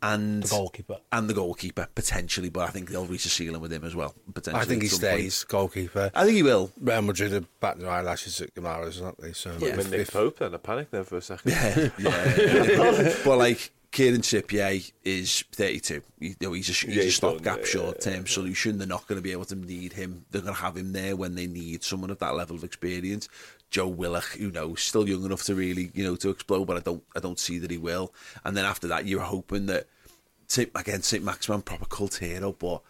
and 0.00 0.44
The 0.44 0.48
goalkeeper. 0.50 0.98
and 1.10 1.28
the 1.28 1.34
goalkeeper 1.34 1.88
potentially. 1.94 2.50
But 2.50 2.68
I 2.68 2.70
think 2.72 2.90
they'll 2.90 3.06
reach 3.06 3.24
a 3.24 3.30
ceiling 3.30 3.60
with 3.60 3.72
him 3.72 3.84
as 3.84 3.94
well. 3.96 4.14
Potentially, 4.32 4.62
I 4.62 4.66
think 4.66 4.82
he 4.82 4.88
at 4.88 4.92
some 4.92 5.00
point. 5.00 5.20
stays 5.20 5.44
goalkeeper. 5.44 6.10
I 6.14 6.24
think 6.24 6.36
he 6.36 6.42
will. 6.42 6.70
Real 6.80 7.02
Madrid 7.02 7.32
are 7.32 7.40
batting 7.58 7.82
their 7.82 7.90
eyelashes 7.90 8.40
at 8.42 8.54
Guimaraes, 8.54 9.02
aren't 9.02 9.18
they? 9.20 9.32
So 9.32 9.56
Yeah. 9.58 9.68
if- 9.68 9.76
With 9.78 9.90
Nick 9.90 10.00
if- 10.02 10.12
Pope, 10.12 10.38
then 10.40 10.54
I 10.54 10.58
panicked 10.58 10.90
there 10.92 11.04
for 11.04 11.16
a 11.16 11.22
second. 11.22 11.50
Yeah, 11.52 11.88
yeah. 11.98 13.14
but 13.24 13.38
like 13.38 13.70
Kieran 13.90 14.20
Trippier 14.20 14.92
is 15.02 15.44
32. 15.52 16.02
You 16.18 16.34
know, 16.40 16.52
he's 16.52 16.68
a, 16.68 16.86
he's 16.86 16.96
Yeah, 16.96 17.02
a 17.04 17.10
stopgap 17.10 17.58
yeah, 17.60 17.64
short 17.64 18.00
term 18.00 18.26
solution. 18.26 18.78
They're 18.78 18.86
not 18.86 19.06
going 19.08 19.18
to 19.18 19.22
be 19.22 19.32
able 19.32 19.46
to 19.46 19.56
need 19.56 19.94
him. 19.94 20.26
They're 20.30 20.42
going 20.42 20.54
to 20.54 20.60
have 20.60 20.76
him 20.76 20.92
there 20.92 21.16
when 21.16 21.34
they 21.34 21.46
need 21.46 21.82
someone 21.82 22.10
of 22.10 22.18
that 22.18 22.34
level 22.34 22.54
of 22.54 22.64
experience. 22.64 23.28
Joe 23.70 23.88
Willock, 23.88 24.36
who 24.36 24.50
knows, 24.50 24.82
still 24.82 25.08
young 25.08 25.24
enough 25.24 25.42
to 25.44 25.54
really, 25.54 25.90
you 25.94 26.04
know, 26.04 26.16
to 26.16 26.30
explode, 26.30 26.66
but 26.66 26.76
I 26.76 26.80
don't, 26.80 27.02
I 27.16 27.20
don't 27.20 27.38
see 27.38 27.58
that 27.58 27.70
he 27.70 27.78
will. 27.78 28.12
And 28.44 28.56
then 28.56 28.64
after 28.64 28.86
that, 28.88 29.06
you're 29.06 29.20
hoping 29.20 29.66
that, 29.66 29.86
again, 30.74 31.02
Saint-Maximin, 31.02 31.62
proper 31.62 31.86
cult 31.86 32.16
hero, 32.16 32.52
but 32.52 32.82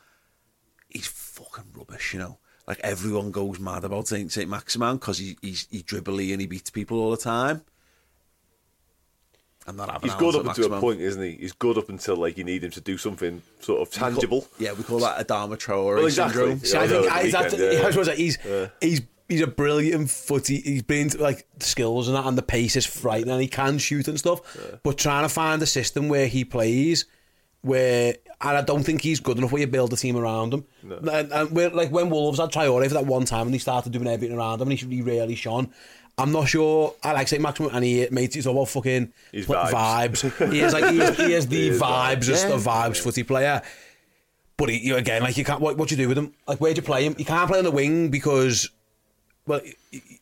he's 0.89 1.07
fucking 1.07 1.73
rubbish, 1.75 2.13
you 2.13 2.21
know. 2.21 2.39
Like 2.67 2.81
everyone 2.83 3.31
goes 3.31 3.59
mad 3.59 3.85
about 3.85 4.09
Saint 4.09 4.31
Saint-Maximin 4.31 4.97
because 4.97 5.17
he, 5.17 5.39
he's 5.41 5.67
he 5.71 5.83
dribbly 5.83 6.33
and 6.33 6.41
he 6.43 6.47
beats 6.47 6.69
people 6.69 7.01
all 7.01 7.11
the 7.11 7.17
time. 7.17 7.63
I'm 9.69 9.77
not 9.77 9.91
having 9.91 10.09
He's 10.11 10.19
good 10.19 10.35
up 10.35 10.47
until 10.47 10.73
a 10.73 10.81
point, 10.81 11.01
isn't 11.01 11.23
he? 11.23 11.33
He's 11.33 11.53
good 11.53 11.77
up 11.79 11.89
until 11.89 12.17
like 12.17 12.39
you 12.39 12.45
need 12.45 12.65
him 12.65 12.71
to 12.73 12.81
do 12.81 12.97
something 12.99 13.43
sort 13.61 13.83
of 13.83 13.93
We 13.95 13.99
call- 14.01 14.11
tangible. 14.11 14.49
yeah, 14.59 14.73
we 14.73 14.83
call 14.83 14.99
that 15.01 15.27
Adama 15.27 15.57
Traore 15.59 15.97
Well, 15.97 16.07
exactly. 16.07 16.59
syndrome. 16.59 17.05
Yeah, 17.05 17.11
I 17.15 17.23
think 17.31 17.35
I, 17.35 17.73
yeah. 17.75 17.83
I 17.83 17.87
was 17.87 17.97
gonna 17.97 18.15
he's 18.15 18.39
Yeah. 18.45 18.67
he's 18.81 19.03
he's 19.29 19.41
a 19.43 19.47
brilliant 19.47 20.11
footy. 20.11 20.61
He's 20.63 20.83
been 20.83 21.11
like 21.19 21.47
skills 21.61 22.09
and 22.09 22.17
that, 22.17 22.25
and 22.25 22.39
the 22.39 22.43
pace 22.43 22.77
is 22.77 22.87
frightening. 22.87 23.33
And 23.33 23.43
he 23.43 23.49
can 23.49 23.77
shoot 23.79 24.09
and 24.09 24.19
stuff, 24.19 24.41
but 24.83 24.97
trying 24.97 25.25
to 25.25 25.29
find 25.29 25.61
a 25.63 25.67
system 25.67 26.09
where 26.09 26.27
he 26.29 26.45
plays, 26.47 27.05
where 27.63 28.15
and 28.41 28.57
I 28.57 28.63
don't 28.63 28.85
think 28.85 29.01
he's 29.03 29.19
good 29.19 29.37
enough 29.37 29.51
where 29.51 29.61
you 29.61 29.67
build 29.67 29.93
a 29.93 29.97
team 29.97 30.17
around 30.17 30.55
him. 30.55 30.65
And, 30.89 31.33
and 31.33 31.51
we're, 31.51 31.71
like 31.71 31.91
when 31.91 32.09
Wolves 32.09 32.39
had 32.39 32.51
Traore 32.53 32.87
for 32.87 32.95
that 32.95 33.05
one 33.05 33.25
time, 33.25 33.49
and 33.49 33.55
he 33.55 33.59
started 33.59 33.93
doing 33.93 34.07
everything 34.07 34.37
around 34.39 34.61
him, 34.61 34.71
and 34.71 34.79
he, 34.79 34.87
he 34.97 35.03
really 35.03 35.35
shone. 35.35 35.73
I'm 36.19 36.33
not 36.33 36.49
sure. 36.49 36.95
I 37.03 37.13
like 37.13 37.29
Saint-Maximin, 37.29 37.71
and 37.73 37.85
he 37.85 38.09
made 38.11 38.35
he's 38.35 38.47
all 38.47 38.57
about 38.57 38.69
fucking 38.69 39.13
He's 39.33 39.47
pl- 39.47 39.55
vibes. 39.55 39.71
vibes. 40.33 40.53
he 40.53 40.61
is 40.61 40.73
like 40.73 40.93
he 40.93 41.01
is, 41.01 41.17
he 41.17 41.33
is 41.33 41.47
the 41.47 41.57
He 41.57 41.69
is 41.69 41.81
vibes, 41.81 42.17
vibes. 42.17 42.21
just 42.23 42.49
Yeah. 42.49 42.55
a 42.55 42.59
vibes 42.59 42.97
footy 43.01 43.23
player. 43.23 43.63
But 44.57 44.71
he, 44.71 44.79
you 44.79 44.97
again, 44.97 45.23
like 45.23 45.37
you 45.37 45.45
can't. 45.45 45.61
What, 45.61 45.77
what 45.79 45.89
do 45.89 45.95
you 45.95 46.03
do 46.03 46.09
with 46.09 46.19
him? 46.19 46.33
Like 46.47 46.61
where 46.61 46.75
do 46.75 46.79
you 46.79 46.83
play 46.83 47.05
him? 47.05 47.15
You 47.19 47.25
can't 47.25 47.49
play 47.49 47.59
on 47.59 47.65
the 47.65 47.71
wing 47.71 48.09
because, 48.11 48.69
well, 49.47 49.61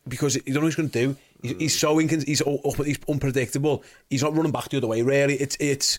because 0.06 0.36
you 0.36 0.42
don't 0.46 0.54
know 0.56 0.60
what 0.60 0.66
he's 0.66 0.74
going 0.76 0.90
to 0.90 1.06
do. 1.06 1.16
He's, 1.42 1.56
he's 1.58 1.78
so 1.78 1.96
incon- 1.96 2.26
he's 2.26 2.42
up, 2.42 2.84
he's 2.84 2.98
unpredictable. 3.08 3.82
He's 4.10 4.22
not 4.22 4.36
running 4.36 4.52
back 4.52 4.68
the 4.68 4.76
other 4.76 4.86
way. 4.88 5.00
Really, 5.02 5.34
it's 5.34 5.56
it's 5.58 5.98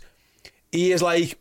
he 0.71 0.91
is 0.91 1.01
like 1.01 1.39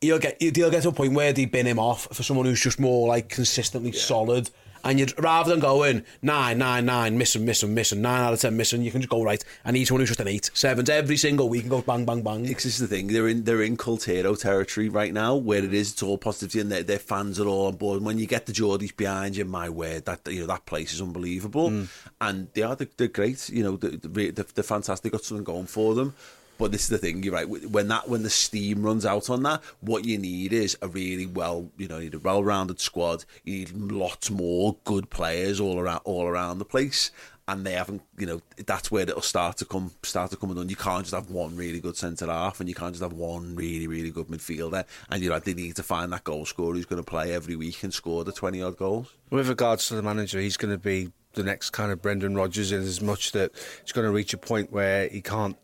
he'll 0.00 0.18
get 0.20 0.40
he'll 0.40 0.70
get 0.70 0.82
to 0.84 0.90
a 0.90 0.92
point 0.92 1.14
where 1.14 1.32
they 1.32 1.46
bin 1.46 1.66
him 1.66 1.78
off 1.80 2.06
for 2.14 2.22
someone 2.22 2.46
who's 2.46 2.60
just 2.62 2.78
more 2.78 3.08
like 3.08 3.28
consistently 3.28 3.90
solid. 3.92 4.48
And 4.84 4.98
you'd 4.98 5.18
rather 5.22 5.50
than 5.50 5.60
going 5.60 6.04
nine, 6.22 6.58
nine, 6.58 6.86
nine, 6.86 7.16
missing, 7.16 7.44
missing, 7.44 7.74
missing, 7.74 8.02
nine 8.02 8.20
out 8.20 8.32
of 8.32 8.40
ten 8.40 8.56
missing, 8.56 8.82
you 8.82 8.90
can 8.90 9.00
just 9.00 9.10
go 9.10 9.22
right. 9.22 9.42
And 9.64 9.76
each 9.76 9.90
one 9.90 10.00
who's 10.00 10.08
just 10.08 10.20
an 10.20 10.28
eight, 10.28 10.50
sevens 10.54 10.90
every 10.90 11.16
single 11.16 11.48
week 11.48 11.62
and 11.62 11.70
go 11.70 11.82
bang, 11.82 12.04
bang, 12.04 12.22
bang. 12.22 12.42
This 12.42 12.64
is 12.64 12.78
the 12.78 12.86
thing. 12.86 13.08
They're 13.08 13.28
in 13.28 13.44
they're 13.44 13.62
in 13.62 13.76
cult 13.76 14.04
hero 14.04 14.34
territory 14.34 14.88
right 14.88 15.12
now, 15.12 15.36
where 15.36 15.64
it 15.64 15.72
is 15.72 15.92
it's 15.92 16.02
all 16.02 16.18
positivity 16.18 16.60
and 16.60 16.72
their, 16.72 16.82
their 16.82 16.98
fans 16.98 17.38
are 17.38 17.46
all 17.46 17.66
on 17.66 17.76
board. 17.76 17.98
And 17.98 18.06
when 18.06 18.18
you 18.18 18.26
get 18.26 18.46
the 18.46 18.52
Geordies 18.52 18.96
behind 18.96 19.36
you, 19.36 19.44
my 19.44 19.68
word, 19.68 20.04
that 20.06 20.20
you 20.26 20.40
know 20.40 20.46
that 20.46 20.66
place 20.66 20.92
is 20.92 21.00
unbelievable. 21.00 21.70
Mm. 21.70 21.88
And 22.20 22.48
they 22.54 22.62
are 22.62 22.76
they're, 22.76 22.88
they're 22.96 23.08
great. 23.08 23.48
You 23.48 23.62
know, 23.62 23.76
they're, 23.76 24.32
they're, 24.32 24.44
they're 24.54 24.64
fantastic. 24.64 25.12
Got 25.12 25.24
something 25.24 25.44
going 25.44 25.66
for 25.66 25.94
them. 25.94 26.14
But 26.62 26.70
this 26.70 26.82
is 26.82 26.90
the 26.90 26.98
thing, 26.98 27.24
you're 27.24 27.34
right. 27.34 27.48
When 27.48 27.88
that 27.88 28.08
when 28.08 28.22
the 28.22 28.30
steam 28.30 28.84
runs 28.84 29.04
out 29.04 29.28
on 29.28 29.42
that, 29.42 29.64
what 29.80 30.04
you 30.04 30.16
need 30.16 30.52
is 30.52 30.78
a 30.80 30.86
really 30.86 31.26
well, 31.26 31.68
you 31.76 31.88
know, 31.88 31.98
you 31.98 32.04
need 32.04 32.14
a 32.14 32.20
well-rounded 32.20 32.78
squad. 32.78 33.24
You 33.42 33.54
need 33.54 33.72
lots 33.72 34.30
more 34.30 34.76
good 34.84 35.10
players 35.10 35.58
all 35.58 35.80
around 35.80 36.02
all 36.04 36.24
around 36.24 36.60
the 36.60 36.64
place. 36.64 37.10
And 37.48 37.66
they 37.66 37.72
haven't, 37.72 38.02
you 38.16 38.26
know, 38.26 38.40
that's 38.64 38.92
where 38.92 39.02
it'll 39.02 39.22
start 39.22 39.56
to 39.56 39.64
come, 39.64 39.90
start 40.04 40.30
to 40.30 40.36
come 40.36 40.50
undone. 40.50 40.68
You 40.68 40.76
can't 40.76 41.02
just 41.02 41.16
have 41.16 41.30
one 41.30 41.56
really 41.56 41.80
good 41.80 41.96
centre 41.96 42.26
half, 42.26 42.60
and 42.60 42.68
you 42.68 42.76
can't 42.76 42.92
just 42.92 43.02
have 43.02 43.12
one 43.12 43.56
really, 43.56 43.88
really 43.88 44.12
good 44.12 44.28
midfielder. 44.28 44.84
And 45.10 45.20
you 45.20 45.30
know, 45.30 45.40
they 45.40 45.54
need 45.54 45.74
to 45.74 45.82
find 45.82 46.12
that 46.12 46.22
goal 46.22 46.46
scorer 46.46 46.74
who's 46.74 46.86
going 46.86 47.02
to 47.02 47.10
play 47.10 47.34
every 47.34 47.56
week 47.56 47.82
and 47.82 47.92
score 47.92 48.22
the 48.22 48.30
twenty 48.30 48.62
odd 48.62 48.76
goals. 48.76 49.12
With 49.30 49.48
regards 49.48 49.88
to 49.88 49.96
the 49.96 50.02
manager, 50.02 50.38
he's 50.38 50.56
going 50.56 50.72
to 50.72 50.78
be 50.78 51.10
the 51.34 51.42
next 51.42 51.70
kind 51.70 51.90
of 51.90 52.00
Brendan 52.00 52.36
Rodgers 52.36 52.70
in 52.70 52.82
as 52.82 53.00
much 53.00 53.32
that 53.32 53.50
he's 53.82 53.90
going 53.90 54.06
to 54.06 54.12
reach 54.12 54.32
a 54.32 54.38
point 54.38 54.70
where 54.70 55.08
he 55.08 55.20
can't 55.20 55.56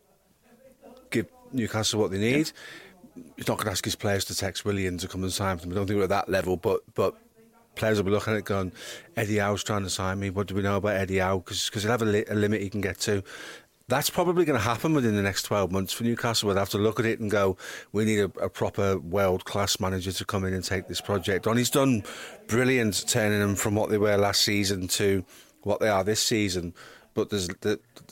Newcastle 1.52 2.00
what 2.00 2.10
they 2.10 2.18
need. 2.18 2.52
He's 3.36 3.48
not 3.48 3.58
going 3.58 3.66
to 3.66 3.72
ask 3.72 3.84
his 3.84 3.96
players 3.96 4.24
to 4.26 4.34
text 4.34 4.64
William 4.64 4.98
to 4.98 5.08
come 5.08 5.22
and 5.22 5.32
sign 5.32 5.58
for 5.58 5.64
them. 5.64 5.72
I 5.72 5.74
don't 5.76 5.86
think 5.86 5.96
we're 5.96 6.04
at 6.04 6.10
that 6.10 6.28
level, 6.28 6.56
but 6.56 6.80
but 6.94 7.16
players 7.78 7.98
will 7.98 8.04
be 8.04 8.10
looking 8.10 8.34
at 8.34 8.40
it 8.40 8.44
going, 8.44 8.72
Eddie 9.16 9.38
Howe's 9.38 9.64
trying 9.64 9.84
to 9.84 9.90
sign 9.90 10.18
me. 10.18 10.30
What 10.30 10.48
do 10.48 10.54
we 10.54 10.62
know 10.62 10.76
about 10.76 10.96
Eddie 10.96 11.18
Howe? 11.18 11.38
Because 11.38 11.70
he'll 11.72 11.90
have 11.90 12.02
a, 12.02 12.06
li- 12.06 12.24
a 12.28 12.34
limit 12.34 12.60
he 12.60 12.68
can 12.68 12.80
get 12.80 12.98
to. 13.00 13.22
That's 13.86 14.10
probably 14.10 14.44
going 14.44 14.58
to 14.58 14.64
happen 14.64 14.92
within 14.92 15.16
the 15.16 15.22
next 15.22 15.44
12 15.44 15.72
months 15.72 15.94
for 15.94 16.04
Newcastle. 16.04 16.48
We'll 16.48 16.58
have 16.58 16.68
to 16.70 16.78
look 16.78 17.00
at 17.00 17.06
it 17.06 17.20
and 17.20 17.30
go, 17.30 17.56
we 17.92 18.04
need 18.04 18.18
a, 18.18 18.24
a 18.40 18.50
proper 18.50 18.98
world 18.98 19.46
class 19.46 19.80
manager 19.80 20.12
to 20.12 20.24
come 20.26 20.44
in 20.44 20.52
and 20.52 20.62
take 20.62 20.88
this 20.88 21.00
project 21.00 21.46
on. 21.46 21.56
He's 21.56 21.70
done 21.70 22.02
brilliant 22.48 23.08
turning 23.08 23.38
them 23.38 23.54
from 23.54 23.74
what 23.74 23.88
they 23.88 23.96
were 23.96 24.18
last 24.18 24.42
season 24.42 24.88
to 24.88 25.24
what 25.62 25.80
they 25.80 25.88
are 25.88 26.04
this 26.04 26.22
season. 26.22 26.74
But 27.18 27.30
there's 27.30 27.48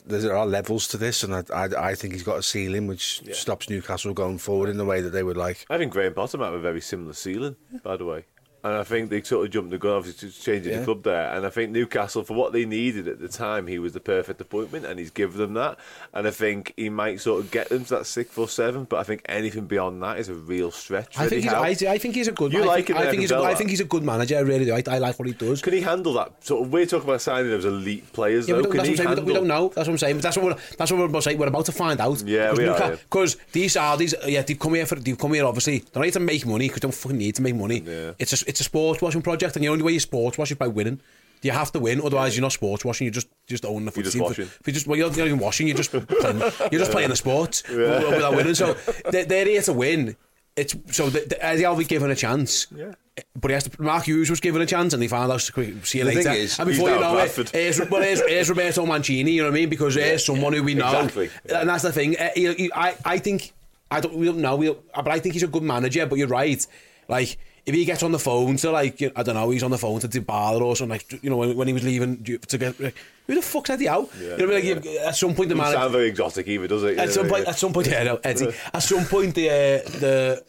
there 0.05 0.35
are 0.35 0.45
levels 0.45 0.85
to 0.89 0.97
this, 0.97 1.23
and 1.23 1.33
I, 1.33 1.43
I, 1.53 1.91
I 1.91 1.95
think 1.95 2.11
he's 2.13 2.23
got 2.23 2.37
a 2.37 2.43
ceiling 2.43 2.87
which 2.87 3.21
Yeah. 3.23 3.33
stops 3.35 3.69
Newcastle 3.69 4.13
going 4.13 4.37
forward 4.37 4.67
in 4.69 4.75
the 4.77 4.83
way 4.83 4.99
that 4.99 5.11
they 5.11 5.23
would 5.23 5.37
like. 5.37 5.65
I 5.69 5.77
think 5.77 5.93
Graham 5.93 6.13
Potter 6.13 6.37
might 6.37 6.47
have 6.47 6.55
a 6.55 6.59
very 6.59 6.81
similar 6.81 7.13
ceiling, 7.13 7.55
by 7.83 7.95
the 7.95 8.03
way. 8.03 8.25
And 8.63 8.75
I 8.75 8.83
think 8.83 9.09
they 9.09 9.21
sort 9.21 9.45
of 9.45 9.51
jumped 9.51 9.69
the 9.71 9.77
gun, 9.77 9.93
obviously 9.93 10.29
changing 10.29 10.73
Yeah. 10.73 10.79
the 10.79 10.85
club 10.85 11.03
there. 11.03 11.31
And 11.33 11.45
I 11.45 11.49
think 11.49 11.71
Newcastle, 11.71 12.23
for 12.23 12.33
what 12.33 12.53
they 12.53 12.65
needed 12.65 13.07
at 13.07 13.19
the 13.19 13.27
time, 13.27 13.67
he 13.67 13.79
was 13.79 13.93
the 13.93 13.99
perfect 13.99 14.41
appointment, 14.41 14.85
and 14.85 14.99
he's 14.99 15.11
given 15.11 15.37
them 15.37 15.53
that. 15.53 15.77
And 16.13 16.27
I 16.27 16.31
think 16.31 16.73
he 16.75 16.89
might 16.89 17.21
sort 17.21 17.43
of 17.43 17.51
get 17.51 17.69
them 17.69 17.85
to 17.85 17.95
that 17.95 18.05
sixth 18.07 18.37
or 18.37 18.47
seventh. 18.49 18.89
But 18.89 18.97
I 18.99 19.03
think 19.03 19.21
anything 19.27 19.65
beyond 19.67 20.01
that 20.03 20.19
is 20.19 20.27
a 20.29 20.33
real 20.33 20.71
stretch. 20.71 21.17
I 21.17 21.27
think 21.29 21.43
he's, 21.43 21.53
I, 21.53 21.67
I 21.93 21.97
think 21.97 22.15
he's 22.15 22.27
a 22.27 22.31
good. 22.31 22.51
You 22.51 22.63
I 22.63 22.65
like 22.65 22.87
think, 22.87 22.99
him 22.99 23.07
I 23.07 23.09
think 23.09 23.21
he's. 23.21 23.31
A, 23.31 23.37
I 23.37 23.53
think 23.55 23.69
he's 23.69 23.79
a 23.79 23.85
good 23.85 24.03
manager. 24.03 24.37
I 24.37 24.41
really 24.41 24.65
do. 24.65 24.73
I, 24.73 24.83
I 24.87 24.97
like 24.97 25.17
what 25.19 25.27
he 25.27 25.33
does. 25.33 25.61
Can 25.61 25.73
he 25.73 25.81
handle 25.81 26.13
that? 26.13 26.33
Sort 26.43 26.65
of, 26.65 26.73
we're 26.73 26.85
talking 26.85 27.07
about 27.07 27.21
signing 27.21 27.51
those 27.51 27.65
elite 27.65 28.11
players, 28.11 28.47
Yeah, 28.49 28.55
we 28.55 28.63
though. 28.63 28.69
don't, 28.71 28.75
Can 28.77 28.85
he 28.85 28.95
saying. 28.97 29.09
We 29.09 29.15
don't, 29.15 29.25
we 29.25 29.33
don't 29.33 29.47
know. 29.47 29.67
That's 29.75 29.87
what 29.87 29.93
I'm 29.93 29.97
saying. 29.97 30.15
But 30.17 30.23
that's 30.23 30.37
what 30.37 30.45
we're, 30.45 30.55
that's 30.77 30.91
what 30.91 30.97
we're 30.99 31.05
about 31.05 31.19
to 31.23 31.29
say. 31.29 31.35
We're 31.35 31.47
about 31.47 31.65
to 31.67 31.71
find 31.71 32.01
out. 32.01 32.21
Yeah, 32.23 32.53
we 32.53 32.67
are, 32.67 32.77
yeah. 32.79 32.89
Because 32.91 33.37
these 33.51 33.75
Saudis, 33.75 34.13
yeah, 34.27 34.41
they've 34.41 34.57
come 34.59 34.73
here 34.73 34.85
for 34.85 34.95
they've 34.95 35.17
come 35.17 35.33
here 35.33 35.45
obviously. 35.45 35.79
They're 35.79 36.01
not 36.01 36.03
here 36.05 36.11
to 36.13 36.19
make 36.19 36.45
money 36.45 36.67
because 36.67 36.81
they 36.81 36.85
don't 36.87 36.95
fucking 36.95 37.17
need 37.17 37.35
to 37.35 37.41
make 37.41 37.55
money. 37.55 37.83
Yeah. 37.85 38.11
It's 38.17 38.33
a 38.33 38.46
it's 38.47 38.59
a 38.59 38.63
sports 38.63 39.01
washing 39.01 39.21
project, 39.21 39.55
and 39.55 39.63
the 39.63 39.69
only 39.69 39.83
way 39.83 39.91
you 39.93 39.99
sports 39.99 40.37
wash 40.37 40.51
is 40.51 40.57
by 40.57 40.67
winning. 40.67 40.99
You 41.43 41.51
have 41.51 41.71
to 41.73 41.79
win, 41.79 42.01
otherwise 42.01 42.35
you're 42.35 42.41
not 42.41 42.51
sports 42.53 42.83
washing. 42.83 43.05
You 43.05 43.11
just 43.11 43.27
just 43.45 43.63
own 43.65 43.85
the 43.85 43.91
You're 43.95 44.03
just 44.03 44.15
team. 44.15 44.23
washing. 44.23 44.45
If 44.45 44.61
you 44.65 44.73
just 44.73 44.87
well, 44.87 44.97
you're 44.97 45.09
not 45.09 45.17
even 45.19 45.37
washing. 45.39 45.67
You're 45.67 45.77
just 45.77 45.91
playing, 46.21 46.39
you're 46.71 46.79
just 46.79 46.91
playing 46.91 47.09
the 47.09 47.15
sport 47.15 47.61
without 47.69 48.35
winning. 48.35 48.55
So 48.55 48.73
they're, 49.11 49.25
they're 49.25 49.45
here 49.45 49.61
to 49.61 49.73
win. 49.73 50.15
It's 50.55 50.75
so 50.91 51.11
the, 51.11 51.19
the, 51.19 51.45
Eddie 51.45 51.63
Howe 51.63 51.75
be 51.75 51.83
given 51.85 52.09
a 52.09 52.15
chance. 52.15 52.65
Yeah. 52.75 52.93
But 53.35 53.51
he 53.51 53.53
has 53.53 53.65
to, 53.65 53.81
Mark 53.81 54.05
Hughes 54.05 54.29
was 54.31 54.39
given 54.39 54.59
a 54.61 54.65
chance 54.65 54.93
and 54.93 55.01
they 55.01 55.07
found 55.07 55.31
out 55.31 55.47
quick, 55.53 55.85
see 55.85 55.99
you 55.99 56.03
The 56.05 56.11
thing 56.13 56.33
is, 56.33 56.57
and 56.59 56.67
he's 56.67 56.77
before 56.79 56.89
you 56.91 56.99
know 56.99 57.17
at 57.19 57.29
it, 57.29 57.35
Bradford. 57.35 57.49
here's, 57.49 57.79
well, 57.89 58.01
here's, 58.01 58.21
here's 58.27 58.49
Roberto 58.49 58.85
Mancini, 58.85 59.31
you 59.33 59.41
know 59.43 59.49
what 59.49 59.55
I 59.55 59.59
mean? 59.59 59.69
Because 59.69 59.93
here's 59.95 60.25
someone 60.25 60.53
who 60.53 60.63
we 60.63 60.73
know. 60.75 60.87
Exactly. 60.87 61.29
And 61.53 61.69
that's 61.69 61.83
the 61.83 61.91
thing. 61.91 62.15
Eh, 62.17 62.31
he- 62.35 62.53
he- 62.55 62.71
I, 62.73 62.95
I 63.05 63.17
think, 63.19 63.53
I 63.91 64.01
don't, 64.01 64.15
we 64.15 64.25
don't 64.27 64.37
know, 64.39 64.55
we, 64.55 64.71
but 64.95 65.07
I 65.09 65.19
think 65.19 65.33
he's 65.33 65.43
a 65.43 65.47
good 65.47 65.63
manager, 65.63 66.05
but 66.07 66.17
you're 66.17 66.27
right. 66.27 66.65
Like, 67.07 67.37
if 67.67 67.75
he 67.75 67.83
gets 67.83 68.01
on 68.01 68.13
the 68.13 68.19
phone 68.19 68.55
to 68.55 68.71
like, 68.71 69.01
I 69.13 69.23
don't 69.23 69.35
know, 69.35 69.49
he's 69.49 69.61
on 69.61 69.71
the 69.71 69.77
phone 69.77 69.99
to 69.99 70.07
Dybala 70.07 70.61
or 70.61 70.73
something, 70.77 70.91
like, 70.91 71.21
you 71.21 71.29
know, 71.29 71.35
when, 71.35 71.57
when 71.57 71.67
he 71.67 71.73
was 71.73 71.83
leaving 71.83 72.23
to 72.23 72.57
get, 72.57 72.79
like, 72.79 72.95
who 73.27 73.35
the 73.35 73.41
fuck's 73.41 73.69
Eddie 73.69 73.87
Howe? 73.87 74.09
Yeah, 74.17 74.37
you 74.37 74.47
know, 74.47 74.53
like, 74.53 74.63
yeah. 74.63 75.07
at 75.07 75.17
some 75.17 75.35
point 75.35 75.49
the 75.49 75.55
man... 75.55 75.73
sound 75.73 75.91
very 75.91 76.07
exotic 76.07 76.47
either, 76.47 76.65
does 76.65 76.83
it? 76.85 76.97
At 76.97 77.11
some 77.11 77.25
yeah, 77.25 77.31
point, 77.31 77.43
yeah. 77.43 77.49
at 77.49 77.57
some 77.57 77.73
point, 77.73 77.87
yeah, 77.87 78.03
no, 78.03 78.19
Eddie, 78.23 78.47
at 78.73 78.79
some 78.79 79.03
point 79.03 79.35
the, 79.35 79.49
uh, 79.49 79.89
the, 79.99 80.43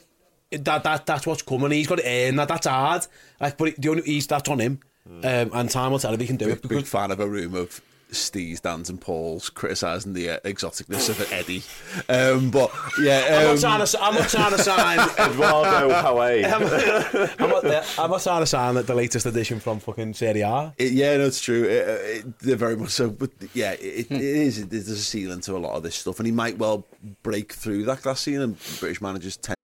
that, 0.59 0.85
that, 0.85 1.07
that's 1.07 1.26
what's 1.26 1.42
coming, 1.42 1.72
he's 1.72 1.88
got 1.88 1.98
to 1.98 2.09
earn 2.09 2.37
that, 2.37 2.46
that's 2.46 2.68
hard, 2.68 3.04
like, 3.40 3.59
but 3.59 3.74
the 3.76 3.88
only, 3.88 4.02
he's, 4.02 4.28
that's 4.28 4.48
on 4.48 4.61
him, 4.61 4.78
hmm. 5.04 5.18
um, 5.24 5.50
and 5.54 5.70
time 5.70 5.90
will 5.90 5.98
tell 5.98 6.14
if 6.14 6.20
he 6.20 6.26
can 6.28 6.37
do 6.37 6.44
big, 6.44 6.54
it. 6.54 6.62
Because, 6.62 6.76
big 6.76 6.87
fan 6.87 7.11
of 7.11 7.18
a 7.18 7.28
room 7.28 7.57
of 7.57 7.81
Steve's, 8.11 8.61
Dan's, 8.61 8.88
and 8.88 9.01
Paul's 9.01 9.51
criticising 9.51 10.12
the 10.12 10.31
uh, 10.31 10.40
exoticness 10.40 11.09
of 11.09 11.33
Eddie. 11.33 11.62
Um, 12.09 12.51
but 12.51 12.73
yeah, 13.01 13.27
I'm 13.40 13.57
um, 13.57 13.61
not 13.61 13.87
to. 13.87 14.03
I'm 14.03 14.14
not 14.14 14.29
trying 14.29 14.51
to 14.53 14.59
sign. 14.59 14.99
Eduardo 15.18 15.94
Hawaii. 15.94 16.44
I'm, 16.44 16.62
I'm 16.62 17.51
not, 17.51 17.99
I'm 17.99 18.11
not 18.11 18.23
trying 18.23 18.40
to 18.40 18.47
sign 18.47 18.75
the, 18.75 18.83
the 18.83 18.94
latest 18.94 19.27
edition 19.27 19.61
from 19.61 19.81
fucking 19.81 20.14
Serie 20.14 20.40
A. 20.40 20.73
It, 20.79 20.92
yeah, 20.92 21.16
no, 21.16 21.27
it's 21.27 21.40
true. 21.40 21.64
It, 21.64 21.88
uh, 21.88 21.92
it, 21.92 22.38
they're 22.40 22.57
very 22.57 22.77
much 22.77 22.90
so. 22.90 23.11
But 23.11 23.31
yeah, 23.55 23.73
it, 23.73 24.11
it 24.11 24.21
is. 24.21 24.66
There's 24.66 24.88
a 24.88 24.97
ceiling 24.97 25.40
to 25.42 25.57
a 25.57 25.59
lot 25.59 25.75
of 25.75 25.83
this 25.83 25.97
stuff, 25.97 26.18
and 26.18 26.27
he 26.27 26.33
might 26.33 26.59
well 26.59 26.87
break 27.23 27.53
through 27.53 27.85
that 27.85 28.03
glass 28.03 28.21
ceiling. 28.21 28.57
British 28.81 29.01
managers 29.01 29.37
tend. 29.37 29.58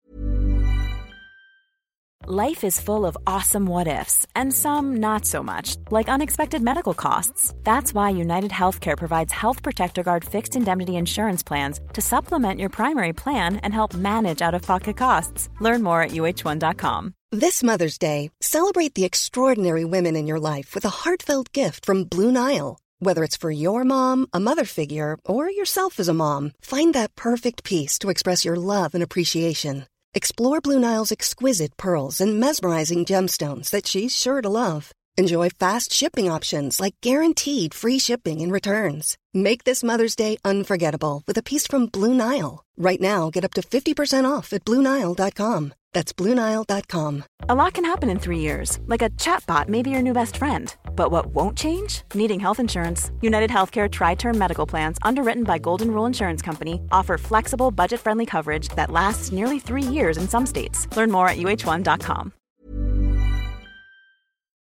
Life 2.29 2.63
is 2.63 2.79
full 2.79 3.05
of 3.05 3.19
awesome 3.27 3.67
what 3.67 3.89
ifs, 3.89 4.25
and 4.37 4.53
some 4.53 5.01
not 5.01 5.25
so 5.25 5.43
much, 5.43 5.75
like 5.91 6.09
unexpected 6.09 6.63
medical 6.63 6.95
costs. 6.95 7.53
That's 7.65 7.93
why 7.93 8.11
United 8.11 8.53
Healthcare 8.53 8.97
provides 8.97 9.33
Health 9.33 9.61
Protector 9.61 10.05
Guard 10.05 10.25
fixed 10.25 10.55
indemnity 10.55 10.95
insurance 10.95 11.43
plans 11.43 11.81
to 11.95 12.01
supplement 12.01 12.61
your 12.61 12.69
primary 12.69 13.13
plan 13.13 13.57
and 13.57 13.75
help 13.75 13.93
manage 13.95 14.41
out 14.41 14.55
of 14.55 14.63
pocket 14.63 14.97
costs. 14.97 15.49
Learn 15.61 15.83
more 15.83 16.01
at 16.01 16.13
uh1.com. 16.13 17.13
This 17.33 17.61
Mother's 17.61 17.99
Day, 17.99 18.31
celebrate 18.41 18.95
the 18.95 19.05
extraordinary 19.05 19.85
women 19.85 20.15
in 20.15 20.29
your 20.29 20.39
life 20.39 20.77
with 20.77 20.85
a 20.85 20.91
heartfelt 21.03 21.51
gift 21.51 21.85
from 21.85 22.05
Blue 22.05 22.31
Nile. 22.31 22.79
Whether 23.01 23.25
it's 23.25 23.37
for 23.37 23.51
your 23.51 23.83
mom, 23.85 24.29
a 24.33 24.39
mother 24.39 24.65
figure, 24.65 25.19
or 25.25 25.51
yourself 25.51 25.99
as 25.99 26.07
a 26.07 26.15
mom, 26.15 26.53
find 26.61 26.95
that 26.95 27.17
perfect 27.17 27.65
piece 27.65 27.99
to 27.99 28.11
express 28.11 28.45
your 28.45 28.55
love 28.55 28.95
and 28.95 29.03
appreciation. 29.03 29.87
Explore 30.15 30.61
Blue 30.61 30.79
Nile's 30.79 31.11
exquisite 31.11 31.75
pearls 31.79 32.21
and 32.21 32.39
mesmerizing 32.39 33.07
gemstones 33.07 33.71
that 33.71 33.87
she's 33.87 34.15
sure 34.15 34.43
to 34.43 34.49
love. 34.49 34.93
Enjoy 35.17 35.49
fast 35.49 35.91
shipping 35.91 36.31
options 36.31 36.81
like 36.81 36.95
guaranteed 37.01 37.73
free 37.73 37.99
shipping 37.99 38.43
and 38.43 38.53
returns. 38.53 39.17
Make 39.33 39.65
this 39.65 39.83
Mother's 39.83 40.15
Day 40.15 40.37
unforgettable 40.45 41.23
with 41.27 41.39
a 41.39 41.43
piece 41.43 41.67
from 41.67 41.87
Blue 41.87 42.13
Nile. 42.13 42.63
Right 42.77 43.01
now, 43.01 43.31
get 43.31 43.45
up 43.45 43.55
to 43.55 43.63
50% 43.63 44.31
off 44.31 44.53
at 44.53 44.67
BlueNile.com. 44.67 45.73
That's 45.95 46.13
BlueNile.com. 46.13 47.25
A 47.49 47.55
lot 47.55 47.73
can 47.73 47.85
happen 47.85 48.11
in 48.11 48.19
three 48.19 48.41
years, 48.41 48.81
like 48.87 49.03
a 49.03 49.11
chatbot 49.11 49.69
may 49.69 49.83
be 49.83 49.91
your 49.91 50.03
new 50.03 50.15
best 50.15 50.37
friend. 50.37 50.75
But 50.97 51.11
what 51.11 51.27
won't 51.27 51.59
change? 51.59 52.03
Needing 52.15 52.39
health 52.39 52.61
insurance. 52.61 53.11
United 53.21 53.51
Healthcare 53.51 53.91
Tri 53.91 54.15
Term 54.15 54.39
Medical 54.39 54.67
Plans, 54.67 54.99
underwritten 55.03 55.43
by 55.45 55.59
Golden 55.59 55.91
Rule 55.91 56.07
Insurance 56.07 56.43
Company, 56.43 56.81
offer 56.93 57.19
flexible, 57.19 57.71
budget 57.71 58.01
friendly 58.01 58.27
coverage 58.27 58.69
that 58.77 58.91
lasts 58.91 59.33
nearly 59.33 59.59
three 59.59 59.83
years 59.83 60.17
in 60.17 60.29
some 60.29 60.47
states. 60.47 60.87
Learn 60.97 61.11
more 61.11 61.29
at 61.29 61.37
uh1.com. 61.37 62.33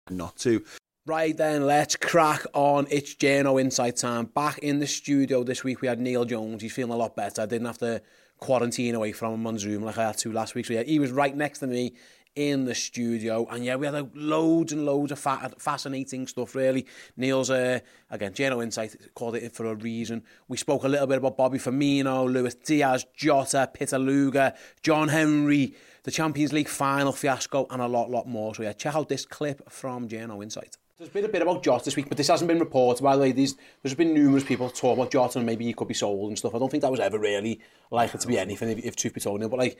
not 0.09 0.37
to. 0.37 0.63
Right 1.05 1.35
then, 1.35 1.65
let's 1.65 1.95
crack 1.95 2.45
on. 2.53 2.85
It's 2.91 3.15
Journo 3.15 3.59
Insight 3.59 3.97
time. 3.97 4.25
Back 4.25 4.59
in 4.59 4.79
the 4.79 4.87
studio 4.87 5.43
this 5.43 5.63
week, 5.63 5.81
we 5.81 5.87
had 5.87 5.99
Neil 5.99 6.25
Jones. 6.25 6.61
He's 6.61 6.73
feeling 6.73 6.93
a 6.93 6.97
lot 6.97 7.15
better. 7.15 7.41
I 7.41 7.45
didn't 7.45 7.67
have 7.67 7.79
to 7.79 8.01
quarantine 8.37 8.95
away 8.95 9.11
from 9.11 9.33
him 9.33 9.47
on 9.47 9.57
Zoom 9.57 9.83
like 9.83 9.97
I 9.97 10.07
had 10.07 10.17
to 10.19 10.31
last 10.31 10.55
week. 10.55 10.65
So 10.65 10.73
yeah, 10.73 10.83
he 10.83 10.99
was 10.99 11.11
right 11.11 11.35
next 11.35 11.59
to 11.59 11.67
me 11.67 11.95
in 12.35 12.65
the 12.65 12.75
studio. 12.75 13.45
And 13.49 13.65
yeah, 13.65 13.75
we 13.75 13.85
had 13.85 13.95
uh, 13.95 14.05
loads 14.13 14.71
and 14.71 14.85
loads 14.85 15.11
of 15.11 15.19
fa- 15.19 15.51
fascinating 15.57 16.27
stuff, 16.27 16.55
really. 16.55 16.85
Neil's, 17.17 17.49
uh, 17.49 17.79
again, 18.09 18.33
Journo 18.33 18.63
Insight 18.63 18.95
called 19.13 19.35
it 19.35 19.51
for 19.53 19.65
a 19.65 19.75
reason. 19.75 20.23
We 20.47 20.57
spoke 20.57 20.83
a 20.83 20.87
little 20.87 21.07
bit 21.07 21.17
about 21.17 21.37
Bobby 21.37 21.57
Firmino, 21.57 22.31
Luis 22.31 22.55
Diaz, 22.55 23.05
Jota, 23.15 23.69
Peter 23.73 23.99
Luger, 23.99 24.53
John 24.81 25.09
Henry, 25.09 25.73
the 26.03 26.11
Champions 26.11 26.53
League 26.53 26.69
final 26.69 27.11
fiasco, 27.11 27.67
and 27.69 27.81
a 27.81 27.87
lot, 27.87 28.09
lot 28.09 28.27
more. 28.27 28.55
So 28.55 28.63
yeah, 28.63 28.73
check 28.73 28.95
out 28.95 29.09
this 29.09 29.25
clip 29.25 29.69
from 29.69 30.07
Journo 30.07 30.41
Insight. 30.41 30.77
There's 30.97 31.11
been 31.11 31.23
a 31.23 31.29
bit 31.29 31.41
about 31.41 31.63
Jota 31.63 31.85
this 31.85 31.95
week, 31.95 32.09
but 32.09 32.17
this 32.17 32.27
hasn't 32.27 32.49
been 32.49 32.59
reported. 32.59 33.01
By 33.01 33.15
the 33.15 33.21
way, 33.21 33.31
there's 33.31 33.55
been 33.95 34.13
numerous 34.13 34.43
people 34.43 34.69
talk 34.69 34.97
about 34.97 35.11
Jota 35.11 35.39
and 35.39 35.45
maybe 35.45 35.63
he 35.63 35.71
could 35.71 35.87
be 35.87 35.93
sold 35.93 36.27
and 36.27 36.37
stuff. 36.37 36.53
I 36.53 36.59
don't 36.59 36.69
think 36.69 36.81
that 36.81 36.91
was 36.91 36.99
ever 36.99 37.17
really 37.17 37.61
likely 37.89 38.19
to 38.19 38.27
be 38.27 38.37
anything, 38.37 38.69
if, 38.69 38.79
if 38.79 38.95
truth 38.97 39.13
be 39.13 39.21
told. 39.21 39.39
But 39.39 39.57
like, 39.57 39.77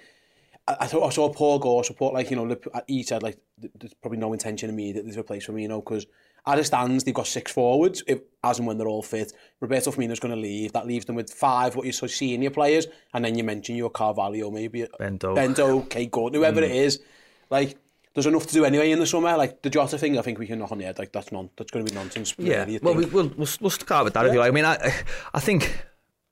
I, 0.70 0.78
I 0.82 0.88
thought 0.88 1.06
I 1.06 1.10
saw 1.10 1.30
Paul 1.30 1.60
Gore 1.60 1.84
support, 1.84 2.14
like 2.14 2.30
you 2.30 2.36
know, 2.36 2.56
uh, 2.74 2.82
he 2.88 3.04
said 3.04 3.24
like 3.24 3.38
there's 3.58 3.94
probably 3.96 4.20
no 4.20 4.34
intention 4.34 4.70
immediately 4.70 5.12
to 5.12 5.20
replace 5.20 5.48
Firmino 5.48 5.62
you 5.62 5.68
know, 5.68 5.82
because 5.82 6.06
as 6.46 6.60
it 6.60 6.64
stands, 6.66 7.04
they've 7.04 7.14
got 7.14 7.28
six 7.28 7.52
forwards. 7.52 8.04
If, 8.08 8.22
as 8.44 8.60
and 8.60 8.68
when 8.68 8.78
they're 8.78 8.88
all 8.88 9.04
fit, 9.04 9.34
Roberto 9.60 9.92
Firmino's 9.92 10.20
going 10.20 10.34
to 10.34 10.40
leave. 10.40 10.72
That 10.74 10.88
leaves 10.88 11.06
them 11.06 11.16
with 11.16 11.32
five 11.32 11.76
what 11.76 11.86
you 11.86 11.92
so 11.92 12.08
senior 12.08 12.50
players, 12.50 12.88
and 13.14 13.24
then 13.26 13.38
you 13.38 13.44
mention 13.44 13.76
your 13.76 13.90
Carvalho, 13.90 14.50
maybe 14.50 14.84
uh, 14.84 14.88
Ben 14.98 15.18
Doak. 15.18 15.36
Bento, 15.36 15.82
Kaide 15.82 16.12
Gordon, 16.12 16.40
whoever 16.40 16.62
it 16.62 16.72
mm. 16.72 16.76
is. 16.76 17.02
Like, 17.50 17.78
there's 18.14 18.26
enough 18.26 18.48
to 18.48 18.54
do 18.54 18.66
anyway 18.66 18.92
in 18.92 19.00
the 19.00 19.06
summer. 19.06 19.36
Like 19.38 19.62
the 19.62 19.70
Jota 19.70 19.98
thing, 19.98 20.18
I 20.18 20.22
think 20.22 20.40
we 20.40 20.48
can 20.48 20.60
knock 20.60 20.72
on 20.72 20.78
the 20.78 20.86
head. 20.86 20.98
Like 20.98 21.12
that's 21.12 21.32
non, 21.32 21.50
that's 21.58 21.72
going 21.72 21.86
to 21.86 21.92
be 21.92 21.98
nonsense. 21.98 22.34
Yeah, 22.38 22.64
really, 22.66 22.80
well, 22.82 22.96
we, 22.96 23.04
think. 23.04 23.14
we'll, 23.14 23.28
we'll, 23.38 23.50
we'll 23.60 23.70
start 23.70 24.06
with 24.06 24.14
that 24.14 24.26
if 24.26 24.34
you 24.34 24.40
like. 24.40 24.50
I 24.50 24.52
mean, 24.52 24.66
I, 24.66 24.94
I 25.34 25.40
think 25.40 25.84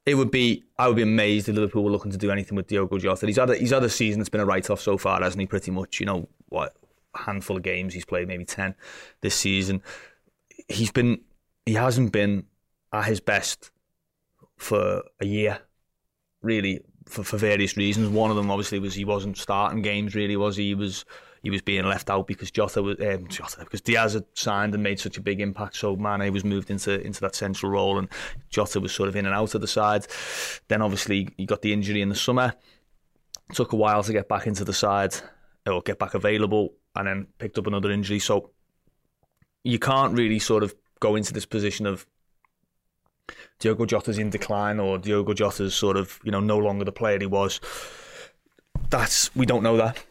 it 0.07 0.15
would 0.15 0.31
be 0.31 0.63
I 0.79 0.87
would 0.87 0.95
be 0.95 1.03
amazed 1.03 1.49
if 1.49 1.55
Liverpool 1.55 1.83
were 1.83 1.91
looking 1.91 2.11
to 2.11 2.17
do 2.17 2.31
anything 2.31 2.55
with 2.55 2.67
Diogo 2.67 2.97
Jota. 2.97 3.27
He's 3.27 3.35
had 3.35 3.49
a, 3.49 3.57
he's 3.57 3.71
had 3.71 3.83
a 3.83 3.89
season 3.89 4.19
that's 4.19 4.29
been 4.29 4.41
a 4.41 4.45
write 4.45 4.69
off 4.69 4.79
so 4.79 4.97
far, 4.97 5.21
hasn't 5.21 5.41
he? 5.41 5.45
Pretty 5.45 5.69
much, 5.69 5.99
you 5.99 6.05
know 6.05 6.29
what 6.47 6.73
a 7.13 7.19
handful 7.19 7.57
of 7.57 7.63
games 7.63 7.93
he's 7.93 8.05
played, 8.05 8.27
maybe 8.27 8.45
ten 8.45 8.73
this 9.21 9.35
season. 9.35 9.83
He's 10.69 10.91
been 10.91 11.19
he 11.65 11.73
hasn't 11.73 12.13
been 12.13 12.45
at 12.93 13.03
his 13.03 13.19
best 13.19 13.69
for 14.55 15.03
a 15.19 15.25
year, 15.25 15.59
really, 16.41 16.79
for, 17.05 17.25
for 17.25 17.35
various 17.35 17.75
reasons. 17.75 18.07
One 18.07 18.31
of 18.31 18.37
them 18.37 18.49
obviously 18.49 18.79
was 18.79 18.95
he 18.95 19.03
wasn't 19.03 19.37
starting 19.37 19.81
games 19.81 20.15
really, 20.15 20.37
was 20.37 20.55
he? 20.55 20.67
He 20.67 20.75
was 20.75 21.03
he 21.43 21.49
was 21.49 21.61
being 21.61 21.85
left 21.85 22.09
out 22.09 22.27
because 22.27 22.51
Jota 22.51 22.81
was 22.81 22.97
um, 22.99 23.27
Jota, 23.27 23.59
because 23.59 23.81
Diaz 23.81 24.13
had 24.13 24.25
signed 24.33 24.73
and 24.73 24.83
made 24.83 24.99
such 24.99 25.17
a 25.17 25.21
big 25.21 25.39
impact. 25.39 25.75
So 25.75 25.95
Mane 25.95 26.31
was 26.33 26.43
moved 26.43 26.69
into 26.69 26.99
into 27.01 27.21
that 27.21 27.35
central 27.35 27.71
role, 27.71 27.97
and 27.97 28.07
Jota 28.49 28.79
was 28.79 28.91
sort 28.93 29.09
of 29.09 29.15
in 29.15 29.25
and 29.25 29.35
out 29.35 29.55
of 29.55 29.61
the 29.61 29.67
side. 29.67 30.07
Then 30.67 30.81
obviously 30.81 31.29
he 31.37 31.45
got 31.45 31.61
the 31.61 31.73
injury 31.73 32.01
in 32.01 32.09
the 32.09 32.15
summer. 32.15 32.53
It 33.49 33.55
took 33.55 33.71
a 33.71 33.77
while 33.77 34.03
to 34.03 34.13
get 34.13 34.27
back 34.27 34.47
into 34.47 34.65
the 34.65 34.73
side 34.73 35.15
or 35.65 35.81
get 35.81 35.99
back 35.99 36.13
available, 36.13 36.73
and 36.95 37.07
then 37.07 37.27
picked 37.37 37.57
up 37.57 37.67
another 37.67 37.91
injury. 37.91 38.19
So 38.19 38.51
you 39.63 39.79
can't 39.79 40.17
really 40.17 40.39
sort 40.39 40.63
of 40.63 40.75
go 40.99 41.15
into 41.15 41.33
this 41.33 41.45
position 41.45 41.85
of 41.85 42.05
Diogo 43.59 43.85
Jota's 43.85 44.17
in 44.17 44.29
decline 44.29 44.79
or 44.79 44.97
Diogo 44.97 45.33
Jota's 45.33 45.75
sort 45.75 45.97
of 45.97 46.19
you 46.23 46.31
know 46.31 46.39
no 46.39 46.57
longer 46.57 46.85
the 46.85 46.91
player 46.91 47.19
he 47.19 47.25
was. 47.25 47.59
That's 48.89 49.35
we 49.35 49.45
don't 49.45 49.63
know 49.63 49.77
that. 49.77 50.03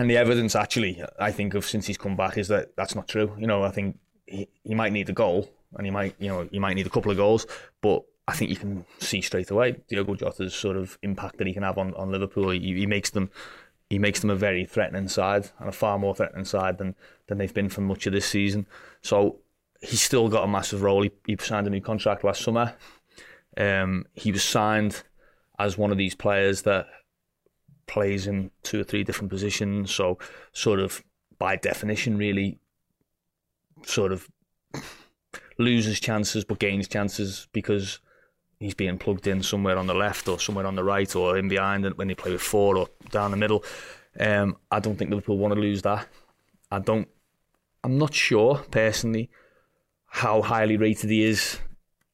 And 0.00 0.08
the 0.08 0.16
evidence, 0.16 0.56
actually, 0.56 1.04
I 1.18 1.30
think 1.30 1.52
of 1.52 1.66
since 1.66 1.86
he's 1.86 1.98
come 1.98 2.16
back 2.16 2.38
is 2.38 2.48
that 2.48 2.74
that's 2.74 2.94
not 2.94 3.06
true. 3.06 3.36
You 3.38 3.46
know, 3.46 3.64
I 3.64 3.70
think 3.70 3.98
he, 4.26 4.48
he 4.64 4.74
might 4.74 4.94
need 4.94 5.10
a 5.10 5.12
goal, 5.12 5.50
and 5.76 5.86
he 5.86 5.90
might, 5.90 6.14
you 6.18 6.28
know, 6.28 6.48
he 6.50 6.58
might 6.58 6.72
need 6.72 6.86
a 6.86 6.90
couple 6.90 7.10
of 7.10 7.18
goals, 7.18 7.46
but 7.82 8.02
I 8.26 8.32
think 8.32 8.48
you 8.50 8.56
can 8.56 8.86
see 8.98 9.20
straight 9.20 9.50
away 9.50 9.76
Diogo 9.88 10.14
Jota's 10.14 10.54
sort 10.54 10.78
of 10.78 10.98
impact 11.02 11.36
that 11.36 11.46
he 11.46 11.52
can 11.52 11.64
have 11.64 11.76
on, 11.76 11.92
on 11.96 12.10
Liverpool. 12.10 12.48
He, 12.48 12.60
he 12.60 12.86
makes 12.86 13.10
them 13.10 13.30
he 13.90 13.98
makes 13.98 14.20
them 14.20 14.30
a 14.30 14.36
very 14.36 14.64
threatening 14.64 15.06
side 15.08 15.50
and 15.58 15.68
a 15.68 15.72
far 15.72 15.98
more 15.98 16.14
threatening 16.14 16.46
side 16.46 16.78
than 16.78 16.94
than 17.26 17.36
they've 17.36 17.52
been 17.52 17.68
for 17.68 17.82
much 17.82 18.06
of 18.06 18.14
this 18.14 18.24
season. 18.24 18.66
So 19.02 19.40
he's 19.82 20.00
still 20.00 20.30
got 20.30 20.44
a 20.44 20.48
massive 20.48 20.80
role. 20.80 21.02
He, 21.02 21.10
he 21.26 21.36
signed 21.38 21.66
a 21.66 21.70
new 21.70 21.82
contract 21.82 22.24
last 22.24 22.40
summer. 22.40 22.72
Um, 23.54 24.06
he 24.14 24.32
was 24.32 24.44
signed 24.44 25.02
as 25.58 25.76
one 25.76 25.90
of 25.90 25.98
these 25.98 26.14
players 26.14 26.62
that 26.62 26.86
plays 27.90 28.26
in 28.26 28.50
two 28.62 28.80
or 28.80 28.84
three 28.84 29.04
different 29.04 29.30
positions. 29.30 29.90
So, 29.92 30.18
sort 30.52 30.78
of 30.78 31.02
by 31.38 31.56
definition, 31.56 32.16
really, 32.16 32.58
sort 33.84 34.12
of 34.12 34.28
loses 35.58 36.00
chances 36.00 36.44
but 36.44 36.58
gains 36.58 36.88
chances 36.88 37.48
because 37.52 37.98
he's 38.58 38.74
being 38.74 38.96
plugged 38.96 39.26
in 39.26 39.42
somewhere 39.42 39.76
on 39.76 39.86
the 39.86 39.94
left 39.94 40.28
or 40.28 40.38
somewhere 40.38 40.66
on 40.66 40.76
the 40.76 40.84
right 40.84 41.14
or 41.16 41.36
in 41.36 41.48
behind 41.48 41.84
when 41.96 42.08
they 42.08 42.14
play 42.14 42.32
with 42.32 42.40
four 42.40 42.76
or 42.76 42.88
down 43.10 43.30
the 43.30 43.36
middle. 43.36 43.64
Um, 44.18 44.56
I 44.70 44.80
don't 44.80 44.96
think 44.96 45.10
Liverpool 45.10 45.38
want 45.38 45.54
to 45.54 45.60
lose 45.60 45.82
that. 45.82 46.06
I 46.70 46.78
don't. 46.78 47.08
I'm 47.82 47.98
not 47.98 48.14
sure 48.14 48.56
personally 48.70 49.30
how 50.06 50.42
highly 50.42 50.76
rated 50.76 51.10
he 51.10 51.24
is 51.24 51.58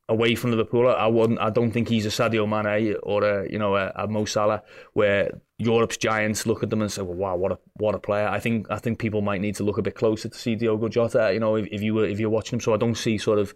away 0.09 0.35
from 0.35 0.51
Liverpool. 0.51 0.89
I 0.89 1.07
wouldn't. 1.07 1.41
I 1.41 1.51
don't 1.51 1.71
think 1.71 1.89
he's 1.89 2.07
a 2.07 2.11
Sadio 2.11 2.49
Mane 2.49 2.97
or 3.03 3.25
a 3.25 3.51
you 3.51 3.59
know 3.59 3.77
a, 3.77 3.93
a 3.95 4.07
Mo 4.07 4.25
Salah 4.25 4.63
where 4.93 5.31
Europe's 5.59 5.97
giants 5.97 6.47
look 6.47 6.63
at 6.63 6.71
them 6.71 6.83
and 6.83 6.91
say, 6.91 7.03
"Well, 7.03 7.17
wow, 7.17 7.37
what 7.37 7.53
a 7.53 7.59
what 7.75 7.95
a 7.95 7.99
player." 7.99 8.29
I 8.29 8.41
think 8.41 8.67
I 8.71 8.79
think 8.79 8.99
people 8.99 9.23
might 9.23 9.41
need 9.41 9.57
to 9.57 9.65
look 9.65 9.79
a 9.79 9.83
bit 9.83 9.95
closer 9.95 10.29
to 10.29 10.39
see 10.39 10.55
Diogo 10.55 10.89
Jota. 10.89 11.33
You 11.33 11.41
know, 11.41 11.57
if, 11.57 11.67
if 11.71 11.83
you 11.83 11.95
were 11.95 12.07
if 12.07 12.21
you're 12.21 12.31
watching 12.31 12.57
him, 12.57 12.61
so 12.61 12.75
I 12.75 12.77
don't 12.77 12.97
see 12.97 13.19
sort 13.19 13.39
of 13.39 13.55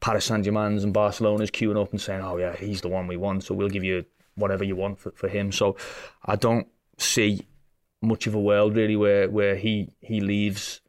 Paris 0.00 0.26
Saint 0.26 0.44
Germain's 0.44 0.84
and 0.84 0.92
Barcelona's 0.92 1.50
queuing 1.50 1.80
up 1.80 1.90
and 1.90 2.00
saying, 2.00 2.22
"Oh 2.22 2.36
yeah, 2.36 2.56
he's 2.56 2.80
the 2.80 2.88
one 2.88 3.06
we 3.06 3.16
want," 3.16 3.44
so 3.44 3.54
we'll 3.54 3.68
give 3.68 3.84
you 3.84 4.04
whatever 4.34 4.64
you 4.64 4.76
want 4.76 4.98
for, 4.98 5.10
for 5.12 5.28
him. 5.28 5.50
So 5.52 5.76
I 6.24 6.36
don't 6.36 6.68
see 6.98 7.46
much 8.00 8.26
of 8.26 8.34
a 8.34 8.40
world 8.40 8.76
really 8.76 8.96
where 8.96 9.28
where 9.30 9.56
he 9.56 9.90
he 10.00 10.20
leaves 10.20 10.80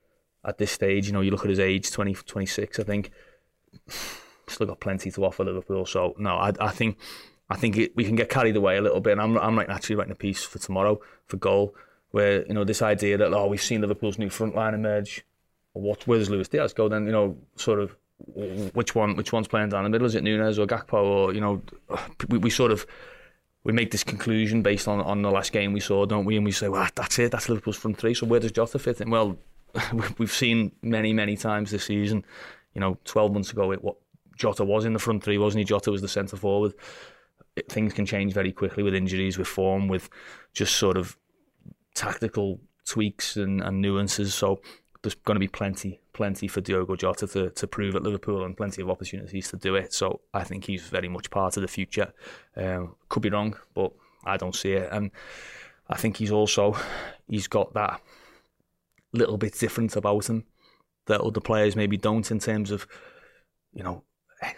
at 0.43 0.57
this 0.57 0.71
stage. 0.71 1.07
You 1.07 1.13
know, 1.13 1.21
you 1.21 1.31
look 1.31 1.43
at 1.43 1.49
his 1.49 1.59
age, 1.59 1.91
20, 1.91 2.13
26, 2.13 2.79
I 2.79 2.83
think 2.83 3.11
still 4.49 4.67
got 4.67 4.79
plenty 4.79 5.11
to 5.11 5.25
offer 5.25 5.43
Liverpool. 5.43 5.85
So 5.85 6.15
no, 6.17 6.35
I, 6.35 6.53
I 6.59 6.69
think 6.69 6.97
I 7.49 7.55
think 7.55 7.77
it, 7.77 7.95
we 7.95 8.03
can 8.03 8.15
get 8.15 8.29
carried 8.29 8.55
away 8.55 8.77
a 8.77 8.81
little 8.81 9.01
bit. 9.01 9.13
And 9.13 9.21
I'm 9.21 9.37
I'm 9.37 9.55
like 9.55 9.69
actually 9.69 9.95
writing 9.95 10.11
a 10.11 10.15
piece 10.15 10.43
for 10.43 10.59
tomorrow 10.59 10.99
for 11.27 11.37
goal 11.37 11.75
where 12.11 12.45
you 12.45 12.53
know 12.53 12.63
this 12.63 12.81
idea 12.81 13.17
that 13.17 13.33
oh 13.33 13.47
we've 13.47 13.61
seen 13.61 13.81
Liverpool's 13.81 14.17
new 14.17 14.29
front 14.29 14.55
line 14.55 14.73
emerge. 14.73 15.25
What 15.73 16.07
where 16.07 16.19
does 16.19 16.29
Luis 16.29 16.47
Diaz 16.47 16.73
go 16.73 16.89
then? 16.89 17.05
You 17.05 17.11
know, 17.11 17.37
sort 17.55 17.79
of 17.79 17.95
which 18.73 18.95
one 18.95 19.15
which 19.15 19.31
one's 19.31 19.47
playing 19.47 19.69
down 19.69 19.83
the 19.83 19.89
middle? 19.89 20.07
Is 20.07 20.15
it 20.15 20.23
Nunez 20.23 20.59
or 20.59 20.65
Gakpo 20.65 20.93
or 20.93 21.33
you 21.33 21.41
know 21.41 21.61
we, 22.27 22.37
we 22.37 22.49
sort 22.49 22.71
of 22.71 22.85
we 23.63 23.73
make 23.73 23.91
this 23.91 24.03
conclusion 24.03 24.61
based 24.61 24.87
on, 24.87 25.01
on 25.01 25.21
the 25.21 25.29
last 25.29 25.51
game 25.51 25.73
we 25.73 25.79
saw, 25.79 26.05
don't 26.05 26.25
we? 26.25 26.35
And 26.35 26.45
we 26.45 26.51
say, 26.51 26.69
well, 26.69 26.87
that's 26.95 27.19
it, 27.19 27.31
that's 27.31 27.49
Liverpool's 27.49 27.77
front 27.77 27.97
three. 27.97 28.13
So 28.13 28.25
where 28.25 28.39
does 28.39 28.51
Jota 28.51 28.79
fit 28.79 29.01
in? 29.01 29.09
Well, 29.09 29.37
we've 30.17 30.31
seen 30.31 30.71
many, 30.81 31.13
many 31.13 31.35
times 31.35 31.71
this 31.71 31.85
season. 31.85 32.25
You 32.73 32.81
know, 32.81 32.97
12 33.05 33.33
months 33.33 33.51
ago, 33.51 33.71
it 33.71 33.83
what 33.83 33.97
Jota 34.39 34.63
was 34.63 34.85
in 34.85 34.93
the 34.93 34.99
front 34.99 35.23
three, 35.23 35.37
wasn't 35.37 35.59
he? 35.59 35.65
Jota 35.65 35.91
was 35.91 36.01
the 36.01 36.07
centre 36.07 36.37
forward. 36.37 36.73
Things 37.67 37.93
can 37.93 38.05
change 38.05 38.33
very 38.33 38.53
quickly 38.53 38.83
with 38.83 38.95
injuries, 38.95 39.37
with 39.37 39.47
form, 39.47 39.89
with 39.89 40.09
just 40.53 40.77
sort 40.77 40.97
of 40.97 41.17
tactical 41.93 42.61
tweaks 42.85 43.35
and, 43.35 43.61
and 43.61 43.81
nuances. 43.81 44.33
So 44.33 44.61
there's 45.01 45.15
going 45.15 45.35
to 45.35 45.41
be 45.41 45.49
plenty, 45.49 45.99
plenty 46.13 46.47
for 46.47 46.61
Diogo 46.61 46.95
Jota 46.95 47.27
to, 47.27 47.49
to 47.49 47.67
prove 47.67 47.95
at 47.95 48.03
Liverpool 48.03 48.45
and 48.45 48.55
plenty 48.55 48.81
of 48.81 48.89
opportunities 48.89 49.49
to 49.49 49.57
do 49.57 49.75
it. 49.75 49.93
So 49.93 50.21
I 50.33 50.45
think 50.45 50.65
he's 50.65 50.83
very 50.83 51.09
much 51.09 51.29
part 51.29 51.57
of 51.57 51.61
the 51.61 51.67
future. 51.67 52.13
Um, 52.55 52.95
could 53.09 53.21
be 53.21 53.29
wrong, 53.29 53.57
but 53.73 53.91
I 54.25 54.37
don't 54.37 54.55
see 54.55 54.71
it. 54.71 54.89
And 54.91 55.11
I 55.89 55.97
think 55.97 56.15
he's 56.17 56.31
also 56.31 56.77
he's 57.27 57.47
got 57.47 57.73
that 57.73 58.01
little 59.11 59.37
bit 59.37 59.57
different 59.59 59.97
about 59.97 60.29
him 60.29 60.45
that 61.07 61.21
other 61.21 61.41
players 61.41 61.75
maybe 61.75 61.97
don't 61.97 62.29
in 62.29 62.39
terms 62.39 62.71
of 62.71 62.87
you 63.73 63.83
know 63.83 64.03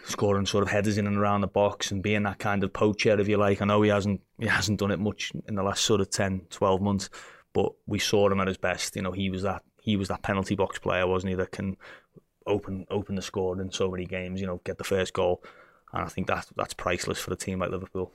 scoring 0.05 0.45
sort 0.45 0.63
of 0.63 0.69
headers 0.69 0.97
in 0.97 1.07
and 1.07 1.17
around 1.17 1.41
the 1.41 1.47
box 1.47 1.91
and 1.91 2.03
being 2.03 2.23
that 2.23 2.39
kind 2.39 2.63
of 2.63 2.73
poacher 2.73 3.19
if 3.19 3.27
you 3.27 3.37
like. 3.37 3.61
I 3.61 3.65
know 3.65 3.81
he 3.81 3.89
hasn't 3.89 4.21
he 4.39 4.47
hasn't 4.47 4.79
done 4.79 4.91
it 4.91 4.99
much 4.99 5.31
in 5.47 5.55
the 5.55 5.63
last 5.63 5.83
sort 5.83 6.01
of 6.01 6.09
10, 6.09 6.41
12 6.49 6.81
months, 6.81 7.09
but 7.53 7.71
we 7.87 7.99
saw 7.99 8.29
him 8.29 8.39
at 8.39 8.47
his 8.47 8.57
best. 8.57 8.95
You 8.95 9.01
know, 9.01 9.11
he 9.11 9.29
was 9.29 9.43
that 9.43 9.63
he 9.81 9.95
was 9.95 10.07
that 10.09 10.21
penalty 10.21 10.55
box 10.55 10.79
player, 10.79 11.07
wasn't 11.07 11.31
he, 11.31 11.35
that 11.35 11.51
can 11.51 11.77
open 12.47 12.85
open 12.89 13.15
the 13.15 13.21
score 13.21 13.59
in 13.59 13.71
so 13.71 13.89
many 13.89 14.05
games, 14.05 14.41
you 14.41 14.47
know, 14.47 14.61
get 14.63 14.77
the 14.77 14.83
first 14.83 15.13
goal. 15.13 15.43
And 15.93 16.03
I 16.03 16.07
think 16.07 16.27
that's 16.27 16.51
that's 16.55 16.73
priceless 16.73 17.19
for 17.19 17.33
a 17.33 17.35
team 17.35 17.59
like 17.59 17.71
Liverpool. 17.71 18.11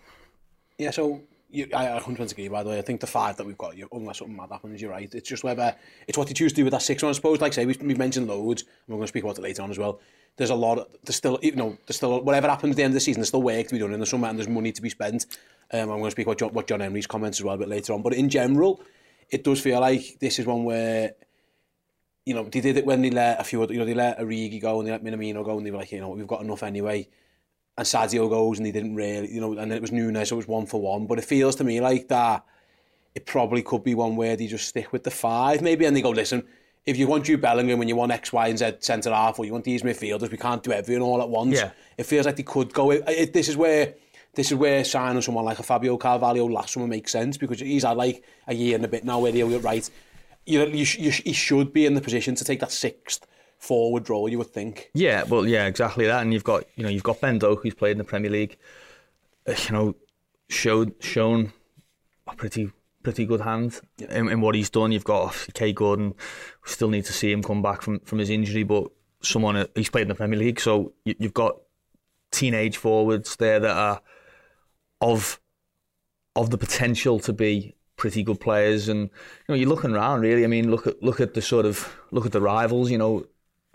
Yeah, 0.79 0.91
so 0.91 1.23
you, 1.49 1.69
I 1.75 1.99
100% 1.99 2.33
agree, 2.33 2.49
by 2.49 2.63
the 2.63 2.71
way. 2.71 2.79
I 2.79 2.83
think 2.83 3.01
the 3.01 3.07
five 3.07 3.37
that 3.37 3.47
we've 3.47 3.57
got, 3.57 3.77
you, 3.77 3.89
unless 3.93 4.19
something 4.19 4.37
mad 4.37 4.51
happens, 4.51 4.83
you're 4.83 4.91
right. 4.91 5.13
It's 5.15 5.29
just 5.29 5.45
whether 5.45 5.75
it's 6.07 6.19
what 6.19 6.29
you 6.29 6.35
choose 6.35 6.53
to 6.53 6.57
do 6.57 6.65
with 6.65 6.73
that 6.73 6.83
six 6.83 7.03
one. 7.03 7.11
I 7.11 7.13
suppose, 7.13 7.41
like 7.41 7.53
say, 7.53 7.67
we've, 7.67 7.81
we've 7.81 7.99
mentioned 7.99 8.27
loads, 8.27 8.63
and 8.63 8.71
we're 8.89 8.97
going 8.97 9.05
to 9.05 9.09
speak 9.09 9.25
about 9.25 9.39
it 9.39 9.43
later 9.43 9.63
on 9.63 9.71
as 9.71 9.79
well. 9.79 10.01
There's 10.37 10.51
a 10.51 10.55
lot, 10.55 10.89
there's 11.05 11.17
still, 11.17 11.39
you 11.43 11.53
know, 11.53 11.77
there's 11.87 11.97
still, 11.97 12.23
whatever 12.23 12.49
happens 12.49 12.73
at 12.73 12.77
the 12.77 12.83
end 12.83 12.91
of 12.91 12.95
the 12.95 13.01
season, 13.01 13.21
there's 13.21 13.29
still 13.29 13.43
work 13.43 13.67
to 13.69 13.75
be 13.75 13.79
done 13.79 13.93
in 13.93 14.01
the 14.01 14.07
summer, 14.07 14.29
and 14.29 14.39
there's 14.39 14.49
money 14.49 14.73
to 14.73 14.83
be 14.83 14.91
spent. 14.91 15.27
Um, 15.73 15.81
I'm 15.81 15.87
going 15.89 16.05
to 16.05 16.11
speak 16.11 16.27
about 16.27 16.39
John, 16.39 16.53
what 16.53 16.67
John 16.67 16.81
Henry's 16.81 17.07
comments 17.07 17.41
as 17.41 17.45
well 17.45 17.55
a 17.55 17.59
bit 17.59 17.69
later 17.69 17.93
on. 17.93 18.03
But 18.03 18.15
in 18.15 18.29
general, 18.29 18.81
it 19.31 19.45
does 19.45 19.61
feel 19.61 19.81
like 19.81 20.19
this 20.21 20.39
is 20.39 20.47
one 20.47 20.65
where, 20.65 21.15
you 22.25 22.35
know, 22.35 22.45
they 22.45 22.61
did 22.61 22.77
it 22.77 22.87
when 22.87 23.03
they 23.03 23.11
let 23.11 23.41
a 23.41 23.45
few, 23.45 23.67
you 23.69 23.79
know, 23.79 23.85
they 23.85 23.95
let 23.95 24.19
Origi 24.19 24.61
go 24.61 24.79
and 24.79 24.87
they 24.87 24.93
let 24.93 25.03
Minamino 25.03 25.45
go, 25.45 25.57
and 25.57 25.67
they 25.67 25.71
were 25.71 25.79
like, 25.79 25.93
you 25.93 26.01
know, 26.01 26.11
we've 26.11 26.27
got 26.27 26.43
enough 26.43 26.63
anyway 26.63 27.09
and 27.79 27.87
Sadio 27.87 28.29
goes 28.31 28.59
and 28.59 28.67
they 28.67 28.73
didn't 28.73 28.95
really, 28.95 29.31
you 29.33 29.41
know, 29.41 29.53
and 29.53 29.71
it 29.71 29.83
was 29.83 29.93
Nunez, 29.93 30.31
so 30.31 30.37
it 30.37 30.39
was 30.39 30.49
one 30.49 30.67
for 30.67 30.81
one. 30.81 31.07
But 31.07 31.19
it 31.19 31.27
feels 31.27 31.57
to 31.57 31.65
me 31.65 31.81
like 31.81 32.09
that 32.09 32.45
it 33.17 33.25
probably 33.25 33.63
could 33.63 33.83
be 33.83 33.95
one 33.95 34.15
where 34.15 34.37
they 34.37 34.47
just 34.47 34.69
stick 34.69 34.93
with 34.93 35.03
the 35.03 35.11
five 35.11 35.63
maybe 35.63 35.87
and 35.87 35.97
they 35.97 36.03
go, 36.03 36.11
listen, 36.11 36.47
if 36.87 36.97
you 36.97 37.09
want 37.09 37.25
Jude 37.25 37.41
Bellingham 37.41 37.81
and 37.81 37.89
you 37.89 37.97
want 37.97 38.13
X, 38.13 38.33
Y 38.33 38.49
and 38.49 38.59
Z 38.59 38.77
centre 38.81 39.13
half 39.13 39.39
or 39.39 39.45
you 39.45 39.53
want 39.53 39.65
these 39.65 39.83
midfielders, 39.83 40.31
we 40.31 40.39
can't 40.39 40.63
do 40.63 40.73
everything 40.73 41.03
all 41.03 41.21
at 41.21 41.29
once. 41.29 41.57
Yeah. 41.57 41.73
It 41.99 42.05
feels 42.05 42.27
like 42.27 42.37
they 42.37 42.45
could 42.45 42.73
go, 42.73 42.93
it, 42.93 43.05
it, 43.09 43.33
this 43.33 43.49
is 43.49 43.57
where 43.57 43.95
this 44.35 44.53
is 44.53 44.57
where 44.57 44.85
signing 44.85 45.23
someone 45.23 45.45
like 45.45 45.59
a 45.59 45.63
Fabio 45.63 45.97
Carvalho 45.97 46.47
last 46.47 46.75
summer 46.75 46.87
makes 46.87 47.11
sense 47.11 47.37
because 47.37 47.59
he's 47.59 47.85
had 47.85 47.97
like 47.97 48.23
a 48.47 48.55
year 48.55 48.77
and 48.77 48.85
a 48.85 48.89
bit 48.89 49.05
now 49.05 49.19
where 49.19 49.33
he'll 49.33 49.49
get 49.49 49.63
right. 49.63 49.89
You 50.45 50.61
know, 50.61 50.67
you, 50.67 50.87
you, 50.99 51.11
he 51.11 51.33
should 51.33 51.73
be 51.73 51.87
in 51.87 51.95
the 51.95 52.01
position 52.01 52.35
to 52.37 52.45
take 52.45 52.61
that 52.61 52.71
sixth 52.71 53.27
forward 53.59 54.09
role, 54.09 54.29
you 54.29 54.39
would 54.39 54.51
think. 54.51 54.91
Yeah, 54.95 55.25
well, 55.25 55.47
yeah, 55.47 55.67
exactly 55.67 56.07
that. 56.07 56.23
And 56.23 56.33
you've 56.33 56.45
got, 56.45 56.65
you 56.77 56.85
know, 56.85 56.91
you've 56.91 57.03
got 57.03 57.21
Ben 57.21 57.39
Doak, 57.39 57.63
who's 57.63 57.75
played 57.75 57.93
in 57.93 57.99
the 57.99 58.05
Premier 58.05 58.31
League, 58.31 58.59
uh, 59.49 59.55
you 59.67 59.73
know, 59.73 59.97
showed 60.49 60.95
shown 61.01 61.53
a 62.29 62.37
pretty 62.37 62.71
pretty 63.07 63.25
good 63.25 63.41
hand 63.41 63.81
in, 63.99 64.29
in, 64.29 64.41
what 64.41 64.57
he's 64.57 64.71
done. 64.71 64.91
You've 64.91 65.05
got 65.05 65.33
Kaide 65.55 65.77
Gordon. 65.77 66.15
We 66.65 66.71
still 66.71 66.89
need 66.89 67.05
to 67.05 67.13
see 67.13 67.31
him 67.31 67.43
come 67.43 67.63
back 67.63 67.83
from 67.83 68.01
from 68.01 68.19
his 68.19 68.31
injury, 68.31 68.65
but 68.65 68.91
someone 69.23 69.57
uh, 69.57 69.67
he's 69.75 69.91
played 69.91 70.03
in 70.03 70.09
the 70.09 70.15
Premier 70.15 70.39
League, 70.39 70.61
so 70.61 70.93
you, 71.05 71.15
you've 71.19 71.35
got 71.35 71.57
teenage 72.33 72.77
forwards 72.77 73.37
there 73.37 73.61
that 73.61 73.77
are 73.77 74.01
of 75.01 75.41
of 76.35 76.51
the 76.51 76.59
potential 76.59 77.21
to 77.21 77.33
be 77.33 77.77
pretty 77.97 78.23
good 78.23 78.41
players 78.41 78.89
and 78.89 79.03
you 79.03 79.49
know 79.49 79.55
you're 79.55 79.69
looking 79.69 79.93
around 79.95 80.21
really 80.21 80.45
I 80.45 80.49
mean 80.49 80.71
look 80.71 80.87
at 80.87 81.03
look 81.03 81.21
at 81.21 81.33
the 81.33 81.41
sort 81.41 81.65
of 81.65 81.97
look 82.11 82.27
at 82.27 82.33
the 82.33 82.43
rivals 82.43 82.91
you 82.91 82.99
know 82.99 83.25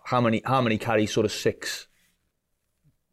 how 0.04 0.22
many 0.22 0.44
how 0.46 0.62
many 0.62 0.78
carry 0.78 1.08
sort 1.08 1.26
of 1.26 1.32
six 1.32 1.88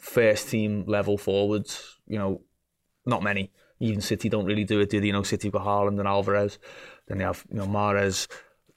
first 0.01 0.49
team 0.49 0.85
level 0.87 1.19
forwards. 1.19 1.99
You 2.07 2.19
know, 2.19 2.43
not 3.07 3.23
many. 3.23 3.53
Even 3.81 4.01
City 4.01 4.29
don't 4.29 4.45
really 4.45 4.65
do 4.65 4.81
it, 4.81 4.91
do 4.91 5.01
they? 5.01 5.07
You 5.07 5.13
know, 5.13 5.23
City 5.23 5.51
got 5.51 5.65
Haaland 5.65 5.99
and 5.99 6.09
Alvarez. 6.09 6.59
Then 7.07 7.19
they 7.19 7.25
have 7.25 7.45
you 7.51 7.59
know 7.59 7.67
Mahrez. 7.67 8.27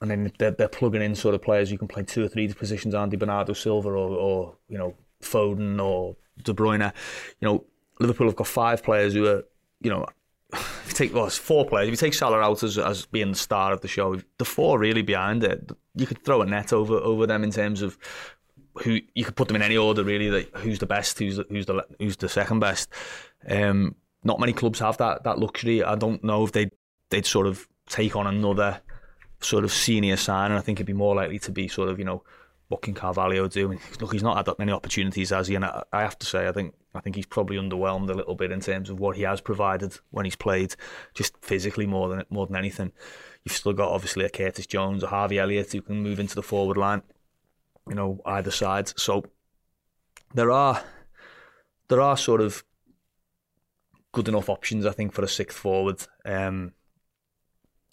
and 0.02 0.10
then 0.10 0.32
they're, 0.40 0.52
they're 0.52 0.68
plugging 0.68 1.02
in 1.02 1.16
sort 1.16 1.36
of 1.36 1.42
players 1.42 1.70
who 1.70 1.78
can 1.78 1.88
play 1.88 2.04
two 2.04 2.24
or 2.24 2.28
three 2.28 2.52
positions. 2.54 2.96
Andy 2.96 3.18
Bernardo 3.18 3.54
Silva 3.54 3.90
or, 3.90 3.96
or 3.96 4.56
you 4.68 4.78
know 4.78 4.96
Foden 5.22 5.82
or 5.84 6.16
De 6.44 6.54
Bruyne. 6.54 6.94
You 7.40 7.48
know, 7.48 7.66
Liverpool 8.00 8.28
have 8.28 8.36
got 8.36 8.48
five 8.48 8.84
players 8.84 9.14
who 9.14 9.28
are 9.28 9.44
you 9.82 9.90
know 9.90 10.06
if 10.54 10.86
you 10.88 10.94
take 10.94 11.14
well, 11.14 11.26
it's 11.26 11.38
four 11.38 11.66
players. 11.66 11.88
If 11.88 11.92
you 11.92 11.98
take 11.98 12.14
Salah 12.14 12.40
out 12.40 12.64
as, 12.64 12.78
as 12.78 13.06
being 13.06 13.32
the 13.32 13.38
star 13.38 13.72
of 13.72 13.82
the 13.82 13.88
show, 13.88 14.20
the 14.38 14.46
four 14.46 14.80
really 14.80 15.02
behind 15.02 15.44
it, 15.44 15.72
you 15.96 16.06
could 16.06 16.24
throw 16.24 16.42
a 16.42 16.46
net 16.46 16.74
over 16.74 16.96
over 16.96 17.26
them 17.26 17.44
in 17.44 17.52
terms 17.52 17.82
of 17.82 17.98
who 18.76 19.00
you 19.14 19.26
could 19.26 19.36
put 19.36 19.48
them 19.48 19.56
in 19.56 19.62
any 19.62 19.78
order 19.78 20.04
really. 20.04 20.30
Like 20.30 20.56
who's 20.58 20.80
the 20.80 20.86
best, 20.86 21.18
who's 21.20 21.38
the, 21.38 21.46
who's 21.50 21.66
the 21.66 21.86
who's 22.00 22.18
the 22.18 22.30
second 22.30 22.60
best. 22.60 22.90
Um, 23.48 23.96
not 24.24 24.40
many 24.40 24.54
clubs 24.54 24.80
have 24.80 24.98
that 24.98 25.24
that 25.24 25.40
luxury. 25.40 25.84
I 25.84 25.96
don't 25.96 26.24
know 26.24 26.44
if 26.44 26.52
they 26.52 26.70
they'd 27.10 27.26
sort 27.26 27.48
of 27.48 27.68
take 27.88 28.16
on 28.16 28.28
another 28.28 28.82
sort 29.40 29.64
of 29.64 29.72
senior 29.72 30.18
sign, 30.18 30.52
and 30.52 30.60
I 30.60 30.62
think 30.62 30.78
it'd 30.78 30.88
be 30.88 30.94
more 30.94 31.16
likely 31.16 31.40
to 31.40 31.52
be 31.52 31.68
sort 31.68 31.90
of 31.90 32.00
you 32.00 32.06
know 32.06 32.24
what 32.72 32.82
can 32.82 32.94
Carvalho 32.94 33.50
do? 33.50 33.78
look, 34.00 34.14
he's 34.14 34.24
not 34.24 34.38
had 34.38 34.46
that 34.46 34.58
many 34.58 34.72
opportunities, 34.72 35.32
has 35.32 35.50
he? 35.50 35.56
And 35.56 35.66
I, 35.66 35.84
I, 35.92 36.02
have 36.04 36.18
to 36.20 36.26
say, 36.26 36.48
I 36.48 36.54
think 36.54 36.74
I 36.96 37.02
think 37.02 37.18
he's 37.18 37.26
probably 37.26 37.58
underwhelmed 37.58 38.10
a 38.10 38.14
little 38.14 38.34
bit 38.34 38.50
in 38.50 38.62
terms 38.62 38.90
of 38.90 38.98
what 38.98 39.18
he 39.18 39.24
has 39.24 39.42
provided 39.42 39.98
when 40.12 40.24
he's 40.24 40.38
played, 40.38 40.76
just 41.14 41.36
physically 41.42 41.86
more 41.86 42.08
than 42.08 42.24
more 42.30 42.48
than 42.48 42.56
anything. 42.56 42.94
You've 43.44 43.58
still 43.58 43.74
got 43.74 43.92
obviously 43.92 44.24
a 44.24 44.30
Curtis 44.30 44.68
Jones, 44.68 45.04
a 45.04 45.08
Harvey 45.08 45.38
Elliott 45.38 45.74
who 45.74 45.82
can 45.82 46.02
move 46.02 46.18
into 46.18 46.36
the 46.36 46.42
forward 46.42 46.78
line, 46.78 47.02
you 47.90 47.96
know, 47.96 48.22
either 48.26 48.52
side. 48.52 48.98
So 48.98 49.26
there 50.34 50.50
are 50.50 50.82
there 51.90 52.00
are 52.00 52.16
sort 52.16 52.40
of 52.40 52.64
good 54.12 54.28
enough 54.28 54.50
options, 54.50 54.86
I 54.86 54.92
think, 54.92 55.14
for 55.14 55.24
a 55.24 55.28
sixth 55.28 55.58
forward. 55.58 56.06
Um, 56.26 56.74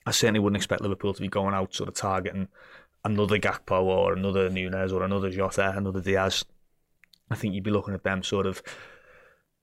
I 0.06 0.10
certainly 0.10 0.40
wouldn't 0.40 0.56
expect 0.56 0.82
Liverpool 0.82 1.14
to 1.14 1.20
be 1.20 1.28
going 1.28 1.54
out 1.54 1.74
sort 1.74 1.88
of 1.88 1.94
targeting 1.94 2.48
another 3.04 3.38
Gakpo 3.38 3.82
or 3.82 4.12
another 4.14 4.50
Nunez 4.50 4.92
or 4.92 5.02
another 5.02 5.30
Jota, 5.30 5.72
another 5.76 6.00
Diaz, 6.00 6.44
I 7.30 7.34
think 7.34 7.54
you'd 7.54 7.64
be 7.64 7.70
looking 7.70 7.94
at 7.94 8.04
them 8.04 8.22
sort 8.22 8.46
of 8.46 8.62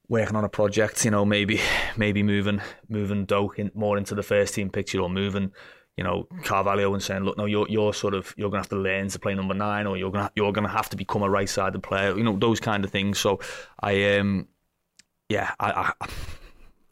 working 0.07 0.35
on 0.35 0.43
a 0.43 0.49
project, 0.49 1.03
you 1.03 1.11
know, 1.11 1.25
maybe 1.25 1.59
maybe 1.97 2.23
moving 2.23 2.61
moving 2.87 3.25
Doak 3.25 3.59
in, 3.59 3.71
more 3.73 3.97
into 3.97 4.15
the 4.15 4.23
first 4.23 4.53
team 4.53 4.69
picture 4.69 4.99
or 4.99 5.09
moving, 5.09 5.51
you 5.97 6.03
know, 6.03 6.27
Carvalho 6.43 6.93
and 6.93 7.01
saying, 7.01 7.23
look, 7.23 7.37
no, 7.37 7.45
you're 7.45 7.67
you're 7.69 7.93
sort 7.93 8.13
of 8.13 8.33
you're 8.37 8.49
gonna 8.49 8.61
have 8.61 8.69
to 8.69 8.77
learn 8.77 9.09
to 9.09 9.19
play 9.19 9.33
number 9.33 9.53
nine 9.53 9.87
or 9.87 9.97
you're 9.97 10.11
gonna 10.11 10.31
you're 10.35 10.53
gonna 10.53 10.69
have 10.69 10.89
to 10.89 10.97
become 10.97 11.23
a 11.23 11.29
right 11.29 11.49
sided 11.49 11.81
player, 11.81 12.15
you 12.15 12.23
know, 12.23 12.37
those 12.37 12.59
kind 12.59 12.83
of 12.85 12.91
things. 12.91 13.19
So 13.19 13.39
I 13.79 14.17
um 14.17 14.47
yeah, 15.29 15.53
I, 15.59 15.91
I 16.01 16.07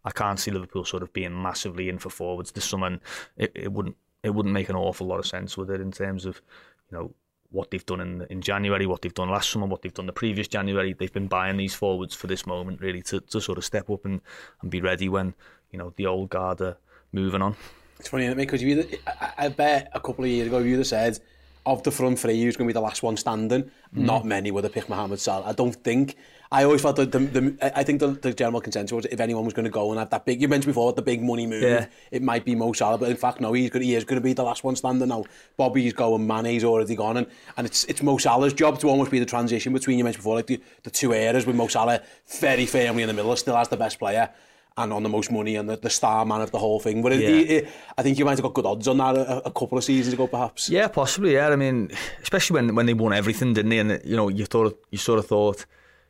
I 0.06 0.12
can't 0.12 0.40
see 0.40 0.52
Liverpool 0.52 0.86
sort 0.86 1.04
of 1.04 1.14
being 1.14 1.42
massively 1.42 1.90
in 1.90 1.98
for 1.98 2.10
forwards 2.10 2.52
this 2.52 2.66
summer. 2.66 2.88
And 2.88 3.00
it, 3.38 3.52
it 3.56 3.72
wouldn't 3.72 3.96
it 4.24 4.32
wouldn't 4.32 4.54
make 4.54 4.70
an 4.70 4.76
awful 4.76 5.08
lot 5.08 5.20
of 5.20 5.26
sense 5.26 5.58
with 5.58 5.70
it 5.70 5.82
in 5.82 5.92
terms 5.92 6.26
of, 6.26 6.42
you 6.90 6.98
know, 6.98 7.14
what 7.52 7.70
they've 7.72 7.86
done 7.86 8.02
in 8.02 8.26
in 8.30 8.42
January, 8.42 8.86
what 8.86 9.02
they've 9.02 9.14
done 9.14 9.30
last 9.30 9.52
summer, 9.52 9.66
what 9.66 9.82
they've 9.82 9.94
done 9.94 10.08
the 10.08 10.14
previous 10.14 10.48
January. 10.48 10.94
They've 10.94 11.14
been 11.14 11.28
buying 11.28 11.58
these 11.58 11.76
forwards 11.76 12.16
for 12.16 12.28
this 12.28 12.46
moment, 12.46 12.82
really, 12.82 13.02
to, 13.04 13.20
to 13.22 13.40
sort 13.40 13.58
of 13.58 13.66
step 13.66 13.90
up 13.90 14.06
and, 14.06 14.22
and 14.62 14.72
be 14.72 14.82
ready 14.82 15.10
when 15.10 15.36
you 15.72 15.80
know 15.80 15.94
the 15.96 16.08
old 16.08 16.30
guard 16.30 16.62
are 16.62 16.78
moving 17.12 17.42
on. 17.42 17.56
It's 18.00 18.10
funny, 18.10 18.34
because 18.34 18.62
you 18.64 18.86
I, 19.08 19.34
I 19.38 19.48
bet 19.50 19.90
a 19.94 20.00
couple 20.00 20.26
of 20.26 20.32
years 20.32 20.48
ago 20.48 20.60
you 20.60 20.72
would 20.72 20.80
have 20.80 20.88
said 20.88 21.20
of 21.66 21.84
the 21.84 21.92
front 21.92 22.20
three 22.20 22.42
who's 22.42 22.58
going 22.58 22.68
to 22.68 22.74
be 22.74 22.74
the 22.74 22.82
last 22.82 23.04
one 23.04 23.18
standing. 23.18 23.64
Mm. 23.64 23.70
Not 23.94 24.26
many 24.26 24.52
would 24.52 24.64
have 24.64 24.74
picked 24.74 24.90
Mohamed 24.90 25.20
Salah. 25.20 25.48
I 25.48 25.54
don't 25.54 25.76
think. 25.76 26.16
I 26.52 26.66
always 26.66 26.84
felt 26.84 26.98
that 26.98 27.12
the, 27.12 27.18
the, 27.18 27.78
I 27.78 27.84
think 27.84 28.00
the, 28.00 28.10
the 28.10 28.32
general 28.32 28.62
consensus 28.62 28.92
was 28.92 29.06
if 29.06 29.20
anyone 29.20 29.44
was 29.44 29.56
going 29.56 29.66
to 29.66 29.72
go 29.72 29.90
and 29.90 29.98
have 29.98 30.12
that 30.12 30.24
big, 30.24 30.40
you 30.40 30.48
mentioned 30.48 30.70
before, 30.70 30.94
the 30.94 31.02
big 31.02 31.24
money 31.24 31.48
move, 31.48 31.64
yeah. 31.64 31.88
it 32.12 32.22
might 32.22 32.46
be 32.46 32.54
Mo 32.54 32.74
Salah, 32.74 33.00
but 33.00 33.10
in 33.10 33.18
fact, 33.18 33.42
no, 33.42 33.54
he's 33.54 33.72
going, 33.72 33.84
he 33.84 33.96
is 33.96 34.04
going 34.04 34.22
to 34.22 34.24
be 34.24 34.34
the 34.34 34.44
last 34.44 34.64
one 34.64 34.76
standing 34.76 35.08
now. 35.08 35.24
Bobby's 35.58 35.94
going, 35.94 36.28
Mane's 36.28 36.64
already 36.64 36.96
gone, 36.96 37.18
and, 37.18 37.28
and 37.58 37.66
it's, 37.66 37.86
it's 37.86 38.04
Mo 38.04 38.20
Salah's 38.20 38.54
job 38.54 38.80
to 38.82 38.88
almost 38.88 39.10
be 39.10 39.18
the 39.18 39.26
transition 39.26 39.74
between, 39.74 39.98
you 39.98 40.04
mentioned 40.04 40.22
before, 40.22 40.36
like 40.36 40.46
the, 40.46 40.62
the 40.84 40.92
two 40.92 41.12
eras 41.12 41.48
with 41.48 41.56
Mo 41.56 41.68
Salah 41.68 42.04
very 42.40 42.68
firmly 42.68 43.02
in 43.02 43.08
the 43.08 43.14
middle, 43.16 43.36
still 43.36 43.58
as 43.58 43.70
the 43.70 43.78
best 43.78 43.98
player. 43.98 44.30
And 44.78 44.92
on 44.92 45.04
the 45.04 45.10
most 45.10 45.32
money 45.32 45.56
and 45.56 45.70
the, 45.70 45.78
the 45.78 45.90
star 45.90 46.26
man 46.26 46.42
of 46.42 46.52
the 46.52 46.58
whole 46.58 46.80
thing. 46.80 47.02
But 47.02 47.14
yeah. 47.14 47.30
it, 47.30 47.52
it, 47.52 47.70
I 47.98 48.02
think 48.02 48.18
you 48.18 48.26
might 48.26 48.32
have 48.32 48.42
got 48.42 48.54
good 48.54 48.66
odds 48.66 48.88
on 48.88 48.98
that 48.98 49.16
a, 49.16 49.48
a, 49.48 49.52
couple 49.52 49.78
of 49.78 49.84
seasons 49.84 50.14
ago, 50.14 50.28
perhaps. 50.28 50.70
Yeah, 50.70 50.88
possibly. 50.88 51.34
Yeah, 51.34 51.50
I 51.50 51.56
mean, 51.56 51.92
especially 52.22 52.56
when 52.56 52.76
when 52.76 52.86
they 52.86 52.94
won 52.94 53.14
everything, 53.14 53.54
didn't 53.54 53.70
they? 53.70 53.80
And 53.80 54.02
you 54.04 54.16
know, 54.16 54.30
you 54.30 54.46
thought 54.46 54.80
you 54.90 54.98
sort 54.98 55.20
of 55.20 55.28
thought 55.28 55.66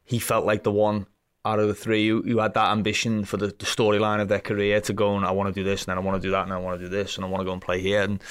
he 0.05 0.19
felt 0.19 0.45
like 0.45 0.63
the 0.63 0.71
one 0.71 1.07
out 1.45 1.59
of 1.59 1.67
the 1.67 1.75
three 1.75 2.07
who, 2.07 2.21
who 2.21 2.39
had 2.39 2.53
that 2.53 2.71
ambition 2.71 3.25
for 3.25 3.37
the, 3.37 3.47
the 3.47 3.65
storyline 3.65 4.21
of 4.21 4.29
their 4.29 4.39
career 4.39 4.79
to 4.81 4.93
go 4.93 5.15
and 5.17 5.25
I 5.25 5.31
want 5.31 5.53
to 5.53 5.59
do 5.59 5.63
this 5.63 5.81
and 5.81 5.87
then 5.91 5.97
I 5.97 6.01
want 6.01 6.21
to 6.21 6.25
do 6.25 6.31
that 6.31 6.43
and 6.43 6.53
I 6.53 6.57
want 6.57 6.79
to 6.79 6.85
do 6.85 6.89
this 6.89 7.17
and 7.17 7.25
I 7.25 7.29
want 7.29 7.41
to 7.41 7.45
go 7.45 7.51
and 7.51 7.61
play 7.61 7.81
here 7.81 8.01
and 8.01 8.21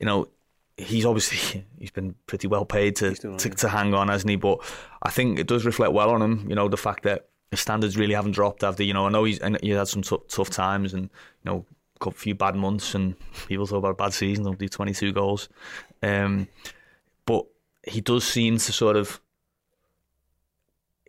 you 0.00 0.06
know 0.06 0.28
he's 0.76 1.04
obviously 1.04 1.64
he's 1.78 1.90
been 1.90 2.14
pretty 2.26 2.46
well 2.46 2.64
paid 2.64 2.96
to, 2.96 3.14
to, 3.14 3.50
to 3.50 3.68
hang 3.68 3.92
on 3.92 4.08
hasn't 4.08 4.30
he 4.30 4.36
but 4.36 4.60
I 5.02 5.10
think 5.10 5.38
it 5.38 5.46
does 5.46 5.66
reflect 5.66 5.92
well 5.92 6.10
on 6.10 6.22
him 6.22 6.46
you 6.48 6.54
know 6.54 6.68
the 6.68 6.78
fact 6.78 7.02
that 7.02 7.28
his 7.54 7.60
standards 7.60 7.96
really 7.96 8.14
haven't 8.14 8.32
dropped 8.32 8.62
after 8.64 8.82
you 8.82 8.92
know 8.92 9.06
I 9.06 9.10
know 9.10 9.24
he's 9.24 9.40
he 9.62 9.70
had 9.70 9.88
some 9.88 10.02
t- 10.02 10.18
tough 10.28 10.50
times 10.50 10.92
and 10.92 11.04
you 11.04 11.50
know 11.50 11.66
a 12.06 12.10
few 12.10 12.34
bad 12.34 12.56
months 12.56 12.94
and 12.94 13.14
people 13.48 13.66
talk 13.66 13.78
about 13.78 13.92
a 13.92 13.94
bad 13.94 14.12
season. 14.12 14.44
He'll 14.44 14.54
do 14.54 14.68
22 14.68 15.12
goals, 15.12 15.48
um, 16.02 16.48
but 17.26 17.46
he 17.86 18.00
does 18.00 18.24
seem 18.24 18.58
to 18.58 18.72
sort 18.72 18.96
of. 18.96 19.20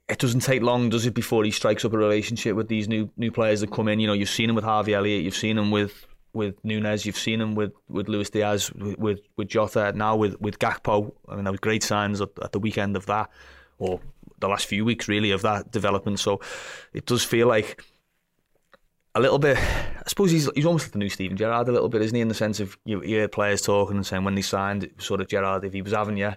It 0.07 0.19
doesn't 0.19 0.41
take 0.41 0.61
long, 0.61 0.89
does 0.89 1.07
it, 1.07 1.15
before 1.15 1.43
he 1.43 1.49
strikes 1.49 1.83
up 1.83 1.93
a 1.93 1.97
relationship 1.97 2.55
with 2.55 2.67
these 2.67 2.87
new 2.87 3.09
new 3.17 3.31
players 3.31 3.61
that 3.61 3.71
come 3.71 3.87
in. 3.87 3.99
You 3.99 4.07
know, 4.07 4.13
you've 4.13 4.29
seen 4.29 4.49
him 4.49 4.55
with 4.55 4.65
Harvey 4.65 4.93
Elliott, 4.93 5.23
you've 5.23 5.35
seen 5.35 5.57
him 5.57 5.71
with 5.71 6.05
with 6.33 6.63
Nunez, 6.63 7.05
you've 7.05 7.17
seen 7.17 7.41
him 7.41 7.55
with 7.55 7.73
with 7.89 8.07
Luis 8.07 8.29
Diaz, 8.29 8.71
with 8.73 8.99
with, 8.99 9.21
with 9.35 9.47
Jota, 9.47 9.93
now 9.95 10.15
with 10.15 10.39
with 10.39 10.59
Gakpo. 10.59 11.11
I 11.27 11.35
mean, 11.35 11.45
there 11.45 11.51
was 11.51 11.59
great 11.59 11.81
signs 11.81 12.21
at, 12.21 12.29
at 12.43 12.51
the 12.51 12.59
weekend 12.59 12.95
of 12.95 13.07
that, 13.07 13.31
or 13.79 13.99
the 14.39 14.47
last 14.47 14.65
few 14.65 14.85
weeks 14.85 15.07
really 15.07 15.31
of 15.31 15.41
that 15.43 15.71
development. 15.71 16.19
So 16.19 16.41
it 16.93 17.05
does 17.05 17.23
feel 17.23 17.47
like 17.47 17.83
a 19.15 19.19
little 19.19 19.39
bit. 19.39 19.57
I 19.57 20.07
suppose 20.07 20.31
he's 20.31 20.49
he's 20.55 20.65
almost 20.65 20.85
like 20.85 20.91
the 20.91 20.99
new 20.99 21.09
Steven 21.09 21.37
Gerrard 21.37 21.67
a 21.67 21.71
little 21.71 21.89
bit, 21.89 22.01
isn't 22.01 22.15
he? 22.15 22.21
In 22.21 22.27
the 22.27 22.33
sense 22.33 22.59
of 22.59 22.77
you, 22.85 23.01
you 23.01 23.17
hear 23.17 23.27
players 23.27 23.61
talking 23.61 23.95
and 23.95 24.05
saying 24.05 24.23
when 24.23 24.35
they 24.35 24.41
signed, 24.41 24.89
sort 24.97 25.21
of 25.21 25.27
Gerrard, 25.27 25.63
if 25.63 25.73
he 25.73 25.81
was 25.81 25.93
having 25.93 26.17
you, 26.17 26.33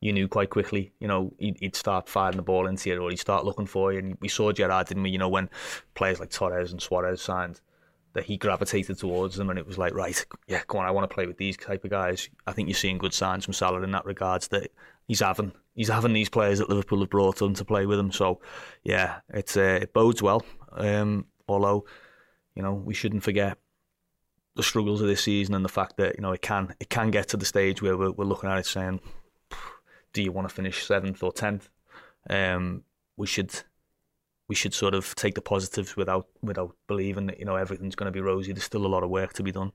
you 0.00 0.12
knew 0.12 0.26
quite 0.26 0.50
quickly. 0.50 0.92
You 0.98 1.08
know, 1.08 1.32
he'd, 1.38 1.58
he'd 1.60 1.76
start 1.76 2.08
firing 2.08 2.36
the 2.36 2.42
ball 2.42 2.66
into 2.66 2.90
you, 2.90 3.00
or 3.00 3.10
he'd 3.10 3.18
start 3.18 3.44
looking 3.44 3.66
for 3.66 3.92
you. 3.92 3.98
And 3.98 4.16
we 4.20 4.28
saw 4.28 4.52
Gerrard, 4.52 4.88
didn't 4.88 5.02
we? 5.02 5.10
You 5.10 5.18
know, 5.18 5.28
when 5.28 5.50
players 5.94 6.18
like 6.18 6.30
Torres 6.30 6.72
and 6.72 6.80
Suarez 6.80 7.20
signed, 7.20 7.60
that 8.14 8.24
he 8.24 8.38
gravitated 8.38 8.98
towards 8.98 9.36
them, 9.36 9.50
and 9.50 9.58
it 9.58 9.66
was 9.66 9.76
like, 9.76 9.94
right, 9.94 10.24
yeah, 10.48 10.60
come 10.60 10.80
on, 10.80 10.86
I 10.86 10.90
want 10.90 11.08
to 11.08 11.14
play 11.14 11.26
with 11.26 11.36
these 11.36 11.56
type 11.58 11.84
of 11.84 11.90
guys. 11.90 12.30
I 12.46 12.52
think 12.52 12.68
you're 12.68 12.74
seeing 12.74 12.96
good 12.96 13.12
signs 13.12 13.44
from 13.44 13.52
Salah 13.52 13.82
in 13.82 13.90
that 13.90 14.06
regards 14.06 14.48
that 14.48 14.70
he's 15.06 15.20
having 15.20 15.52
he's 15.76 15.88
having 15.88 16.12
these 16.12 16.28
players 16.28 16.58
that 16.58 16.68
Liverpool 16.68 17.00
have 17.00 17.10
brought 17.10 17.42
on 17.42 17.54
to 17.54 17.64
play 17.64 17.86
with 17.86 17.98
him. 17.98 18.10
So 18.10 18.40
yeah, 18.82 19.20
uh, 19.32 19.40
it 19.60 19.92
bodes 19.92 20.22
well. 20.22 20.44
Um, 20.72 21.26
although 21.46 21.84
you 22.56 22.62
know 22.62 22.74
we 22.74 22.94
shouldn't 22.94 23.22
forget 23.22 23.58
the 24.56 24.62
struggles 24.62 25.02
of 25.02 25.06
this 25.06 25.22
season 25.22 25.54
and 25.54 25.64
the 25.64 25.68
fact 25.68 25.98
that 25.98 26.16
you 26.16 26.22
know 26.22 26.32
it 26.32 26.42
can 26.42 26.74
it 26.80 26.88
can 26.90 27.10
get 27.12 27.28
to 27.28 27.36
the 27.36 27.44
stage 27.44 27.82
where 27.82 27.96
we're, 27.96 28.10
we're 28.10 28.24
looking 28.24 28.50
at 28.50 28.58
it 28.58 28.66
saying, 28.66 29.00
do 30.12 30.22
you 30.22 30.32
want 30.32 30.48
to 30.48 30.54
finish 30.54 30.84
seventh 30.84 31.22
or 31.22 31.30
tenth? 31.30 31.68
Um, 32.28 32.82
we 33.16 33.26
should 33.26 33.54
we 34.48 34.54
should 34.54 34.74
sort 34.74 34.94
of 34.94 35.14
take 35.14 35.34
the 35.34 35.42
positives 35.42 35.96
without 35.96 36.26
without 36.42 36.74
believing 36.88 37.26
that 37.26 37.38
you 37.38 37.44
know 37.44 37.56
everything's 37.56 37.94
going 37.94 38.06
to 38.06 38.16
be 38.16 38.20
rosy. 38.20 38.52
There's 38.52 38.64
still 38.64 38.86
a 38.86 38.88
lot 38.88 39.04
of 39.04 39.10
work 39.10 39.34
to 39.34 39.42
be 39.42 39.52
done. 39.52 39.72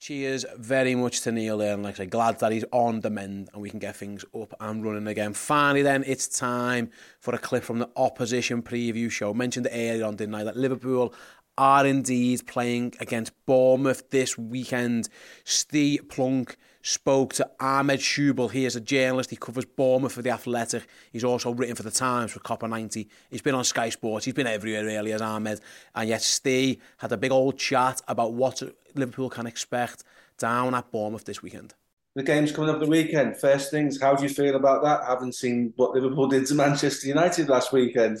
Cheers 0.00 0.46
very 0.56 0.94
much 0.94 1.22
to 1.22 1.32
Neil 1.32 1.60
and 1.60 1.82
like 1.82 1.96
I 1.96 2.04
say, 2.04 2.06
glad 2.06 2.38
that 2.38 2.52
he's 2.52 2.64
on 2.70 3.00
the 3.00 3.10
mend 3.10 3.50
and 3.52 3.60
we 3.60 3.68
can 3.68 3.80
get 3.80 3.96
things 3.96 4.24
up 4.32 4.54
and 4.60 4.84
running 4.84 5.08
again. 5.08 5.32
Finally 5.34 5.82
then, 5.82 6.04
it's 6.06 6.28
time 6.28 6.90
for 7.18 7.34
a 7.34 7.38
clip 7.38 7.64
from 7.64 7.80
the 7.80 7.90
opposition 7.96 8.62
preview 8.62 9.10
show. 9.10 9.34
Mentioned 9.34 9.66
earlier 9.72 10.04
on, 10.04 10.14
didn't 10.14 10.36
I, 10.36 10.44
that 10.44 10.56
Liverpool 10.56 11.12
are 11.58 11.84
indeed 11.84 12.46
playing 12.46 12.94
against 13.00 13.32
Bournemouth 13.44 14.08
this 14.10 14.38
weekend. 14.38 15.08
Steve 15.42 16.08
Plunk 16.08 16.56
spoke 16.88 17.34
to 17.34 17.48
Ahmed 17.60 18.00
Shooble. 18.00 18.50
He 18.50 18.64
is 18.64 18.74
a 18.74 18.80
journalist. 18.80 19.30
He 19.30 19.36
covers 19.36 19.66
Bournemouth 19.66 20.12
for 20.12 20.22
The 20.22 20.30
Athletic. 20.30 20.86
He's 21.12 21.24
also 21.24 21.52
written 21.52 21.76
for 21.76 21.82
The 21.82 21.90
Times 21.90 22.32
for 22.32 22.40
Copa 22.40 22.66
90. 22.66 23.08
He's 23.30 23.42
been 23.42 23.54
on 23.54 23.64
Sky 23.64 23.90
Sports. 23.90 24.24
He's 24.24 24.34
been 24.34 24.46
everywhere 24.46 24.84
really 24.84 25.12
as 25.12 25.20
Ahmed. 25.20 25.60
And 25.94 26.08
yet 26.08 26.22
Steve 26.22 26.78
had 26.96 27.12
a 27.12 27.16
big 27.16 27.30
old 27.30 27.58
chat 27.58 28.00
about 28.08 28.32
what 28.32 28.62
Liverpool 28.94 29.28
can 29.28 29.46
expect 29.46 30.02
down 30.38 30.74
at 30.74 30.90
Bournemouth 30.90 31.24
this 31.24 31.42
weekend. 31.42 31.74
The 32.14 32.22
game's 32.22 32.52
coming 32.52 32.70
up 32.70 32.80
the 32.80 32.86
weekend. 32.86 33.36
First 33.36 33.70
things, 33.70 34.00
how 34.00 34.14
do 34.14 34.22
you 34.22 34.30
feel 34.30 34.56
about 34.56 34.82
that? 34.82 35.02
I 35.02 35.10
haven't 35.10 35.34
seen 35.34 35.74
what 35.76 35.92
Liverpool 35.94 36.26
did 36.26 36.46
to 36.46 36.54
Manchester 36.54 37.06
United 37.06 37.48
last 37.48 37.72
weekend. 37.72 38.18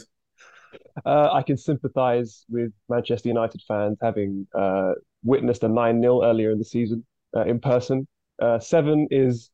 Uh, 1.06 1.32
I 1.32 1.42
can 1.42 1.56
sympathise 1.56 2.44
with 2.50 2.72
Manchester 2.90 3.28
United 3.28 3.62
fans 3.66 3.96
having 4.02 4.46
uh, 4.54 4.92
witnessed 5.24 5.64
a 5.64 5.68
9 5.68 6.00
0 6.02 6.22
earlier 6.22 6.50
in 6.50 6.58
the 6.58 6.64
season 6.64 7.06
uh, 7.34 7.44
in 7.44 7.60
person. 7.60 8.06
Uh, 8.40 8.58
seven 8.58 9.08
is 9.10 9.50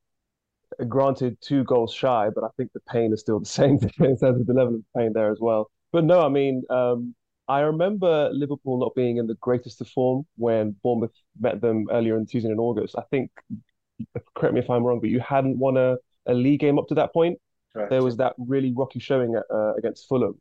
granted, 0.89 1.39
two 1.41 1.65
goals 1.65 1.93
shy, 1.93 2.29
but 2.35 2.45
I 2.45 2.49
think 2.57 2.73
the 2.73 2.81
pain 2.81 3.13
is 3.13 3.21
still 3.21 3.41
the 3.41 3.47
same 3.61 3.79
in 3.99 4.19
terms 4.19 4.41
of 4.41 4.47
the 4.47 4.55
level 4.55 4.77
of 4.77 4.83
pain 4.97 5.13
there 5.13 5.31
as 5.31 5.39
well. 5.41 5.71
But 5.93 6.05
no, 6.05 6.25
I 6.25 6.29
mean, 6.29 6.63
um, 6.71 7.15
I 7.47 7.61
remember 7.61 8.31
Liverpool 8.33 8.79
not 8.79 8.95
being 8.95 9.19
in 9.19 9.27
the 9.27 9.35
greatest 9.35 9.81
of 9.81 9.89
form 9.89 10.27
when 10.37 10.75
Bournemouth 10.83 11.15
met 11.39 11.61
them 11.61 11.87
earlier 11.91 12.17
in 12.17 12.25
the 12.25 12.29
season 12.29 12.51
in 12.51 12.59
August. 12.59 12.95
I 12.99 13.03
think, 13.11 13.31
correct 14.35 14.55
me 14.55 14.61
if 14.61 14.71
I'm 14.71 14.83
wrong, 14.83 15.01
but 15.01 15.11
you 15.11 15.21
hadn't 15.21 15.59
won 15.59 15.77
a, 15.77 15.97
a 16.27 16.35
league 16.35 16.61
game 16.61 16.79
up 16.79 16.89
to 16.89 16.95
that 16.97 17.13
point. 17.13 17.39
Correct. 17.73 17.91
There 17.91 18.03
was 18.03 18.17
that 18.17 18.35
really 18.39 18.73
rocky 18.75 18.99
showing 18.99 19.35
at, 19.35 19.45
uh, 19.55 19.75
against 19.75 20.09
Fulham, 20.09 20.41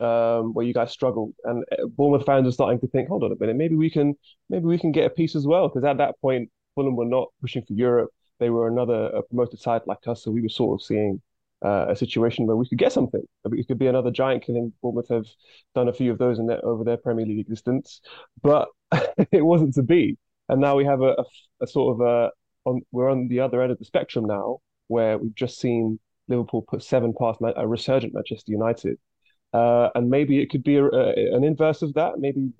um, 0.00 0.54
where 0.54 0.64
you 0.64 0.72
guys 0.72 0.90
struggled, 0.90 1.34
and 1.44 1.64
uh, 1.72 1.86
Bournemouth 1.86 2.24
fans 2.24 2.48
are 2.48 2.52
starting 2.52 2.80
to 2.80 2.86
think, 2.88 3.08
hold 3.08 3.24
on 3.24 3.32
a 3.32 3.36
minute, 3.38 3.56
maybe 3.56 3.74
we 3.74 3.90
can, 3.90 4.14
maybe 4.48 4.64
we 4.64 4.78
can 4.78 4.92
get 4.92 5.06
a 5.06 5.10
piece 5.10 5.36
as 5.36 5.46
well, 5.46 5.68
because 5.68 5.84
at 5.84 5.98
that 5.98 6.20
point 6.20 6.50
Fulham 6.76 6.94
were 6.94 7.04
not 7.04 7.28
pushing 7.40 7.64
for 7.64 7.72
Europe. 7.72 8.10
They 8.38 8.50
were 8.50 8.68
another 8.68 9.06
a 9.06 9.22
promoted 9.22 9.58
side 9.58 9.82
like 9.86 10.06
us, 10.06 10.22
so 10.22 10.30
we 10.30 10.42
were 10.42 10.48
sort 10.48 10.80
of 10.80 10.86
seeing 10.86 11.20
uh, 11.64 11.86
a 11.88 11.96
situation 11.96 12.46
where 12.46 12.56
we 12.56 12.68
could 12.68 12.78
get 12.78 12.92
something. 12.92 13.22
It 13.44 13.66
could 13.66 13.78
be 13.78 13.86
another 13.86 14.10
giant 14.10 14.44
killing. 14.44 14.72
Bournemouth 14.82 15.08
have 15.08 15.26
done 15.74 15.88
a 15.88 15.92
few 15.92 16.12
of 16.12 16.18
those 16.18 16.38
in 16.38 16.46
their, 16.46 16.64
over 16.64 16.84
their 16.84 16.98
Premier 16.98 17.26
League 17.26 17.40
existence, 17.40 18.02
but 18.42 18.68
it 19.32 19.44
wasn't 19.44 19.74
to 19.74 19.82
be. 19.82 20.18
And 20.48 20.60
now 20.60 20.76
we 20.76 20.84
have 20.84 21.00
a, 21.00 21.16
a, 21.18 21.24
a 21.62 21.66
sort 21.66 21.94
of 21.94 22.06
a 22.06 22.30
on 22.66 22.82
we're 22.92 23.10
on 23.10 23.28
the 23.28 23.40
other 23.40 23.62
end 23.62 23.72
of 23.72 23.78
the 23.78 23.84
spectrum 23.84 24.26
now, 24.26 24.58
where 24.88 25.18
we've 25.18 25.34
just 25.34 25.58
seen 25.58 25.98
Liverpool 26.28 26.62
put 26.62 26.82
seven 26.82 27.14
past 27.18 27.40
a 27.40 27.66
resurgent 27.66 28.14
Manchester 28.14 28.52
United, 28.52 28.98
uh, 29.52 29.88
and 29.94 30.10
maybe 30.10 30.40
it 30.40 30.50
could 30.50 30.62
be 30.62 30.76
a, 30.76 30.84
an 30.84 31.42
inverse 31.42 31.82
of 31.82 31.94
that. 31.94 32.18
Maybe 32.18 32.50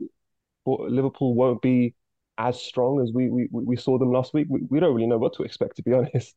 Liverpool 0.66 1.34
won't 1.34 1.60
be 1.62 1.94
as 2.38 2.60
strong 2.60 3.00
as 3.02 3.12
we 3.12 3.28
we, 3.28 3.48
we 3.50 3.76
saw 3.76 3.98
them 3.98 4.12
last 4.12 4.34
week. 4.34 4.46
We, 4.48 4.60
we 4.68 4.80
don't 4.80 4.94
really 4.94 5.06
know 5.06 5.18
what 5.18 5.34
to 5.34 5.42
expect, 5.42 5.76
to 5.76 5.82
be 5.82 5.92
honest. 5.94 6.34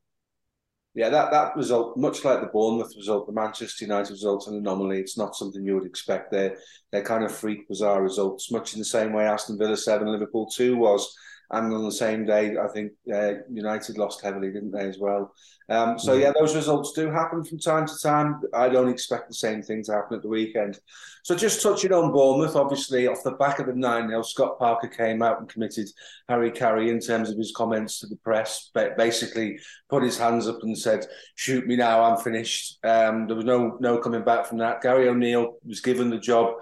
Yeah, 0.95 1.10
that, 1.10 1.32
that 1.32 1.56
result, 1.56 1.95
much 1.97 2.26
like 2.26 2.41
the 2.41 2.47
Bournemouth 2.47 2.93
result, 2.97 3.28
the 3.28 3.34
Manchester 3.34 3.86
United 3.86 4.10
result, 4.10 4.47
an 4.47 4.56
anomaly. 4.56 5.00
It's 5.00 5.18
not 5.18 5.36
something 5.36 5.64
you 5.64 5.76
would 5.76 5.86
expect. 5.86 6.32
They're, 6.32 6.58
they're 6.91 7.04
kind 7.04 7.24
of 7.24 7.34
freak, 7.34 7.68
bizarre 7.68 8.02
results, 8.02 8.52
much 8.52 8.74
in 8.74 8.80
the 8.80 8.86
same 8.86 9.14
way 9.14 9.26
Aston 9.26 9.60
Villa 9.60 9.78
7, 9.78 10.08
Liverpool 10.08 10.47
2 10.47 10.76
was. 10.76 11.16
And 11.52 11.74
on 11.74 11.84
the 11.84 11.91
same 11.91 12.26
day, 12.26 12.58
I 12.58 12.68
think 12.68 12.91
uh, 13.12 13.34
United 13.52 13.97
lost 13.97 14.22
heavily, 14.22 14.52
didn't 14.52 14.72
they, 14.72 14.88
as 14.88 15.00
well? 15.00 15.34
Um, 15.68 15.97
so, 15.97 16.14
yeah, 16.14 16.32
those 16.38 16.56
results 16.56 16.93
do 16.93 17.10
happen 17.10 17.43
from 17.43 17.58
time 17.58 17.88
to 17.88 17.97
time. 18.02 18.41
I 18.54 18.70
don't 18.70 18.89
expect 18.89 19.28
the 19.28 19.34
same 19.34 19.64
thing 19.64 19.84
to 19.84 19.93
happen 19.93 20.18
at 20.18 20.22
the 20.22 20.30
weekend. 20.30 20.80
So, 21.24 21.36
just 21.36 21.64
touching 21.64 21.91
on 21.91 22.12
Bournemouth, 22.12 22.56
obviously, 22.56 23.08
off 23.08 23.24
the 23.24 23.32
back 23.32 23.58
of 23.58 23.66
the 23.66 23.74
9 23.74 24.10
0, 24.10 24.22
Scott 24.22 24.60
Parker 24.60 24.88
came 24.88 25.24
out 25.24 25.39
and 25.39 25.50
committed 25.50 25.89
hara-kiri 26.28 26.91
in 26.91 27.00
terms 27.00 27.32
of 27.32 27.38
his 27.38 27.54
comments 27.56 28.00
to 28.00 28.08
the 28.08 28.18
press, 28.18 28.70
but 28.74 28.95
basically 28.95 29.60
put 29.89 30.04
his 30.04 30.18
hands 30.20 30.47
up 30.47 30.60
and 30.62 30.78
said, 30.78 31.08
Shoot 31.34 31.66
me 31.66 31.76
now, 31.76 32.04
I'm 32.04 32.18
finished. 32.18 32.78
Um, 32.84 33.26
there 33.26 33.36
was 33.36 33.45
no, 33.45 33.78
no 33.80 33.97
coming 33.97 34.24
back 34.24 34.45
from 34.45 34.60
that. 34.60 34.82
Gary 34.82 35.08
O'Neill 35.08 35.58
was 35.66 35.82
given 35.82 36.12
the 36.12 36.20
job 36.20 36.54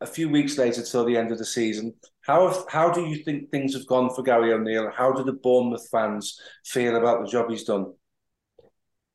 a 0.00 0.06
few 0.06 0.28
weeks 0.28 0.58
later 0.58 0.82
till 0.82 1.04
the 1.04 1.16
end 1.16 1.32
of 1.32 1.38
the 1.38 1.44
season. 1.44 1.94
How 2.28 2.66
how 2.68 2.90
do 2.90 3.06
you 3.06 3.24
think 3.24 3.50
things 3.50 3.72
have 3.72 3.86
gone 3.86 4.10
for 4.14 4.22
Gary 4.22 4.52
O'Neill? 4.52 4.90
How 4.94 5.12
do 5.12 5.24
the 5.24 5.32
Bournemouth 5.32 5.88
fans 5.90 6.38
feel 6.62 6.96
about 6.96 7.24
the 7.24 7.26
job 7.26 7.48
he's 7.48 7.64
done? 7.64 7.94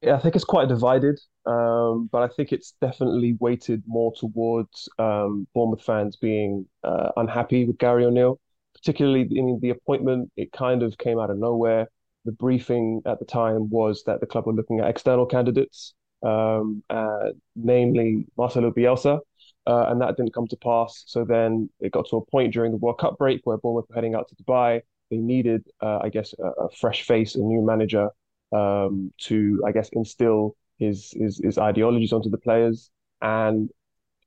Yeah, 0.01 0.15
I 0.15 0.19
think 0.19 0.35
it's 0.35 0.43
quite 0.43 0.67
divided, 0.67 1.19
um, 1.45 2.09
but 2.11 2.23
I 2.23 2.27
think 2.27 2.51
it's 2.51 2.73
definitely 2.81 3.37
weighted 3.39 3.83
more 3.85 4.13
towards 4.17 4.89
um, 4.97 5.47
Bournemouth 5.53 5.83
fans 5.83 6.15
being 6.15 6.65
uh, 6.83 7.11
unhappy 7.15 7.65
with 7.65 7.77
Gary 7.77 8.03
O'Neill, 8.03 8.39
particularly 8.73 9.27
in 9.29 9.59
the 9.61 9.69
appointment. 9.69 10.31
It 10.35 10.51
kind 10.51 10.81
of 10.81 10.97
came 10.97 11.19
out 11.19 11.29
of 11.29 11.37
nowhere. 11.37 11.87
The 12.25 12.31
briefing 12.31 13.03
at 13.05 13.19
the 13.19 13.25
time 13.25 13.69
was 13.69 14.03
that 14.07 14.21
the 14.21 14.25
club 14.25 14.47
were 14.47 14.53
looking 14.53 14.79
at 14.79 14.89
external 14.89 15.27
candidates, 15.27 15.93
um, 16.25 16.83
uh, 16.89 17.29
namely 17.55 18.25
Marcelo 18.35 18.71
Bielsa, 18.71 19.19
uh, 19.65 19.85
and 19.89 20.01
that 20.01 20.17
didn't 20.17 20.33
come 20.33 20.47
to 20.47 20.57
pass. 20.57 21.03
So 21.07 21.23
then 21.23 21.69
it 21.79 21.91
got 21.91 22.07
to 22.09 22.17
a 22.17 22.25
point 22.25 22.53
during 22.53 22.71
the 22.71 22.77
World 22.77 22.99
Cup 22.99 23.17
break 23.17 23.41
where 23.43 23.57
Bournemouth 23.57 23.85
were 23.89 23.95
heading 23.95 24.15
out 24.15 24.27
to 24.29 24.35
Dubai. 24.35 24.81
They 25.09 25.17
needed, 25.17 25.65
uh, 25.81 25.99
I 26.01 26.09
guess, 26.09 26.33
a, 26.39 26.65
a, 26.65 26.69
fresh 26.71 27.03
face, 27.03 27.35
a 27.35 27.39
new 27.39 27.61
manager 27.61 28.09
um, 28.51 29.13
to, 29.21 29.61
I 29.65 29.71
guess, 29.71 29.89
instill 29.93 30.55
his, 30.79 31.11
his 31.11 31.39
his 31.43 31.57
ideologies 31.57 32.13
onto 32.13 32.29
the 32.29 32.37
players. 32.37 32.89
And 33.21 33.69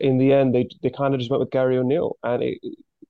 in 0.00 0.18
the 0.18 0.32
end, 0.32 0.54
they 0.54 0.68
they 0.82 0.90
kind 0.90 1.12
of 1.12 1.20
just 1.20 1.30
went 1.30 1.40
with 1.40 1.50
Gary 1.50 1.76
O'Neill. 1.76 2.16
And 2.22 2.42
it, 2.42 2.58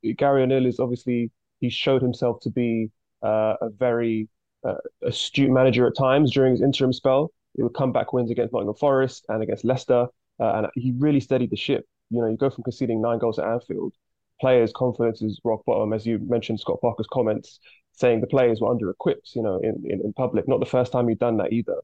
it, 0.02 0.16
Gary 0.16 0.42
O'Neill 0.42 0.66
is 0.66 0.80
obviously 0.80 1.30
he 1.60 1.68
showed 1.70 2.02
himself 2.02 2.40
to 2.40 2.50
be 2.50 2.90
uh, 3.22 3.54
a 3.60 3.68
very 3.70 4.28
uh, 4.64 4.74
astute 5.04 5.50
manager 5.50 5.86
at 5.86 5.96
times 5.96 6.32
during 6.32 6.52
his 6.52 6.62
interim 6.62 6.92
spell. 6.92 7.30
He 7.54 7.62
would 7.62 7.74
come 7.74 7.92
back 7.92 8.12
wins 8.12 8.30
against 8.30 8.52
Nottingham 8.52 8.74
Forest 8.74 9.26
and 9.28 9.42
against 9.42 9.64
Leicester, 9.64 10.08
uh, 10.40 10.52
and 10.56 10.66
he 10.74 10.92
really 10.98 11.20
steadied 11.20 11.50
the 11.50 11.56
ship 11.56 11.86
you 12.10 12.20
know, 12.20 12.28
you 12.28 12.36
go 12.36 12.50
from 12.50 12.64
conceding 12.64 13.00
nine 13.00 13.18
goals 13.18 13.38
at 13.38 13.46
Anfield, 13.46 13.94
players' 14.40 14.72
confidence 14.74 15.22
is 15.22 15.40
rock 15.44 15.62
bottom, 15.66 15.92
as 15.92 16.06
you 16.06 16.18
mentioned 16.18 16.60
Scott 16.60 16.80
Parker's 16.80 17.08
comments 17.12 17.58
saying 17.92 18.20
the 18.20 18.26
players 18.26 18.60
were 18.60 18.70
under 18.70 18.90
equipped, 18.90 19.30
you 19.34 19.42
know, 19.42 19.58
in, 19.58 19.82
in, 19.86 20.00
in 20.04 20.12
public. 20.12 20.46
Not 20.46 20.60
the 20.60 20.66
first 20.66 20.92
time 20.92 21.08
he'd 21.08 21.18
done 21.18 21.38
that 21.38 21.52
either. 21.52 21.76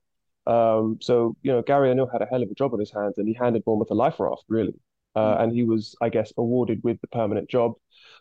Um, 0.47 0.99
so, 1.01 1.37
you 1.43 1.53
know, 1.53 1.63
Gary 1.63 1.91
O'Neill 1.91 2.09
had 2.13 2.21
a 2.21 2.27
hell 2.27 2.43
of 2.43 2.51
a 2.51 2.55
job 2.55 2.75
on 2.75 2.81
his 2.81 2.93
hands 2.93 3.17
and 3.17 3.27
he 3.27 3.35
handed 3.35 3.65
Bournemouth 3.65 3.91
a 3.91 3.95
life 3.95 4.21
raft, 4.21 4.45
really. 4.49 4.75
Uh, 5.15 5.37
mm. 5.37 5.43
And 5.43 5.53
he 5.53 5.63
was, 5.63 5.95
I 6.03 6.11
guess, 6.11 6.33
awarded 6.37 6.81
with 6.85 7.01
the 7.01 7.07
permanent 7.09 7.49
job. 7.49 7.73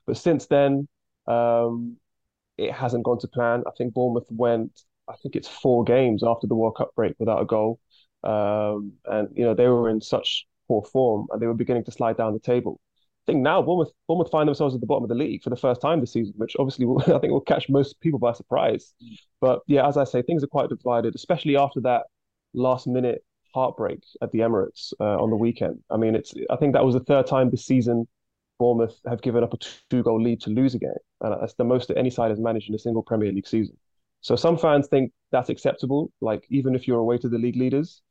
But 0.07 0.17
since 0.17 0.45
then, 0.45 0.87
um, 1.27 1.97
it 2.57 2.71
hasn't 2.71 3.03
gone 3.03 3.19
to 3.19 3.27
plan. 3.27 3.63
I 3.67 3.71
think 3.77 3.93
Bournemouth 3.93 4.27
went, 4.29 4.71
I 5.09 5.15
think 5.21 5.35
it's 5.35 5.47
four 5.47 5.83
games 5.83 6.23
after 6.23 6.47
the 6.47 6.55
World 6.55 6.77
Cup 6.77 6.91
break 6.95 7.15
without 7.19 7.41
a 7.41 7.45
goal. 7.45 7.79
Um, 8.23 8.93
and, 9.05 9.29
you 9.35 9.43
know, 9.43 9.53
they 9.53 9.67
were 9.67 9.89
in 9.89 9.99
such 9.99 10.45
poor 10.72 10.84
form 10.84 11.28
and 11.32 11.41
they 11.41 11.47
were 11.47 11.53
beginning 11.53 11.84
to 11.84 11.91
slide 11.91 12.15
down 12.15 12.32
the 12.32 12.39
table. 12.39 12.80
I 13.28 13.34
think 13.34 13.43
now 13.43 13.61
Bournemouth, 13.61 13.91
Bournemouth 14.07 14.32
find 14.32 14.47
themselves 14.47 14.74
at 14.74 14.80
the 14.80 14.88
bottom 14.88 15.03
of 15.03 15.09
the 15.09 15.15
league 15.15 15.43
for 15.43 15.49
the 15.49 15.57
first 15.57 15.82
time 15.82 15.99
this 15.99 16.13
season, 16.13 16.34
which 16.38 16.55
obviously 16.57 16.86
will, 16.86 17.01
I 17.13 17.19
think 17.19 17.32
will 17.34 17.41
catch 17.41 17.67
most 17.67 17.99
people 17.99 18.19
by 18.19 18.32
surprise. 18.32 18.93
But 19.41 19.59
yeah, 19.67 19.86
as 19.86 19.97
I 19.97 20.05
say, 20.05 20.22
things 20.22 20.43
are 20.45 20.47
quite 20.47 20.69
divided, 20.69 21.13
especially 21.13 21.57
after 21.57 21.82
that 21.82 22.03
last 22.53 22.88
minute 22.88 23.24
heartbreak 23.53 23.99
at 24.22 24.32
the 24.32 24.39
Emirates 24.39 24.93
uh, 25.01 25.22
on 25.22 25.30
the 25.30 25.36
weekend. 25.36 25.80
I 25.89 25.97
mean, 25.97 26.15
it's 26.15 26.34
I 26.49 26.55
think 26.55 26.74
that 26.74 26.86
was 26.86 26.95
the 26.95 27.01
third 27.01 27.28
time 27.28 27.49
this 27.49 27.65
season 27.65 28.07
Bournemouth 28.59 28.97
have 29.05 29.22
given 29.22 29.43
up 29.43 29.53
a 29.53 29.57
two 29.89 30.03
goal 30.03 30.22
lead 30.22 30.41
to 30.41 30.49
lose 30.49 30.74
again, 30.74 30.95
and 31.19 31.36
that's 31.41 31.55
the 31.55 31.65
most 31.65 31.89
that 31.89 31.97
any 31.97 32.09
side 32.09 32.30
has 32.30 32.39
managed 32.39 32.69
in 32.69 32.76
a 32.76 32.80
single 32.80 33.03
Premier 33.03 33.32
League 33.32 33.47
season. 33.47 33.76
So 34.22 34.36
some 34.36 34.57
fans 34.57 34.88
think 34.88 35.11
that's 35.32 35.49
acceptable, 35.49 36.11
like 36.22 36.45
even 36.49 36.76
if 36.76 36.88
you're 36.88 36.99
away 36.99 37.17
to 37.17 37.30
the 37.30 37.38
league 37.38 37.57
leaders. 37.57 38.01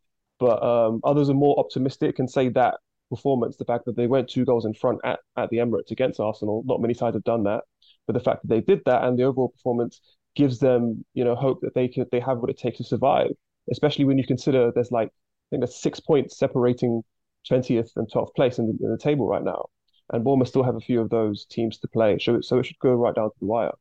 But 0.40 0.62
um, 0.62 1.00
others 1.04 1.28
are 1.28 1.34
more 1.34 1.60
optimistic 1.60 2.18
and 2.18 2.28
say 2.28 2.48
that 2.50 2.76
performance, 3.10 3.56
the 3.56 3.64
fact 3.66 3.84
that 3.84 3.96
they 3.96 4.06
went 4.06 4.30
two 4.30 4.46
goals 4.46 4.64
in 4.64 4.72
front 4.72 5.00
at, 5.04 5.20
at 5.36 5.50
the 5.50 5.58
Emirates 5.58 5.90
against 5.90 6.18
Arsenal, 6.18 6.62
not 6.64 6.80
many 6.80 6.94
sides 6.94 7.14
have 7.14 7.24
done 7.24 7.44
that. 7.44 7.64
But 8.06 8.14
the 8.14 8.20
fact 8.20 8.42
that 8.42 8.48
they 8.48 8.62
did 8.62 8.80
that 8.86 9.04
and 9.04 9.18
the 9.18 9.24
overall 9.24 9.50
performance 9.50 10.00
gives 10.34 10.58
them, 10.58 11.04
you 11.12 11.24
know, 11.24 11.34
hope 11.34 11.60
that 11.60 11.74
they 11.74 11.88
can 11.88 12.06
they 12.10 12.20
have 12.20 12.38
what 12.38 12.50
it 12.50 12.58
takes 12.58 12.78
to 12.78 12.84
survive. 12.84 13.30
Especially 13.70 14.04
when 14.04 14.16
you 14.16 14.26
consider 14.26 14.72
there's 14.74 14.90
like 14.90 15.08
I 15.08 15.46
think 15.50 15.60
there's 15.62 15.80
six 15.80 16.00
points 16.00 16.38
separating 16.38 17.02
20th 17.50 17.90
and 17.96 18.10
12th 18.10 18.34
place 18.34 18.58
in 18.58 18.66
the, 18.66 18.84
in 18.84 18.90
the 18.90 18.98
table 18.98 19.28
right 19.28 19.44
now, 19.44 19.66
and 20.12 20.24
Bournemouth 20.24 20.48
still 20.48 20.62
have 20.62 20.76
a 20.76 20.80
few 20.80 21.00
of 21.00 21.10
those 21.10 21.44
teams 21.46 21.78
to 21.78 21.88
play. 21.88 22.18
So 22.18 22.40
so 22.40 22.58
it 22.58 22.66
should 22.66 22.78
go 22.78 22.94
right 22.94 23.14
down 23.14 23.30
to 23.30 23.36
the 23.40 23.46
wire. 23.46 23.72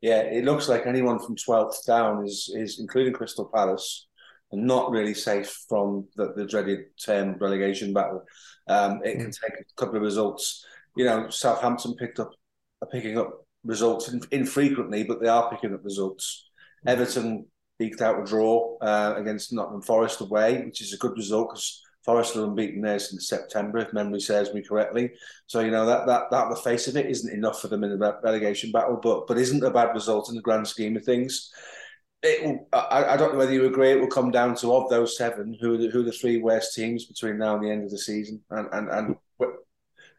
Yeah, 0.00 0.20
it 0.20 0.44
looks 0.44 0.68
like 0.68 0.86
anyone 0.86 1.18
from 1.18 1.36
12th 1.36 1.84
down 1.86 2.24
is 2.24 2.50
is 2.54 2.78
including 2.80 3.12
Crystal 3.12 3.50
Palace 3.52 4.06
not 4.52 4.90
really 4.90 5.14
safe 5.14 5.64
from 5.68 6.06
the, 6.16 6.32
the 6.34 6.46
dreaded 6.46 6.86
term 7.02 7.36
relegation 7.38 7.92
battle. 7.92 8.24
Um, 8.68 9.00
it 9.04 9.18
can 9.18 9.28
mm. 9.28 9.40
take 9.40 9.60
a 9.60 9.74
couple 9.76 9.96
of 9.96 10.02
results. 10.02 10.64
You 10.96 11.04
know, 11.04 11.28
Southampton 11.28 11.94
picked 11.94 12.20
up 12.20 12.30
are 12.82 12.88
picking 12.88 13.18
up 13.18 13.46
results 13.64 14.12
infrequently, 14.30 15.02
but 15.04 15.20
they 15.20 15.28
are 15.28 15.50
picking 15.50 15.74
up 15.74 15.84
results. 15.84 16.48
Mm. 16.86 16.90
Everton 16.90 17.46
eked 17.80 18.00
out 18.00 18.20
a 18.20 18.24
draw 18.24 18.78
uh, 18.78 19.14
against 19.16 19.52
Nottingham 19.52 19.82
Forest 19.82 20.20
away, 20.20 20.64
which 20.64 20.80
is 20.80 20.92
a 20.92 20.98
good 20.98 21.16
result 21.16 21.50
because 21.50 21.82
Forest 22.04 22.36
are 22.36 22.44
unbeaten 22.44 22.80
there 22.80 23.00
since 23.00 23.28
September, 23.28 23.78
if 23.78 23.92
memory 23.92 24.20
serves 24.20 24.54
me 24.54 24.62
correctly. 24.62 25.10
So 25.48 25.60
you 25.60 25.72
know 25.72 25.86
that 25.86 26.06
that 26.06 26.30
that 26.30 26.48
the 26.50 26.56
face 26.56 26.86
of 26.86 26.96
it 26.96 27.06
isn't 27.06 27.34
enough 27.34 27.60
for 27.60 27.68
them 27.68 27.82
in 27.82 27.90
the 27.90 28.18
relegation 28.22 28.70
battle, 28.70 29.00
but 29.02 29.26
but 29.26 29.38
isn't 29.38 29.64
a 29.64 29.70
bad 29.70 29.92
result 29.92 30.28
in 30.28 30.36
the 30.36 30.42
grand 30.42 30.68
scheme 30.68 30.96
of 30.96 31.04
things 31.04 31.50
it 32.26 32.44
will, 32.44 32.68
I, 32.72 33.04
I, 33.04 33.16
don't 33.16 33.32
know 33.32 33.38
whether 33.38 33.52
you 33.52 33.66
agree. 33.66 33.90
It 33.92 34.00
will 34.00 34.08
come 34.08 34.30
down 34.30 34.54
to 34.56 34.74
of 34.74 34.90
those 34.90 35.16
seven, 35.16 35.56
who 35.60 35.74
are 35.74 35.76
the, 35.76 35.88
who 35.88 36.00
are 36.00 36.04
the 36.04 36.12
three 36.12 36.38
worst 36.38 36.74
teams 36.74 37.06
between 37.06 37.38
now 37.38 37.56
and 37.56 37.64
the 37.64 37.70
end 37.70 37.84
of 37.84 37.90
the 37.90 37.98
season, 37.98 38.42
and 38.50 38.68
and 38.72 38.88
and 38.88 39.16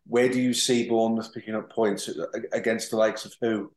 where, 0.05 0.29
do 0.29 0.39
you 0.39 0.53
see 0.53 0.87
Bournemouth 0.87 1.33
picking 1.33 1.55
up 1.55 1.69
points 1.71 2.09
against 2.53 2.91
the 2.91 2.97
likes 2.97 3.25
of 3.25 3.33
who? 3.41 3.71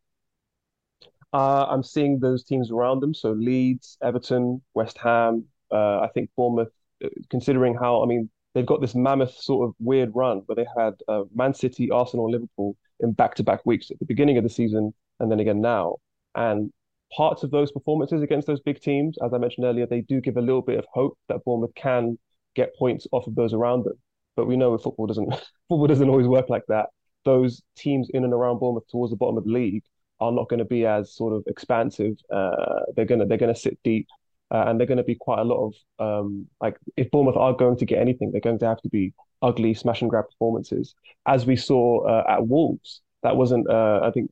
Uh, 1.33 1.67
I'm 1.69 1.83
seeing 1.83 2.19
those 2.19 2.45
teams 2.45 2.71
around 2.71 3.01
them. 3.01 3.15
So 3.15 3.33
Leeds, 3.33 3.97
Everton, 4.03 4.63
West 4.75 4.99
Ham. 4.99 5.45
Uh, 5.73 6.01
I 6.01 6.09
think 6.15 6.31
Bournemouth, 6.37 6.73
uh, 7.05 7.09
considering 7.31 7.75
how 7.75 8.03
I 8.03 8.07
mean 8.07 8.31
they've 8.55 8.67
got 8.67 8.81
this 8.81 8.95
mammoth 8.95 9.35
sort 9.35 9.69
of 9.69 9.75
weird 9.79 10.11
run 10.15 10.43
where 10.47 10.57
they 10.57 10.67
had 10.77 10.95
uh, 11.09 11.23
Man 11.35 11.55
City, 11.55 11.91
Arsenal, 11.91 12.31
Liverpool 12.31 12.77
in 13.01 13.13
back-to-back 13.13 13.65
weeks 13.65 13.91
at 13.91 13.99
the 13.99 14.05
beginning 14.05 14.37
of 14.37 14.45
the 14.45 14.51
season, 14.51 14.93
and 15.21 15.31
then 15.31 15.41
again 15.41 15.61
now. 15.61 15.97
And 16.35 16.73
parts 17.17 17.43
of 17.43 17.51
those 17.51 17.73
performances 17.73 18.23
against 18.23 18.47
those 18.47 18.61
big 18.61 18.81
teams, 18.81 19.17
as 19.25 19.33
I 19.33 19.39
mentioned 19.39 19.67
earlier, 19.67 19.87
they 19.87 20.01
do 20.03 20.21
give 20.21 20.37
a 20.37 20.41
little 20.41 20.63
bit 20.63 20.79
of 20.79 20.85
hope 20.93 21.19
that 21.29 21.45
Bournemouth 21.45 21.75
can 21.75 22.19
get 22.55 22.75
points 22.77 23.07
off 23.13 23.27
of 23.27 23.35
those 23.35 23.53
around 23.53 23.85
them. 23.85 23.95
But 24.37 24.47
we 24.47 24.57
know 24.57 24.77
football 24.79 25.07
doesn't 25.07 25.31
football 25.69 25.87
doesn't 25.87 26.09
always 26.09 26.27
work 26.27 26.49
like 26.49 26.65
that. 26.69 26.87
Those 27.25 27.63
teams 27.77 28.09
in 28.13 28.25
and 28.25 28.33
around 28.33 28.59
Bournemouth 28.59 28.89
towards 28.91 29.11
the 29.11 29.17
bottom 29.17 29.37
of 29.37 29.45
the 29.45 29.53
league 29.53 29.83
are 30.21 30.33
not 30.33 30.49
going 30.49 30.59
to 30.59 30.65
be 30.65 30.87
as 30.87 31.15
sort 31.15 31.35
of 31.35 31.43
expansive. 31.47 32.15
Uh, 32.33 32.81
they're 32.95 33.05
gonna 33.05 33.27
they're 33.27 33.39
gonna 33.39 33.55
sit 33.55 33.79
deep, 33.83 34.07
uh, 34.51 34.65
and 34.67 34.79
they're 34.79 34.87
going 34.87 34.99
to 34.99 35.05
be 35.05 35.15
quite 35.15 35.41
a 35.41 35.45
lot 35.45 35.73
of 35.99 36.25
um, 36.25 36.47
like 36.61 36.77
if 36.97 37.11
Bournemouth 37.11 37.37
are 37.37 37.55
going 37.55 37.77
to 37.79 37.87
get 37.87 38.01
anything, 38.01 38.31
they're 38.31 38.41
going 38.41 38.59
to 38.59 38.67
have 38.67 38.81
to 38.83 38.89
be 38.89 39.13
ugly 39.43 39.75
smash 39.75 40.03
and 40.03 40.11
grab 40.11 40.27
performances, 40.27 40.95
as 41.27 41.47
we 41.47 41.57
saw 41.57 42.05
uh, 42.07 42.25
at 42.29 42.47
Wolves. 42.47 43.01
That 43.23 43.37
wasn't 43.37 43.69
uh, 43.69 44.01
I 44.03 44.11
think 44.13 44.31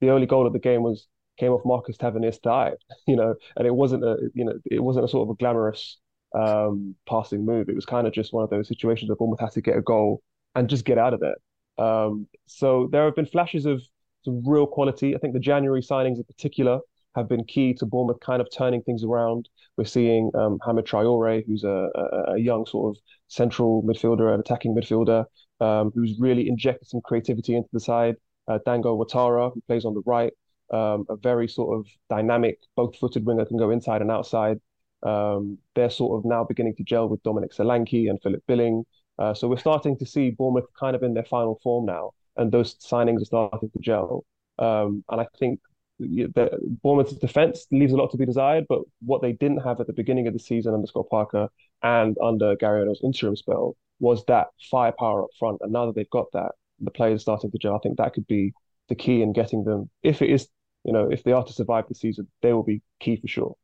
the 0.00 0.10
only 0.10 0.26
goal 0.26 0.46
of 0.46 0.52
the 0.52 0.58
game 0.58 0.82
was 0.82 1.06
came 1.38 1.52
off 1.52 1.62
Marcus 1.64 1.96
Tavernier's 1.96 2.38
dive, 2.38 2.76
you 3.06 3.16
know, 3.16 3.34
and 3.56 3.66
it 3.66 3.74
wasn't 3.74 4.04
a 4.04 4.16
you 4.34 4.44
know 4.44 4.54
it 4.70 4.82
wasn't 4.82 5.04
a 5.04 5.08
sort 5.08 5.28
of 5.28 5.30
a 5.30 5.36
glamorous 5.36 5.98
um, 6.34 6.94
passing 7.08 7.44
move. 7.44 7.68
It 7.68 7.74
was 7.74 7.86
kind 7.86 8.06
of 8.06 8.12
just 8.12 8.32
one 8.32 8.44
of 8.44 8.50
those 8.50 8.68
situations 8.68 9.08
where 9.08 9.16
Bournemouth 9.16 9.40
had 9.40 9.52
to 9.52 9.60
get 9.60 9.76
a 9.76 9.82
goal 9.82 10.22
and 10.54 10.68
just 10.68 10.84
get 10.84 10.98
out 10.98 11.14
of 11.14 11.20
there. 11.20 11.36
Um, 11.84 12.26
so 12.46 12.88
there 12.90 13.04
have 13.04 13.14
been 13.14 13.26
flashes 13.26 13.66
of 13.66 13.82
some 14.24 14.42
real 14.46 14.66
quality. 14.66 15.14
I 15.14 15.18
think 15.18 15.34
the 15.34 15.40
January 15.40 15.80
signings 15.80 16.16
in 16.16 16.24
particular 16.24 16.80
have 17.14 17.28
been 17.28 17.44
key 17.44 17.74
to 17.74 17.86
Bournemouth 17.86 18.20
kind 18.20 18.40
of 18.40 18.48
turning 18.54 18.82
things 18.82 19.04
around. 19.04 19.48
We're 19.76 19.84
seeing 19.84 20.30
um, 20.34 20.58
Hamed 20.64 20.84
Traore, 20.86 21.44
who's 21.46 21.64
a, 21.64 21.88
a, 22.28 22.38
young 22.38 22.66
sort 22.66 22.94
of 22.94 23.02
central 23.28 23.82
midfielder, 23.82 24.32
an 24.32 24.40
attacking 24.40 24.74
midfielder, 24.74 25.24
um, 25.60 25.90
who's 25.94 26.16
really 26.18 26.48
injected 26.48 26.88
some 26.88 27.00
creativity 27.02 27.56
into 27.56 27.68
the 27.72 27.80
side. 27.80 28.16
Uh, 28.46 28.58
Dango 28.64 28.96
Ouattara, 28.96 29.52
who 29.52 29.60
plays 29.66 29.84
on 29.84 29.94
the 29.94 30.02
right, 30.06 30.32
um, 30.70 31.06
a 31.08 31.16
very 31.16 31.48
sort 31.48 31.78
of 31.78 31.86
dynamic, 32.08 32.58
both-footed 32.76 33.24
winger, 33.24 33.44
can 33.44 33.56
go 33.56 33.70
inside 33.70 34.02
and 34.02 34.10
outside. 34.10 34.58
Um, 35.02 35.58
they're 35.74 35.90
sort 35.90 36.18
of 36.18 36.28
now 36.28 36.44
beginning 36.44 36.74
to 36.76 36.84
gel 36.84 37.08
with 37.08 37.22
Dominic 37.22 37.52
Solanke 37.52 38.10
and 38.10 38.20
Philip 38.22 38.42
Billing. 38.46 38.84
Uh, 39.18 39.34
so 39.34 39.48
we're 39.48 39.56
starting 39.56 39.96
to 39.98 40.06
see 40.06 40.30
Bournemouth 40.30 40.66
kind 40.78 40.94
of 40.94 41.02
in 41.02 41.14
their 41.14 41.24
final 41.24 41.58
form 41.62 41.86
now, 41.86 42.12
and 42.36 42.52
those 42.52 42.74
signings 42.76 43.22
are 43.22 43.26
starting 43.26 43.70
to 43.70 43.78
gel. 43.80 44.24
Um, 44.58 45.04
and 45.08 45.20
I 45.20 45.26
think 45.38 45.60
the, 45.98 46.50
Bournemouth's 46.82 47.14
defense 47.14 47.66
leaves 47.70 47.92
a 47.92 47.96
lot 47.96 48.10
to 48.10 48.16
be 48.16 48.26
desired, 48.26 48.66
but 48.68 48.82
what 49.04 49.22
they 49.22 49.32
didn't 49.32 49.58
have 49.58 49.80
at 49.80 49.86
the 49.86 49.92
beginning 49.92 50.26
of 50.26 50.32
the 50.32 50.38
season 50.38 50.74
under 50.74 50.86
Scott 50.86 51.06
Parker 51.10 51.48
and 51.82 52.16
under 52.22 52.56
Gary 52.56 52.80
O'Neill's 52.80 53.02
interim 53.02 53.36
spell 53.36 53.76
was 54.00 54.24
that 54.26 54.48
firepower 54.70 55.24
up 55.24 55.30
front. 55.38 55.58
And 55.60 55.72
now 55.72 55.86
that 55.86 55.94
they've 55.96 56.10
got 56.10 56.26
that, 56.32 56.52
the 56.80 56.90
players 56.90 57.22
starting 57.22 57.50
to 57.50 57.58
gel. 57.58 57.74
I 57.74 57.78
think 57.78 57.98
that 57.98 58.14
could 58.14 58.26
be 58.26 58.52
the 58.88 58.94
key 58.94 59.22
in 59.22 59.32
getting 59.32 59.64
them. 59.64 59.90
If 60.02 60.22
it 60.22 60.30
is, 60.30 60.48
you 60.88 60.94
know, 60.94 61.10
if 61.10 61.22
they 61.22 61.32
are 61.32 61.44
to 61.44 61.52
survive 61.52 61.84
the 61.86 61.94
season, 61.94 62.26
they 62.40 62.54
will 62.54 62.62
be 62.62 62.80
key 62.98 63.20
for 63.20 63.28
sure. 63.28 63.54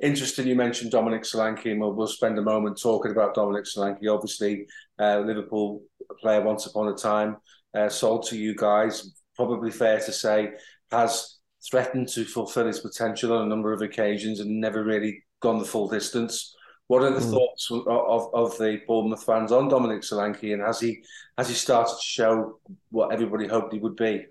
Interesting, 0.00 0.46
you 0.46 0.54
mentioned 0.54 0.92
Dominic 0.92 1.22
Solanke, 1.22 1.72
and 1.72 1.80
we'll, 1.80 1.92
we'll 1.92 2.06
spend 2.06 2.38
a 2.38 2.42
moment 2.42 2.80
talking 2.80 3.10
about 3.10 3.34
Dominic 3.34 3.64
Solanke. 3.64 4.08
Obviously, 4.08 4.64
uh, 5.00 5.18
Liverpool 5.18 5.82
player 6.20 6.40
once 6.40 6.66
upon 6.66 6.86
a 6.86 6.94
time, 6.94 7.38
uh, 7.76 7.88
sold 7.88 8.24
to 8.26 8.38
you 8.38 8.54
guys. 8.54 9.16
Probably 9.34 9.72
fair 9.72 9.98
to 9.98 10.12
say, 10.12 10.50
has 10.92 11.38
threatened 11.68 12.06
to 12.10 12.24
fulfil 12.24 12.68
his 12.68 12.78
potential 12.78 13.32
on 13.32 13.46
a 13.46 13.48
number 13.48 13.72
of 13.72 13.82
occasions 13.82 14.38
and 14.38 14.60
never 14.60 14.84
really 14.84 15.24
gone 15.40 15.58
the 15.58 15.64
full 15.64 15.88
distance. 15.88 16.54
What 16.86 17.02
are 17.02 17.10
the 17.10 17.18
mm. 17.18 17.32
thoughts 17.32 17.68
of, 17.72 17.82
of, 17.88 18.32
of 18.32 18.58
the 18.58 18.80
Bournemouth 18.86 19.24
fans 19.24 19.50
on 19.50 19.68
Dominic 19.68 20.02
Solanke, 20.02 20.52
and 20.52 20.62
has 20.62 20.78
he 20.78 21.02
has 21.36 21.48
he 21.48 21.54
started 21.54 21.96
to 21.96 22.00
show 22.00 22.60
what 22.90 23.12
everybody 23.12 23.48
hoped 23.48 23.72
he 23.72 23.80
would 23.80 23.96
be? 23.96 24.24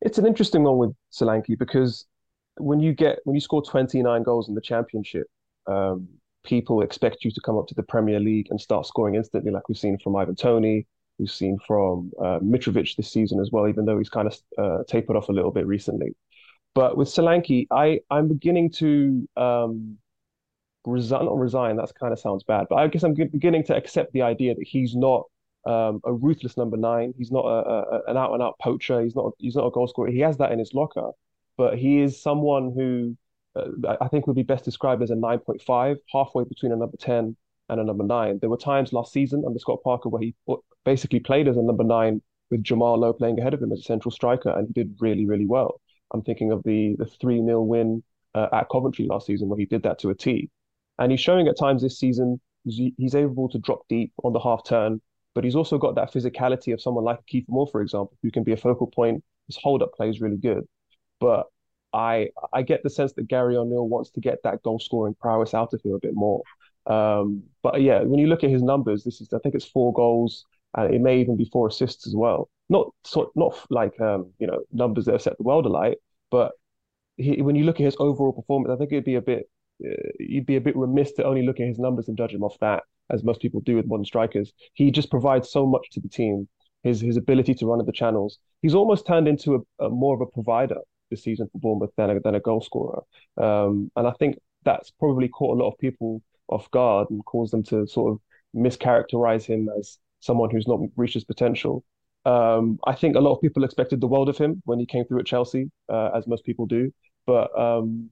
It's 0.00 0.18
an 0.18 0.26
interesting 0.26 0.62
one 0.62 0.78
with 0.78 0.94
Solanke 1.12 1.58
because 1.58 2.06
when 2.56 2.80
you 2.80 2.92
get 2.92 3.18
when 3.24 3.34
you 3.34 3.40
score 3.40 3.62
29 3.62 4.22
goals 4.22 4.48
in 4.48 4.54
the 4.54 4.60
championship, 4.60 5.26
um, 5.66 6.08
people 6.44 6.82
expect 6.82 7.24
you 7.24 7.30
to 7.30 7.40
come 7.40 7.58
up 7.58 7.66
to 7.68 7.74
the 7.74 7.82
Premier 7.82 8.20
League 8.20 8.48
and 8.50 8.60
start 8.60 8.86
scoring 8.86 9.14
instantly, 9.14 9.50
like 9.50 9.68
we've 9.68 9.78
seen 9.78 9.98
from 9.98 10.16
Ivan 10.16 10.34
Toney, 10.34 10.86
we've 11.18 11.30
seen 11.30 11.58
from 11.66 12.12
uh, 12.20 12.38
Mitrovic 12.40 12.96
this 12.96 13.10
season 13.10 13.40
as 13.40 13.50
well, 13.52 13.68
even 13.68 13.84
though 13.84 13.98
he's 13.98 14.08
kind 14.08 14.28
of 14.28 14.38
uh, 14.56 14.84
tapered 14.88 15.16
off 15.16 15.28
a 15.28 15.32
little 15.32 15.50
bit 15.50 15.66
recently. 15.66 16.14
But 16.74 16.96
with 16.96 17.08
Solanke, 17.08 17.66
I 17.70 18.00
I'm 18.10 18.28
beginning 18.28 18.70
to 18.72 19.28
um, 19.36 19.98
resign, 20.84 21.24
not 21.24 21.38
resign. 21.38 21.76
That 21.76 21.92
kind 21.98 22.12
of 22.12 22.18
sounds 22.18 22.44
bad, 22.44 22.66
but 22.70 22.76
I 22.76 22.86
guess 22.88 23.02
I'm 23.02 23.14
beginning 23.14 23.64
to 23.64 23.76
accept 23.76 24.12
the 24.12 24.22
idea 24.22 24.54
that 24.54 24.66
he's 24.66 24.94
not 24.94 25.24
um, 25.66 26.00
a 26.04 26.12
ruthless 26.12 26.56
number 26.56 26.76
nine. 26.76 27.14
He's 27.16 27.30
not 27.30 27.44
a, 27.44 27.48
a, 27.48 28.00
an 28.08 28.16
out 28.16 28.32
and 28.32 28.42
out 28.42 28.58
poacher. 28.60 29.02
He's 29.02 29.16
not 29.16 29.32
he's 29.38 29.56
not 29.56 29.66
a 29.66 29.70
goal 29.70 29.88
scorer. 29.88 30.10
He 30.10 30.20
has 30.20 30.36
that 30.38 30.52
in 30.52 30.58
his 30.58 30.74
locker, 30.74 31.10
but 31.56 31.78
he 31.78 32.00
is 32.00 32.22
someone 32.22 32.72
who 32.74 33.16
uh, 33.56 33.96
I 34.00 34.08
think 34.08 34.26
would 34.26 34.36
be 34.36 34.42
best 34.42 34.64
described 34.64 35.02
as 35.02 35.10
a 35.10 35.14
9.5, 35.14 35.96
halfway 36.12 36.44
between 36.44 36.72
a 36.72 36.76
number 36.76 36.96
10 36.96 37.36
and 37.70 37.80
a 37.80 37.84
number 37.84 38.04
nine. 38.04 38.38
There 38.40 38.50
were 38.50 38.56
times 38.56 38.92
last 38.92 39.12
season 39.12 39.44
under 39.46 39.58
Scott 39.58 39.82
Parker 39.82 40.08
where 40.08 40.22
he 40.22 40.34
basically 40.84 41.20
played 41.20 41.48
as 41.48 41.56
a 41.56 41.62
number 41.62 41.84
nine 41.84 42.22
with 42.50 42.62
Jamal 42.62 42.98
Lowe 42.98 43.12
playing 43.12 43.38
ahead 43.38 43.54
of 43.54 43.62
him 43.62 43.72
as 43.72 43.80
a 43.80 43.82
central 43.82 44.10
striker, 44.10 44.50
and 44.50 44.66
he 44.68 44.72
did 44.72 44.96
really, 45.00 45.26
really 45.26 45.46
well. 45.46 45.80
I'm 46.12 46.22
thinking 46.22 46.52
of 46.52 46.62
the 46.62 46.96
the 46.98 47.04
3 47.04 47.44
0 47.44 47.60
win 47.62 48.02
uh, 48.34 48.48
at 48.52 48.68
Coventry 48.70 49.06
last 49.06 49.26
season 49.26 49.48
where 49.48 49.58
he 49.58 49.66
did 49.66 49.82
that 49.82 49.98
to 50.00 50.10
a 50.10 50.14
T. 50.14 50.50
And 50.98 51.10
he's 51.10 51.20
showing 51.20 51.46
at 51.48 51.58
times 51.58 51.82
this 51.82 51.98
season 51.98 52.40
he's 52.64 53.14
able 53.14 53.48
to 53.48 53.58
drop 53.58 53.80
deep 53.88 54.12
on 54.24 54.32
the 54.32 54.40
half 54.40 54.64
turn, 54.64 55.00
but 55.38 55.44
he's 55.44 55.54
also 55.54 55.78
got 55.78 55.94
that 55.94 56.12
physicality 56.12 56.74
of 56.74 56.80
someone 56.80 57.04
like 57.04 57.20
Kiefer 57.32 57.48
Moore, 57.50 57.68
for 57.68 57.80
example, 57.80 58.18
who 58.24 58.30
can 58.32 58.42
be 58.42 58.50
a 58.50 58.56
focal 58.56 58.88
point. 58.88 59.22
His 59.46 59.56
hold 59.56 59.84
up 59.84 59.94
play 59.94 60.08
is 60.08 60.20
really 60.20 60.36
good. 60.36 60.64
But 61.20 61.46
I 61.92 62.30
I 62.52 62.62
get 62.62 62.82
the 62.82 62.90
sense 62.90 63.12
that 63.12 63.28
Gary 63.28 63.56
O'Neill 63.56 63.86
wants 63.86 64.10
to 64.10 64.20
get 64.20 64.42
that 64.42 64.64
goal 64.64 64.80
scoring 64.80 65.14
prowess 65.14 65.54
out 65.54 65.72
of 65.74 65.80
him 65.80 65.92
a 65.92 66.00
bit 66.00 66.14
more. 66.14 66.42
Um, 66.88 67.44
but 67.62 67.82
yeah, 67.82 68.00
when 68.00 68.18
you 68.18 68.26
look 68.26 68.42
at 68.42 68.50
his 68.50 68.64
numbers, 68.64 69.04
this 69.04 69.20
is 69.20 69.32
I 69.32 69.38
think 69.38 69.54
it's 69.54 69.64
four 69.64 69.92
goals, 69.92 70.44
and 70.76 70.92
it 70.92 71.00
may 71.00 71.20
even 71.20 71.36
be 71.36 71.48
four 71.52 71.68
assists 71.68 72.08
as 72.08 72.16
well. 72.16 72.50
Not 72.68 72.88
so, 73.04 73.30
not 73.36 73.54
like 73.70 74.00
um, 74.00 74.32
you 74.40 74.48
know 74.48 74.64
numbers 74.72 75.04
that 75.04 75.12
have 75.12 75.22
set 75.22 75.36
the 75.38 75.44
world 75.44 75.66
alight, 75.66 75.98
but 76.32 76.50
he, 77.16 77.42
when 77.42 77.54
you 77.54 77.62
look 77.62 77.78
at 77.78 77.84
his 77.84 77.96
overall 78.00 78.32
performance, 78.32 78.72
I 78.74 78.76
think 78.76 78.90
it'd 78.90 79.04
be 79.04 79.14
a 79.14 79.22
bit 79.22 79.48
uh, 79.86 80.10
you'd 80.18 80.46
be 80.46 80.56
a 80.56 80.60
bit 80.60 80.76
remiss 80.76 81.12
to 81.12 81.24
only 81.24 81.46
look 81.46 81.60
at 81.60 81.68
his 81.68 81.78
numbers 81.78 82.08
and 82.08 82.18
judge 82.18 82.34
him 82.34 82.42
off 82.42 82.58
that, 82.58 82.82
as 83.10 83.24
most 83.24 83.40
people 83.40 83.60
do 83.60 83.76
with 83.76 83.86
modern 83.86 84.04
strikers. 84.04 84.52
He 84.74 84.90
just 84.90 85.10
provides 85.10 85.50
so 85.50 85.66
much 85.66 85.90
to 85.92 86.00
the 86.00 86.08
team. 86.08 86.48
His 86.82 87.00
his 87.00 87.16
ability 87.16 87.54
to 87.54 87.66
run 87.66 87.80
at 87.80 87.86
the 87.86 87.92
channels. 87.92 88.38
He's 88.62 88.74
almost 88.74 89.06
turned 89.06 89.26
into 89.28 89.66
a, 89.80 89.86
a 89.86 89.90
more 89.90 90.14
of 90.14 90.20
a 90.20 90.26
provider 90.26 90.78
this 91.10 91.22
season 91.24 91.48
for 91.50 91.58
Bournemouth 91.58 91.90
than 91.96 92.10
a, 92.10 92.20
than 92.20 92.34
a 92.34 92.40
goal 92.40 92.60
scorer. 92.60 93.02
Um, 93.36 93.90
and 93.96 94.06
I 94.06 94.12
think 94.12 94.38
that's 94.64 94.90
probably 94.90 95.28
caught 95.28 95.58
a 95.58 95.62
lot 95.62 95.70
of 95.72 95.78
people 95.78 96.22
off 96.48 96.70
guard 96.70 97.10
and 97.10 97.24
caused 97.24 97.52
them 97.52 97.62
to 97.64 97.86
sort 97.86 98.12
of 98.12 98.20
mischaracterize 98.54 99.44
him 99.44 99.68
as 99.78 99.98
someone 100.20 100.50
who's 100.50 100.68
not 100.68 100.80
reached 100.96 101.14
his 101.14 101.24
potential. 101.24 101.84
Um, 102.24 102.78
I 102.86 102.94
think 102.94 103.16
a 103.16 103.20
lot 103.20 103.34
of 103.34 103.40
people 103.40 103.64
expected 103.64 104.00
the 104.00 104.06
world 104.06 104.28
of 104.28 104.36
him 104.36 104.62
when 104.64 104.78
he 104.78 104.86
came 104.86 105.04
through 105.04 105.20
at 105.20 105.26
Chelsea, 105.26 105.70
uh, 105.88 106.10
as 106.14 106.26
most 106.26 106.44
people 106.44 106.66
do. 106.66 106.92
But 107.26 107.58
um, 107.58 108.10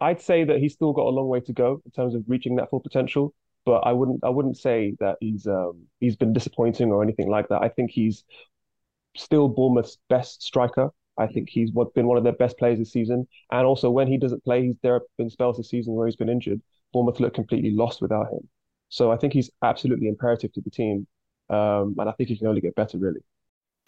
I'd 0.00 0.20
say 0.20 0.44
that 0.44 0.58
he's 0.58 0.72
still 0.72 0.92
got 0.92 1.06
a 1.06 1.10
long 1.10 1.28
way 1.28 1.40
to 1.40 1.52
go 1.52 1.82
in 1.84 1.90
terms 1.90 2.14
of 2.14 2.24
reaching 2.26 2.56
that 2.56 2.70
full 2.70 2.80
potential. 2.80 3.34
But 3.64 3.80
I 3.80 3.92
wouldn't 3.92 4.24
I 4.24 4.30
wouldn't 4.30 4.56
say 4.56 4.96
that 5.00 5.16
he's 5.20 5.46
um, 5.46 5.86
he's 6.00 6.16
been 6.16 6.32
disappointing 6.32 6.90
or 6.90 7.02
anything 7.02 7.28
like 7.28 7.48
that. 7.48 7.62
I 7.62 7.68
think 7.68 7.90
he's 7.90 8.24
still 9.16 9.48
Bournemouth's 9.48 9.98
best 10.08 10.42
striker. 10.42 10.90
I 11.18 11.26
think 11.26 11.50
he's 11.50 11.70
been 11.70 12.06
one 12.06 12.16
of 12.16 12.24
their 12.24 12.32
best 12.32 12.56
players 12.58 12.78
this 12.78 12.92
season. 12.92 13.28
And 13.52 13.66
also, 13.66 13.90
when 13.90 14.08
he 14.08 14.16
doesn't 14.16 14.42
play, 14.44 14.64
he's, 14.64 14.76
there 14.82 14.94
have 14.94 15.02
been 15.18 15.28
spells 15.28 15.58
this 15.58 15.68
season 15.68 15.94
where 15.94 16.06
he's 16.06 16.16
been 16.16 16.30
injured. 16.30 16.62
Bournemouth 16.92 17.20
look 17.20 17.34
completely 17.34 17.72
lost 17.72 18.00
without 18.00 18.32
him. 18.32 18.48
So 18.88 19.12
I 19.12 19.16
think 19.16 19.34
he's 19.34 19.50
absolutely 19.62 20.08
imperative 20.08 20.52
to 20.54 20.60
the 20.62 20.70
team. 20.70 21.06
Um, 21.50 21.96
and 21.98 22.08
I 22.08 22.12
think 22.12 22.30
he 22.30 22.38
can 22.38 22.46
only 22.46 22.60
get 22.60 22.74
better, 22.74 22.96
really. 22.96 23.20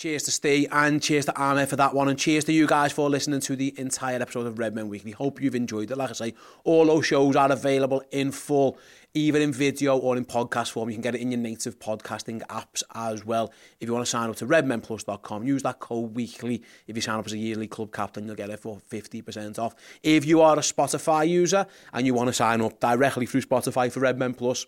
Cheers 0.03 0.25
to 0.25 0.33
Steve 0.33 0.67
and 0.73 1.01
cheers 1.01 1.27
to 1.27 1.37
Arne 1.37 1.65
for 1.65 1.77
that 1.77 1.95
one. 1.95 2.09
And 2.09 2.19
cheers 2.19 2.43
to 2.47 2.53
you 2.53 2.67
guys 2.67 2.91
for 2.91 3.09
listening 3.09 3.39
to 3.39 3.55
the 3.55 3.73
entire 3.79 4.21
episode 4.21 4.49
of 4.49 4.59
Redmen 4.59 4.89
Weekly. 4.89 5.13
Hope 5.13 5.41
you've 5.41 5.55
enjoyed 5.55 5.93
it. 5.93 5.97
Like 5.97 6.11
I 6.11 6.15
say, 6.15 6.35
all 6.65 6.87
those 6.87 7.07
shows 7.07 7.37
are 7.37 7.53
available 7.53 8.03
in 8.11 8.33
full, 8.33 8.79
either 9.15 9.39
in 9.39 9.53
video 9.53 9.97
or 9.97 10.17
in 10.17 10.25
podcast 10.25 10.73
form. 10.73 10.91
You 10.91 10.97
can 10.97 11.03
get 11.03 11.15
it 11.15 11.21
in 11.21 11.31
your 11.31 11.39
native 11.39 11.79
podcasting 11.79 12.45
apps 12.49 12.83
as 12.97 13.25
well. 13.25 13.53
If 13.79 13.87
you 13.87 13.95
want 13.95 14.05
to 14.05 14.11
sign 14.11 14.29
up 14.29 14.35
to 14.39 14.45
redmenplus.com, 14.45 15.45
use 15.45 15.63
that 15.63 15.79
code 15.79 16.17
weekly. 16.17 16.65
If 16.89 16.97
you 16.97 17.01
sign 17.01 17.21
up 17.21 17.27
as 17.27 17.35
a 17.35 17.39
yearly 17.39 17.69
club 17.69 17.93
captain, 17.93 18.27
you'll 18.27 18.35
get 18.35 18.51
it 18.51 18.59
for 18.59 18.79
50% 18.91 19.57
off. 19.61 19.77
If 20.03 20.25
you 20.27 20.41
are 20.41 20.57
a 20.57 20.63
Spotify 20.63 21.29
user 21.29 21.65
and 21.93 22.07
you 22.07 22.15
want 22.15 22.27
to 22.27 22.33
sign 22.33 22.61
up 22.61 22.81
directly 22.81 23.27
through 23.27 23.43
Spotify 23.43 23.93
for 23.93 24.01
Redmen 24.01 24.35
Plus, 24.35 24.67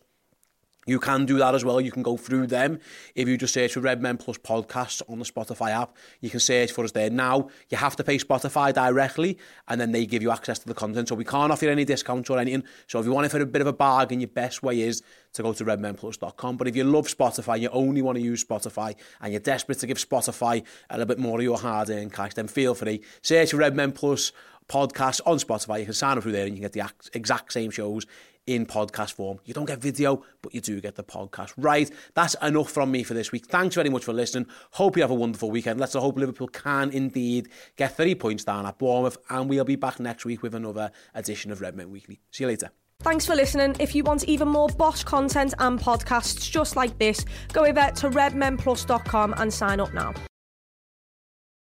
you 0.86 0.98
can 0.98 1.26
do 1.26 1.38
that 1.38 1.54
as 1.54 1.64
well. 1.64 1.80
You 1.80 1.92
can 1.92 2.02
go 2.02 2.16
through 2.16 2.46
them. 2.48 2.78
If 3.14 3.28
you 3.28 3.36
just 3.36 3.54
search 3.54 3.74
for 3.74 3.80
Redmen 3.80 4.18
Plus 4.18 4.38
podcasts 4.38 5.02
on 5.08 5.18
the 5.18 5.24
Spotify 5.24 5.70
app, 5.70 5.96
you 6.20 6.30
can 6.30 6.40
search 6.40 6.72
for 6.72 6.84
us 6.84 6.92
there. 6.92 7.10
Now, 7.10 7.48
you 7.68 7.76
have 7.76 7.96
to 7.96 8.04
pay 8.04 8.18
Spotify 8.18 8.72
directly, 8.72 9.38
and 9.68 9.80
then 9.80 9.92
they 9.92 10.06
give 10.06 10.22
you 10.22 10.30
access 10.30 10.58
to 10.60 10.68
the 10.68 10.74
content. 10.74 11.08
So 11.08 11.14
we 11.14 11.24
can't 11.24 11.52
offer 11.52 11.68
any 11.68 11.84
discounts 11.84 12.30
or 12.30 12.38
anything. 12.38 12.64
So 12.86 13.00
if 13.00 13.06
you 13.06 13.12
want 13.12 13.26
it 13.26 13.30
for 13.30 13.40
a 13.40 13.46
bit 13.46 13.60
of 13.60 13.66
a 13.66 13.72
bargain, 13.72 14.20
your 14.20 14.28
best 14.28 14.62
way 14.62 14.80
is 14.80 15.02
to 15.34 15.42
go 15.42 15.52
to 15.52 15.64
redmenplus.com. 15.64 16.56
But 16.56 16.68
if 16.68 16.76
you 16.76 16.84
love 16.84 17.08
Spotify, 17.08 17.60
you 17.60 17.68
only 17.70 18.02
want 18.02 18.16
to 18.16 18.22
use 18.22 18.44
Spotify, 18.44 18.94
and 19.20 19.32
you're 19.32 19.40
desperate 19.40 19.78
to 19.80 19.86
give 19.86 19.98
Spotify 19.98 20.64
a 20.90 20.94
little 20.98 21.06
bit 21.06 21.18
more 21.18 21.38
of 21.38 21.44
your 21.44 21.58
hard-earned 21.58 22.12
cash, 22.12 22.34
then 22.34 22.48
feel 22.48 22.74
free. 22.74 23.00
Search 23.22 23.50
for 23.50 23.58
Redmen 23.58 23.92
Plus 23.92 24.32
podcast 24.68 25.20
on 25.26 25.38
Spotify. 25.38 25.80
You 25.80 25.84
can 25.84 25.94
sign 25.94 26.16
up 26.16 26.22
through 26.22 26.32
there 26.32 26.46
and 26.46 26.56
you 26.56 26.62
can 26.62 26.70
get 26.70 26.72
the 26.72 27.18
exact 27.18 27.52
same 27.52 27.70
shows 27.70 28.06
in 28.46 28.66
podcast 28.66 29.12
form. 29.12 29.38
You 29.44 29.54
don't 29.54 29.64
get 29.64 29.78
video, 29.78 30.22
but 30.42 30.54
you 30.54 30.60
do 30.60 30.80
get 30.80 30.96
the 30.96 31.04
podcast. 31.04 31.52
Right, 31.56 31.90
that's 32.14 32.34
enough 32.42 32.70
from 32.70 32.90
me 32.90 33.02
for 33.02 33.14
this 33.14 33.32
week. 33.32 33.46
Thanks 33.46 33.74
very 33.74 33.90
much 33.90 34.04
for 34.04 34.12
listening. 34.12 34.46
Hope 34.72 34.96
you 34.96 35.02
have 35.02 35.10
a 35.10 35.14
wonderful 35.14 35.50
weekend. 35.50 35.80
Let's 35.80 35.94
hope 35.94 36.18
Liverpool 36.18 36.48
can 36.48 36.90
indeed 36.90 37.48
get 37.76 37.96
three 37.96 38.14
points 38.14 38.44
down 38.44 38.66
at 38.66 38.78
Bournemouth, 38.78 39.18
and 39.30 39.48
we'll 39.48 39.64
be 39.64 39.76
back 39.76 40.00
next 40.00 40.24
week 40.24 40.42
with 40.42 40.54
another 40.54 40.90
edition 41.14 41.50
of 41.50 41.60
Redmen 41.60 41.90
Weekly. 41.90 42.20
See 42.30 42.44
you 42.44 42.48
later. 42.48 42.70
Thanks 43.00 43.26
for 43.26 43.34
listening. 43.34 43.76
If 43.80 43.94
you 43.94 44.02
want 44.04 44.24
even 44.24 44.48
more 44.48 44.68
Bosch 44.68 45.04
content 45.04 45.52
and 45.58 45.78
podcasts 45.78 46.50
just 46.50 46.76
like 46.76 46.98
this, 46.98 47.24
go 47.52 47.64
over 47.64 47.90
to 47.96 48.10
redmenplus.com 48.10 49.34
and 49.36 49.52
sign 49.52 49.80
up 49.80 49.92
now. 49.92 50.14